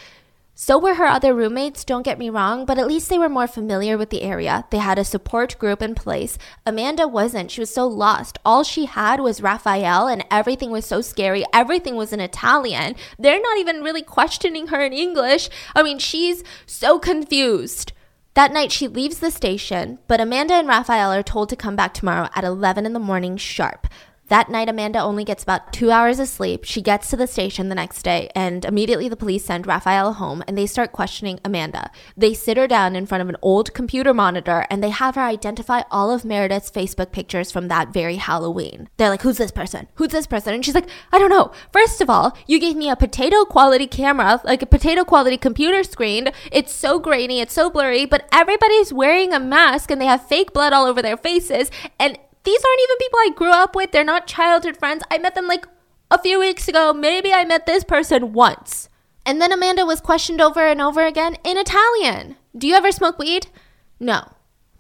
[0.60, 3.47] So were her other roommates, don't get me wrong, but at least they were more
[3.47, 4.64] familiar with the area.
[4.72, 6.36] They had a support group in place.
[6.66, 7.52] Amanda wasn't.
[7.52, 8.40] She was so lost.
[8.44, 11.44] All she had was Raffaele, and everything was so scary.
[11.52, 12.97] Everything was in Italian.
[13.20, 15.48] They're not even really questioning her in English.
[15.76, 17.93] I mean, she's so confused.
[18.35, 21.94] That night, she leaves the station, but Amanda and Raffaele are told to come back
[21.94, 23.86] tomorrow at 11 in the morning sharp.
[24.28, 26.64] That night, Amanda only gets about two hours of sleep.
[26.64, 30.44] She gets to the station the next day, and immediately the police send Raffaele home
[30.46, 31.90] and they start questioning Amanda.
[32.14, 35.22] They sit her down in front of an old computer monitor and they have her
[35.22, 38.90] identify all of Meredith's Facebook pictures from that very Halloween.
[38.98, 39.88] They're like, Who's this person?
[39.94, 40.52] Who's this person?
[40.52, 41.50] And she's like, I don't know.
[41.72, 45.82] First of all, you gave me a potato quality camera, like a potato quality computer
[45.82, 46.28] screen.
[46.52, 50.52] It's so grainy, it's so blurry, but everybody's wearing a mask and they have fake
[50.52, 51.70] blood all over their faces.
[51.98, 52.18] And
[52.49, 53.93] these aren't even people I grew up with.
[53.93, 55.03] They're not childhood friends.
[55.11, 55.66] I met them like
[56.11, 56.95] a few weeks ago.
[56.95, 58.89] Maybe I met this person once.
[59.27, 62.37] And then Amanda was questioned over and over again in Italian.
[62.57, 63.49] Do you ever smoke weed?
[64.01, 64.33] No.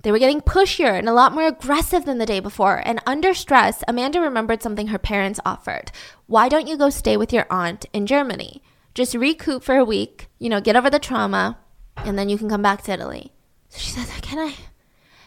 [0.02, 2.80] They were getting pushier and a lot more aggressive than the day before.
[2.86, 5.92] And under stress, Amanda remembered something her parents offered.
[6.26, 8.62] Why don't you go stay with your aunt in Germany?
[8.94, 11.58] Just recoup for a week, you know, get over the trauma,
[11.98, 13.32] and then you can come back to Italy.
[13.68, 14.54] So she says, Can I?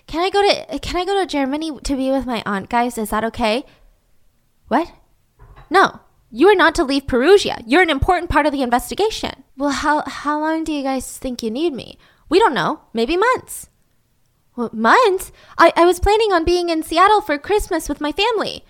[0.07, 2.98] Can I go to can I go to Germany to be with my aunt, guys?
[2.98, 3.64] Is that okay?
[4.68, 4.91] What?
[5.69, 6.02] No.
[6.34, 7.61] You are not to leave Perugia.
[7.65, 9.44] You're an important part of the investigation.
[9.57, 11.98] Well, how how long do you guys think you need me?
[12.30, 12.82] We don't know.
[12.94, 13.69] Maybe months.
[14.56, 15.32] Well, months?
[15.57, 18.64] I, I was planning on being in Seattle for Christmas with my family.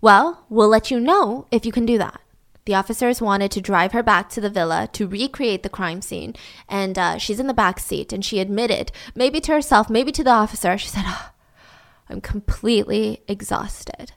[0.00, 2.20] Well, we'll let you know if you can do that.
[2.66, 6.34] The officers wanted to drive her back to the villa to recreate the crime scene,
[6.68, 8.12] and uh, she's in the back seat.
[8.12, 11.30] And she admitted, maybe to herself, maybe to the officer, she said, oh,
[12.08, 14.12] "I'm completely exhausted."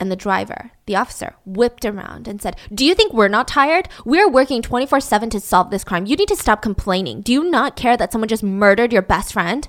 [0.00, 3.86] And the driver, the officer, whipped around and said, Do you think we're not tired?
[4.06, 6.06] We're working 24 7 to solve this crime.
[6.06, 7.20] You need to stop complaining.
[7.20, 9.68] Do you not care that someone just murdered your best friend?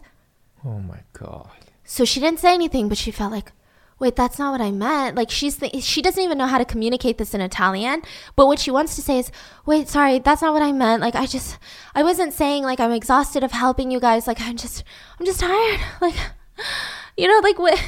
[0.64, 1.50] Oh my god.
[1.84, 3.52] So she didn't say anything, but she felt like,
[4.02, 5.16] wait, that's not what I meant.
[5.16, 8.02] Like she's th- she doesn't even know how to communicate this in Italian.
[8.36, 9.32] But what she wants to say is,
[9.66, 11.02] wait, sorry, that's not what I meant.
[11.02, 11.58] Like I just
[11.96, 14.28] I wasn't saying like I'm exhausted of helping you guys.
[14.28, 14.84] Like I'm just
[15.20, 15.80] I'm just tired.
[16.02, 16.16] Like
[17.16, 17.80] you know, like what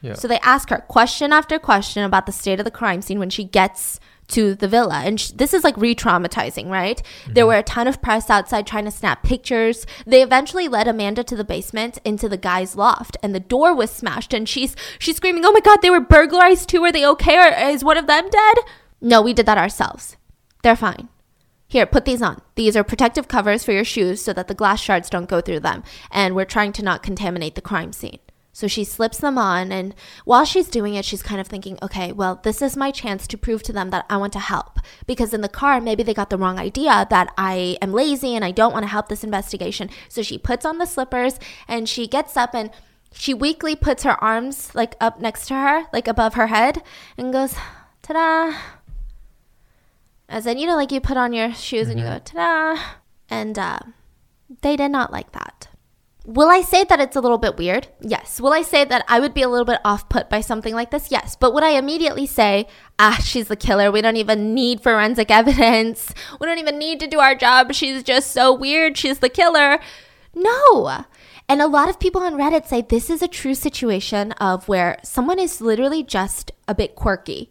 [0.00, 0.14] Yeah.
[0.14, 3.30] so they ask her question after question about the state of the crime scene when
[3.30, 4.00] she gets
[4.30, 5.02] to the villa.
[5.04, 7.02] And sh- this is like re traumatizing, right?
[7.26, 7.48] There mm-hmm.
[7.48, 9.86] were a ton of press outside trying to snap pictures.
[10.06, 13.90] They eventually led Amanda to the basement into the guy's loft, and the door was
[13.90, 14.32] smashed.
[14.34, 16.84] And she's she's screaming, "Oh my god, they were burglarized too!
[16.84, 17.38] Are they okay?
[17.38, 18.58] Or is one of them dead?"
[19.00, 20.16] No, we did that ourselves.
[20.62, 21.08] They're fine.
[21.66, 22.42] Here, put these on.
[22.56, 25.60] These are protective covers for your shoes so that the glass shards don't go through
[25.60, 25.84] them.
[26.10, 28.18] And we're trying to not contaminate the crime scene.
[28.52, 29.94] So she slips them on, and
[30.24, 33.38] while she's doing it, she's kind of thinking, okay, well, this is my chance to
[33.38, 34.80] prove to them that I want to help.
[35.06, 38.44] Because in the car, maybe they got the wrong idea that I am lazy and
[38.44, 39.88] I don't want to help this investigation.
[40.08, 42.70] So she puts on the slippers and she gets up and
[43.12, 46.82] she weakly puts her arms like up next to her, like above her head,
[47.16, 47.54] and goes,
[48.02, 48.58] ta da.
[50.28, 52.82] As in, you know, like you put on your shoes and you go, ta da.
[53.28, 53.78] And uh,
[54.62, 55.68] they did not like that.
[56.26, 57.88] Will I say that it's a little bit weird?
[58.00, 58.40] Yes.
[58.40, 60.90] Will I say that I would be a little bit off put by something like
[60.90, 61.10] this?
[61.10, 61.34] Yes.
[61.34, 62.66] But would I immediately say,
[62.98, 63.90] ah, she's the killer.
[63.90, 66.12] We don't even need forensic evidence.
[66.38, 67.72] We don't even need to do our job.
[67.72, 68.96] She's just so weird.
[68.96, 69.80] She's the killer.
[70.34, 71.04] No.
[71.48, 74.98] And a lot of people on Reddit say this is a true situation of where
[75.02, 77.50] someone is literally just a bit quirky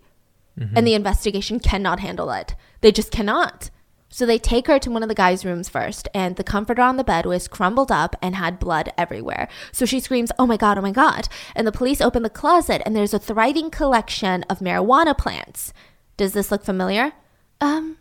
[0.76, 2.56] and the investigation cannot handle it.
[2.82, 3.70] They just cannot.
[4.10, 6.98] So they take her to one of the guys' rooms first, and the comforter on
[6.98, 9.48] the bed was crumbled up and had blood everywhere.
[9.72, 11.27] So she screams, Oh my God, oh my God.
[11.56, 15.73] And the police open the closet, and there's a thriving collection of marijuana plants.
[16.18, 17.14] Does this look familiar?
[17.61, 17.98] Um,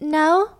[0.00, 0.56] no.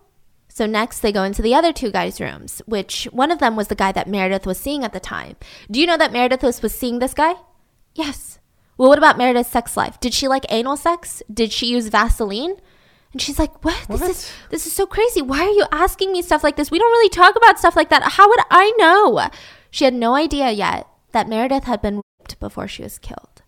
[0.48, 3.66] So next, they go into the other two guys' rooms, which one of them was
[3.66, 5.36] the guy that Meredith was seeing at the time.
[5.68, 7.34] Do you know that Meredith was, was seeing this guy?
[7.96, 8.38] Yes.
[8.78, 9.98] Well, what about Meredith's sex life?
[9.98, 11.22] Did she like anal sex?
[11.32, 12.56] Did she use Vaseline?
[13.14, 13.86] And she's like, "What?
[13.88, 15.22] This is this is so crazy.
[15.22, 16.72] Why are you asking me stuff like this?
[16.72, 18.02] We don't really talk about stuff like that.
[18.02, 19.30] How would I know?"
[19.70, 23.42] She had no idea yet that Meredith had been raped before she was killed.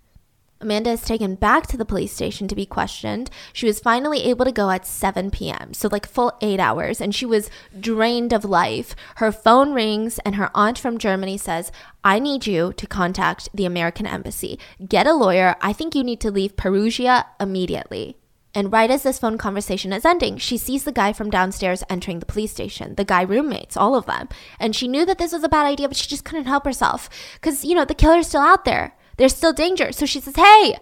[0.60, 3.28] Amanda is taken back to the police station to be questioned.
[3.52, 7.14] She was finally able to go at 7 p.m., so like full eight hours, and
[7.14, 8.96] she was drained of life.
[9.16, 11.70] Her phone rings, and her aunt from Germany says,
[12.02, 14.58] I need you to contact the American Embassy.
[14.88, 15.56] Get a lawyer.
[15.60, 18.16] I think you need to leave Perugia immediately.
[18.56, 22.20] And right as this phone conversation is ending, she sees the guy from downstairs entering
[22.20, 24.30] the police station, the guy roommates, all of them.
[24.58, 27.10] And she knew that this was a bad idea, but she just couldn't help herself.
[27.34, 28.96] Because, you know, the killer's still out there.
[29.18, 29.92] There's still danger.
[29.92, 30.78] So she says, Hey,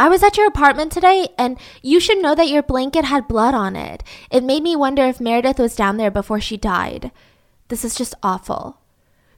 [0.00, 3.54] I was at your apartment today and you should know that your blanket had blood
[3.54, 4.02] on it.
[4.28, 7.12] It made me wonder if Meredith was down there before she died.
[7.68, 8.80] This is just awful.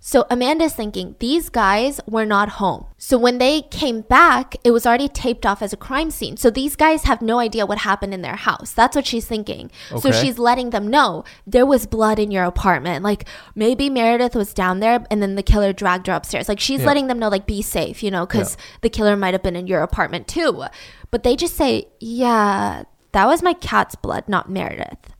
[0.04, 2.86] So Amanda's thinking these guys were not home.
[2.98, 6.36] So when they came back, it was already taped off as a crime scene.
[6.36, 8.72] So these guys have no idea what happened in their house.
[8.72, 9.70] That's what she's thinking.
[10.00, 13.04] So she's letting them know there was blood in your apartment.
[13.04, 16.48] Like maybe Meredith was down there and then the killer dragged her upstairs.
[16.48, 16.86] Like she's Yeah.
[16.86, 18.64] letting them know, like, be safe, you know, because Yeah.
[18.80, 20.64] the killer might have been in your apartment too.
[21.12, 25.12] But they just say, yeah, that was my cat's blood, not Meredith.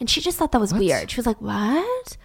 [0.00, 0.80] And she just thought that was What?
[0.80, 1.10] weird.
[1.10, 2.16] She was like, what?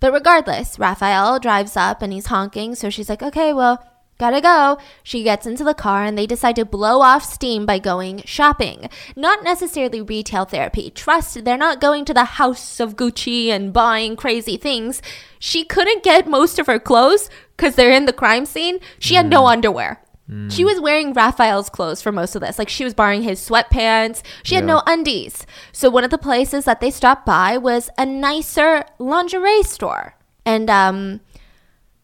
[0.00, 2.74] But regardless, Raffaele drives up and he's honking.
[2.74, 3.86] So she's like, okay, well,
[4.18, 4.78] gotta go.
[5.02, 8.88] She gets into the car and they decide to blow off steam by going shopping.
[9.14, 10.90] Not necessarily retail therapy.
[10.90, 15.02] Trust, they're not going to the house of Gucci and buying crazy things.
[15.38, 18.80] She couldn't get most of her clothes because they're in the crime scene.
[18.98, 19.52] She had no mm.
[19.52, 20.02] underwear.
[20.48, 22.58] She was wearing Raffaele's clothes for most of this.
[22.58, 24.22] Like she was borrowing his sweatpants.
[24.44, 24.74] She had Yeah.
[24.74, 25.44] no undies.
[25.72, 30.14] So one of the places that they stopped by was a nicer lingerie store.
[30.46, 31.20] And um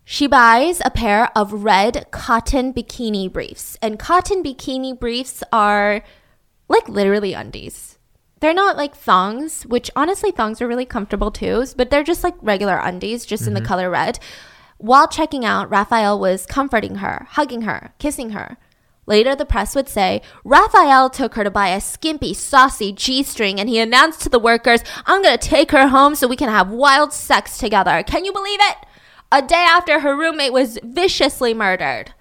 [0.04, 3.76] she buys a pair of red cotton bikini briefs.
[3.82, 6.02] And cotton bikini briefs are
[6.68, 7.98] like literally undies.
[8.40, 12.34] They're not like thongs, which honestly thongs are really comfortable too, but they're just like
[12.42, 14.18] regular undies, just in the color red.
[14.78, 18.58] While checking out, Raffaele was comforting her, hugging her, kissing her.
[19.06, 23.60] Later, the press would say Raffaele took her to buy a skimpy, saucy G string
[23.60, 26.70] and he announced to the workers, I'm gonna take her home so we can have
[26.70, 28.02] wild sex together.
[28.02, 28.76] Can you believe it?
[29.30, 32.12] A day after her roommate was viciously murdered.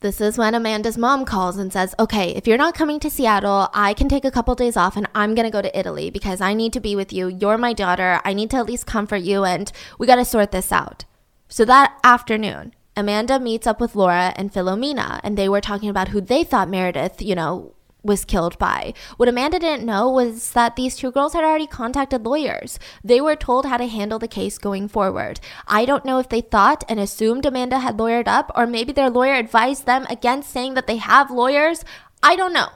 [0.00, 3.68] This is when Amanda's mom calls and says, Okay, if you're not coming to Seattle,
[3.72, 6.54] I can take a couple days off and I'm gonna go to Italy because I
[6.54, 7.28] need to be with you.
[7.28, 8.20] You're my daughter.
[8.24, 11.04] I need to at least comfort you and we gotta sort this out.
[11.48, 16.08] So that afternoon, Amanda meets up with Laura and Filomena and they were talking about
[16.08, 18.94] who they thought Meredith, you know, was killed by.
[19.16, 22.78] What Amanda didn't know was that these two girls had already contacted lawyers.
[23.04, 25.40] They were told how to handle the case going forward.
[25.66, 29.10] I don't know if they thought and assumed Amanda had lawyered up, or maybe their
[29.10, 31.84] lawyer advised them against saying that they have lawyers.
[32.22, 32.68] I don't know.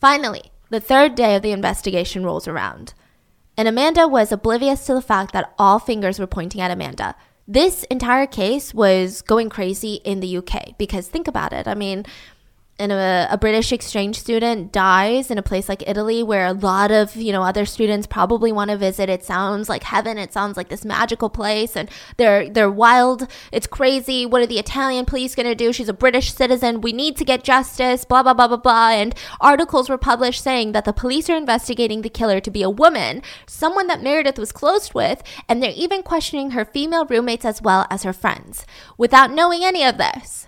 [0.00, 2.94] Finally, the third day of the investigation rolls around.
[3.56, 7.16] And Amanda was oblivious to the fact that all fingers were pointing at Amanda.
[7.50, 11.66] This entire case was going crazy in the UK because think about it.
[11.66, 12.04] I mean,
[12.78, 16.90] and a, a British exchange student dies in a place like Italy where a lot
[16.90, 19.08] of, you know, other students probably want to visit.
[19.08, 20.18] It sounds like heaven.
[20.18, 23.26] It sounds like this magical place and they're they're wild.
[23.52, 24.26] It's crazy.
[24.26, 25.72] What are the Italian police going to do?
[25.72, 26.80] She's a British citizen.
[26.80, 28.90] We need to get justice, blah blah blah blah blah.
[28.90, 32.70] And articles were published saying that the police are investigating the killer to be a
[32.70, 37.62] woman, someone that Meredith was close with, and they're even questioning her female roommates as
[37.62, 38.64] well as her friends.
[38.96, 40.47] Without knowing any of this,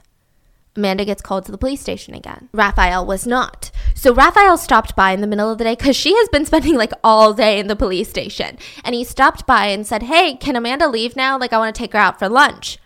[0.80, 2.48] Amanda gets called to the police station again.
[2.52, 3.70] Raffaele was not.
[3.94, 6.74] So Raffaele stopped by in the middle of the day because she has been spending
[6.74, 8.58] like all day in the police station.
[8.84, 11.38] And he stopped by and said, Hey, can Amanda leave now?
[11.38, 12.78] Like, I want to take her out for lunch.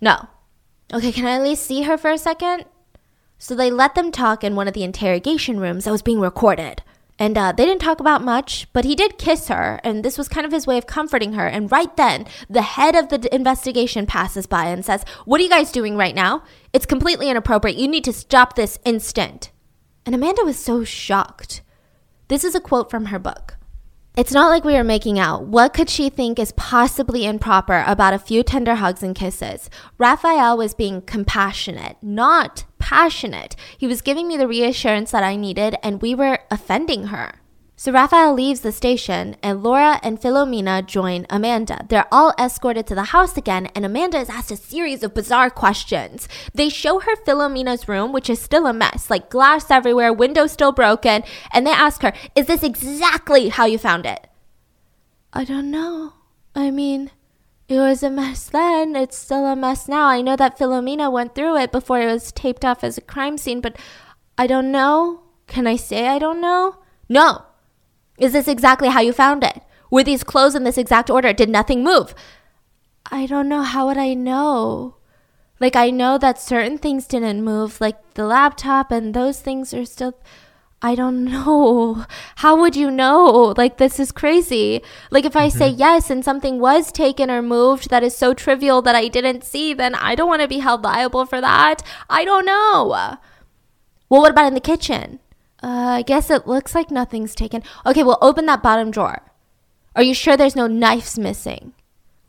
[0.00, 0.28] No.
[0.92, 2.66] Okay, can I at least see her for a second?
[3.38, 6.82] So they let them talk in one of the interrogation rooms that was being recorded.
[7.18, 10.28] And uh, they didn't talk about much, but he did kiss her, and this was
[10.28, 11.46] kind of his way of comforting her.
[11.46, 15.50] And right then, the head of the investigation passes by and says, What are you
[15.50, 16.42] guys doing right now?
[16.74, 17.78] It's completely inappropriate.
[17.78, 19.52] You need to stop this instant.
[20.04, 21.62] And Amanda was so shocked.
[22.26, 23.56] This is a quote from her book.
[24.16, 25.44] It's not like we were making out.
[25.44, 29.70] What could she think is possibly improper about a few tender hugs and kisses?
[29.98, 33.54] Raffaele was being compassionate, not passionate.
[33.78, 37.40] He was giving me the reassurance that I needed, and we were offending her.
[37.76, 41.84] So Raffaele leaves the station, and Laura and Filomena join Amanda.
[41.88, 45.50] They're all escorted to the house again, and Amanda is asked a series of bizarre
[45.50, 46.28] questions.
[46.54, 50.70] They show her Filomena's room, which is still a mess, like glass everywhere, windows still
[50.70, 54.28] broken, and they ask her, Is this exactly how you found it?
[55.32, 56.12] I don't know.
[56.54, 57.10] I mean,
[57.68, 58.94] it was a mess then.
[58.94, 60.06] It's still a mess now.
[60.06, 63.36] I know that Filomena went through it before it was taped off as a crime
[63.36, 63.76] scene, but
[64.38, 65.22] I don't know.
[65.48, 66.76] Can I say I don't know?
[67.08, 67.46] No.
[68.18, 69.62] Is this exactly how you found it?
[69.90, 71.32] Were these clothes in this exact order?
[71.32, 72.14] Did nothing move?
[73.10, 73.62] I don't know.
[73.62, 74.96] How would I know?
[75.60, 79.84] Like, I know that certain things didn't move, like the laptop, and those things are
[79.84, 80.14] still.
[80.82, 82.04] I don't know.
[82.36, 83.54] How would you know?
[83.56, 84.82] Like, this is crazy.
[85.10, 85.78] Like, if I say mm-hmm.
[85.78, 89.74] yes and something was taken or moved that is so trivial that I didn't see,
[89.74, 91.82] then I don't want to be held liable for that.
[92.10, 93.18] I don't know.
[94.08, 95.20] Well, what about in the kitchen?
[95.64, 97.62] Uh, I guess it looks like nothing's taken.
[97.86, 99.22] Okay, well, open that bottom drawer.
[99.96, 101.72] Are you sure there's no knives missing?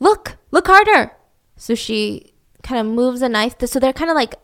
[0.00, 1.12] Look, look harder.
[1.54, 2.32] So she
[2.62, 3.56] kind of moves a knife.
[3.66, 4.36] So they're kind of like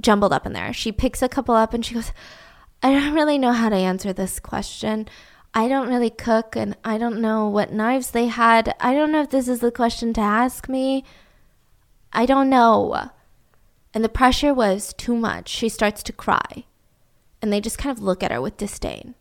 [0.00, 0.72] jumbled up in there.
[0.72, 2.10] She picks a couple up and she goes,
[2.82, 5.08] I don't really know how to answer this question.
[5.52, 8.74] I don't really cook and I don't know what knives they had.
[8.80, 11.04] I don't know if this is the question to ask me.
[12.14, 13.10] I don't know.
[13.92, 15.50] And the pressure was too much.
[15.50, 16.64] She starts to cry.
[17.40, 19.14] And they just kind of look at her with disdain.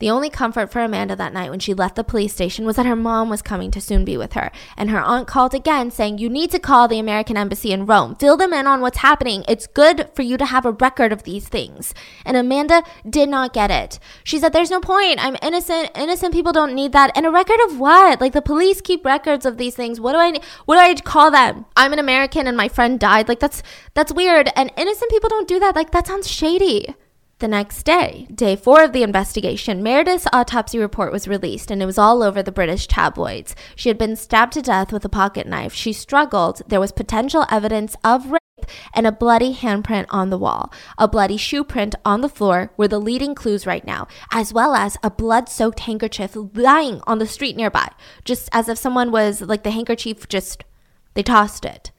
[0.00, 2.86] The only comfort for Amanda that night when she left the police station was that
[2.86, 4.50] her mom was coming to soon be with her.
[4.74, 8.16] And her aunt called again saying, You need to call the American Embassy in Rome.
[8.16, 9.44] Fill them in on what's happening.
[9.46, 11.92] It's good for you to have a record of these things.
[12.24, 13.98] And Amanda did not get it.
[14.24, 15.22] She said, There's no point.
[15.22, 15.90] I'm innocent.
[15.94, 17.12] Innocent people don't need that.
[17.14, 18.22] And a record of what?
[18.22, 20.00] Like the police keep records of these things.
[20.00, 21.66] What do I what do I call them?
[21.76, 23.28] I'm an American and my friend died.
[23.28, 24.50] Like that's that's weird.
[24.56, 25.76] And innocent people don't do that.
[25.76, 26.94] Like that sounds shady.
[27.40, 31.86] The next day, day four of the investigation, Meredith's autopsy report was released and it
[31.86, 33.56] was all over the British tabloids.
[33.74, 35.72] She had been stabbed to death with a pocket knife.
[35.72, 36.60] She struggled.
[36.68, 40.70] There was potential evidence of rape and a bloody handprint on the wall.
[40.98, 44.74] A bloody shoe print on the floor were the leading clues right now, as well
[44.74, 47.88] as a blood soaked handkerchief lying on the street nearby,
[48.22, 50.62] just as if someone was like the handkerchief just,
[51.14, 51.90] they tossed it.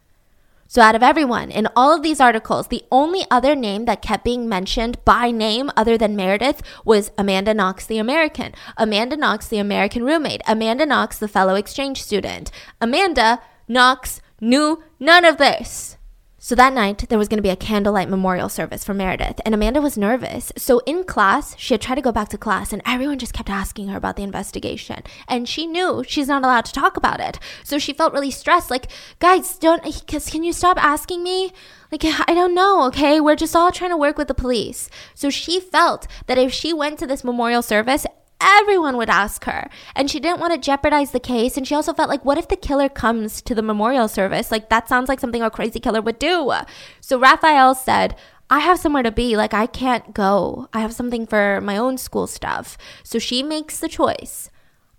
[0.71, 4.23] So, out of everyone in all of these articles, the only other name that kept
[4.23, 9.57] being mentioned by name other than Meredith was Amanda Knox, the American, Amanda Knox, the
[9.57, 12.51] American roommate, Amanda Knox, the fellow exchange student.
[12.79, 15.97] Amanda Knox knew none of this.
[16.43, 19.53] So that night, there was going to be a candlelight memorial service for Meredith, and
[19.53, 20.51] Amanda was nervous.
[20.57, 23.47] So in class, she had tried to go back to class, and everyone just kept
[23.47, 25.03] asking her about the investigation.
[25.27, 27.37] And she knew she's not allowed to talk about it.
[27.63, 28.87] So she felt really stressed like,
[29.19, 31.53] guys, don't, can you stop asking me?
[31.91, 33.21] Like, I don't know, okay?
[33.21, 34.89] We're just all trying to work with the police.
[35.13, 38.07] So she felt that if she went to this memorial service,
[38.41, 39.69] everyone would ask her.
[39.95, 41.57] And she didn't want to jeopardize the case.
[41.57, 44.51] And she also felt like, what if the killer comes to the memorial service?
[44.51, 46.51] Like, that sounds like something a crazy killer would do.
[46.99, 48.15] So Raffaele said,
[48.49, 49.37] I have somewhere to be.
[49.37, 50.67] Like, I can't go.
[50.73, 52.77] I have something for my own school stuff.
[53.03, 54.49] So she makes the choice.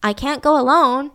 [0.02, 1.10] I can't go alone.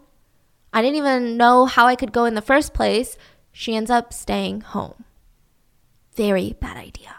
[0.72, 3.18] I didn't even know how I could go in the first place.
[3.52, 5.04] She ends up staying home.
[6.16, 7.17] Very bad idea.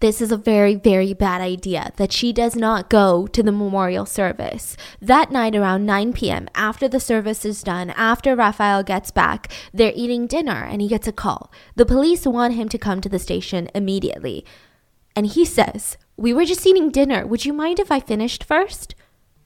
[0.00, 4.06] This is a very, very bad idea that she does not go to the memorial
[4.06, 4.74] service.
[5.00, 9.92] That night around 9 p.m., after the service is done, after Raffaele gets back, they're
[9.94, 11.52] eating dinner and he gets a call.
[11.76, 14.46] The police want him to come to the station immediately.
[15.14, 17.26] And he says, We were just eating dinner.
[17.26, 18.94] Would you mind if I finished first?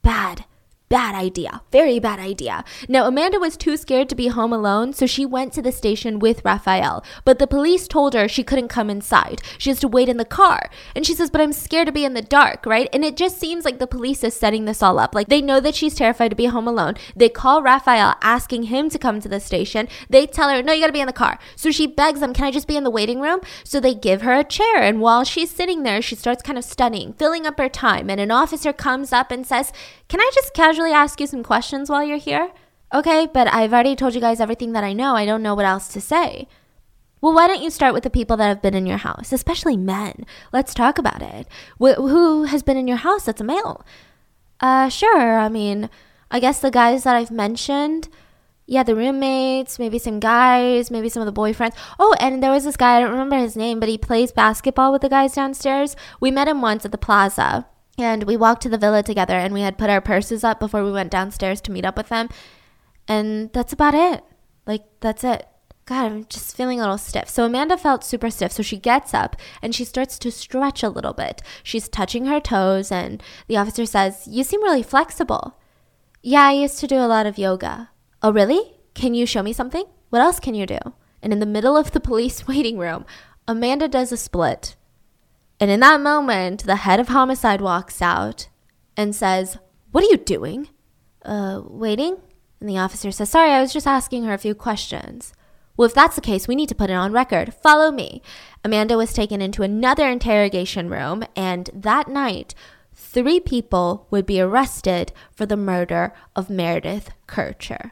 [0.03, 0.45] Bad.
[0.87, 1.63] Bad idea.
[1.71, 2.63] Very bad idea.
[2.87, 6.19] Now, Amanda was too scared to be home alone, so she went to the station
[6.19, 7.03] with Raffaele.
[7.23, 9.41] But the police told her she couldn't come inside.
[9.57, 10.69] She has to wait in the car.
[10.95, 12.87] And she says, But I'm scared to be in the dark, right?
[12.93, 15.15] And it just seems like the police is setting this all up.
[15.15, 16.93] Like they know that she's terrified to be home alone.
[17.15, 19.87] They call Raffaele asking him to come to the station.
[20.07, 21.39] They tell her, No, you gotta be in the car.
[21.55, 23.39] So she begs them, Can I just be in the waiting room?
[23.63, 24.83] So they give her a chair.
[24.83, 28.07] And while she's sitting there, she starts kind of studying, filling up her time.
[28.11, 29.73] And an officer comes up and says,
[30.09, 32.51] Can I just casually casually ask you some questions while you're here?
[32.93, 35.15] Okay, but I've already told you guys everything that I know.
[35.15, 36.49] I don't know what else to say.
[37.21, 39.77] Well, why don't you start with the people that have been in your house, especially
[39.77, 40.25] men?
[40.51, 41.47] Let's talk about it.
[41.79, 43.85] Wh- who has been in your house that's a male?
[44.59, 45.39] Uh, sure.
[45.39, 45.89] I mean,
[46.29, 48.09] I guess the guys that I've mentioned.
[48.67, 51.75] Yeah, the roommates, maybe some guys, maybe some of the boyfriends.
[51.97, 54.91] Oh, and there was this guy, I don't remember his name, but he plays basketball
[54.91, 55.95] with the guys downstairs.
[56.19, 57.65] We met him once at the plaza.
[57.97, 60.83] And we walked to the villa together and we had put our purses up before
[60.83, 62.29] we went downstairs to meet up with them.
[63.07, 64.23] And that's about it.
[64.65, 65.47] Like, that's it.
[65.85, 67.29] God, I'm just feeling a little stiff.
[67.29, 68.51] So Amanda felt super stiff.
[68.51, 71.43] So she gets up and she starts to stretch a little bit.
[71.61, 75.59] She's touching her toes, and the officer says, You seem really flexible.
[76.23, 77.91] Yeah, I used to do a lot of yoga.
[78.23, 78.73] Oh, really?
[78.95, 79.85] Can you show me something?
[80.09, 80.79] What else can you do?
[81.21, 83.05] And in the middle of the police waiting room,
[83.47, 84.75] Amanda does a split.
[85.59, 88.47] And in that moment, the head of homicide walks out
[88.97, 89.57] and says,
[89.91, 90.69] What are you doing?
[91.23, 92.17] Uh, waiting?
[92.59, 95.33] And the officer says, Sorry, I was just asking her a few questions.
[95.77, 97.53] Well, if that's the case, we need to put it on record.
[97.53, 98.21] Follow me.
[98.63, 102.55] Amanda was taken into another interrogation room, and that night,
[102.93, 107.91] three people would be arrested for the murder of Meredith Kercher.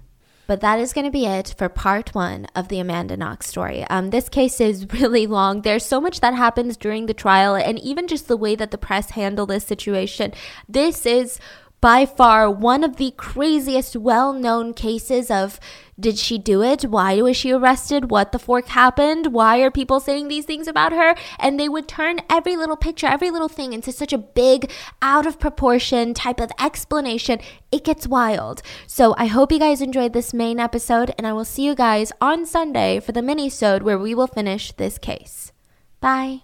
[0.46, 3.84] But that is going to be it for part one of the Amanda Knox story.
[3.84, 5.62] Um, this case is really long.
[5.62, 8.78] There's so much that happens during the trial, and even just the way that the
[8.78, 10.32] press handled this situation.
[10.68, 11.38] This is
[11.82, 15.58] by far one of the craziest well known cases of
[15.98, 16.82] did she do it?
[16.84, 18.10] Why was she arrested?
[18.10, 19.32] What the fork happened?
[19.32, 21.14] Why are people saying these things about her?
[21.38, 24.70] And they would turn every little picture, every little thing into such a big,
[25.02, 27.40] out of proportion type of explanation.
[27.70, 28.62] It gets wild.
[28.86, 32.12] So I hope you guys enjoyed this main episode, and I will see you guys
[32.20, 35.52] on Sunday for the mini-sode where we will finish this case.
[36.00, 36.42] Bye.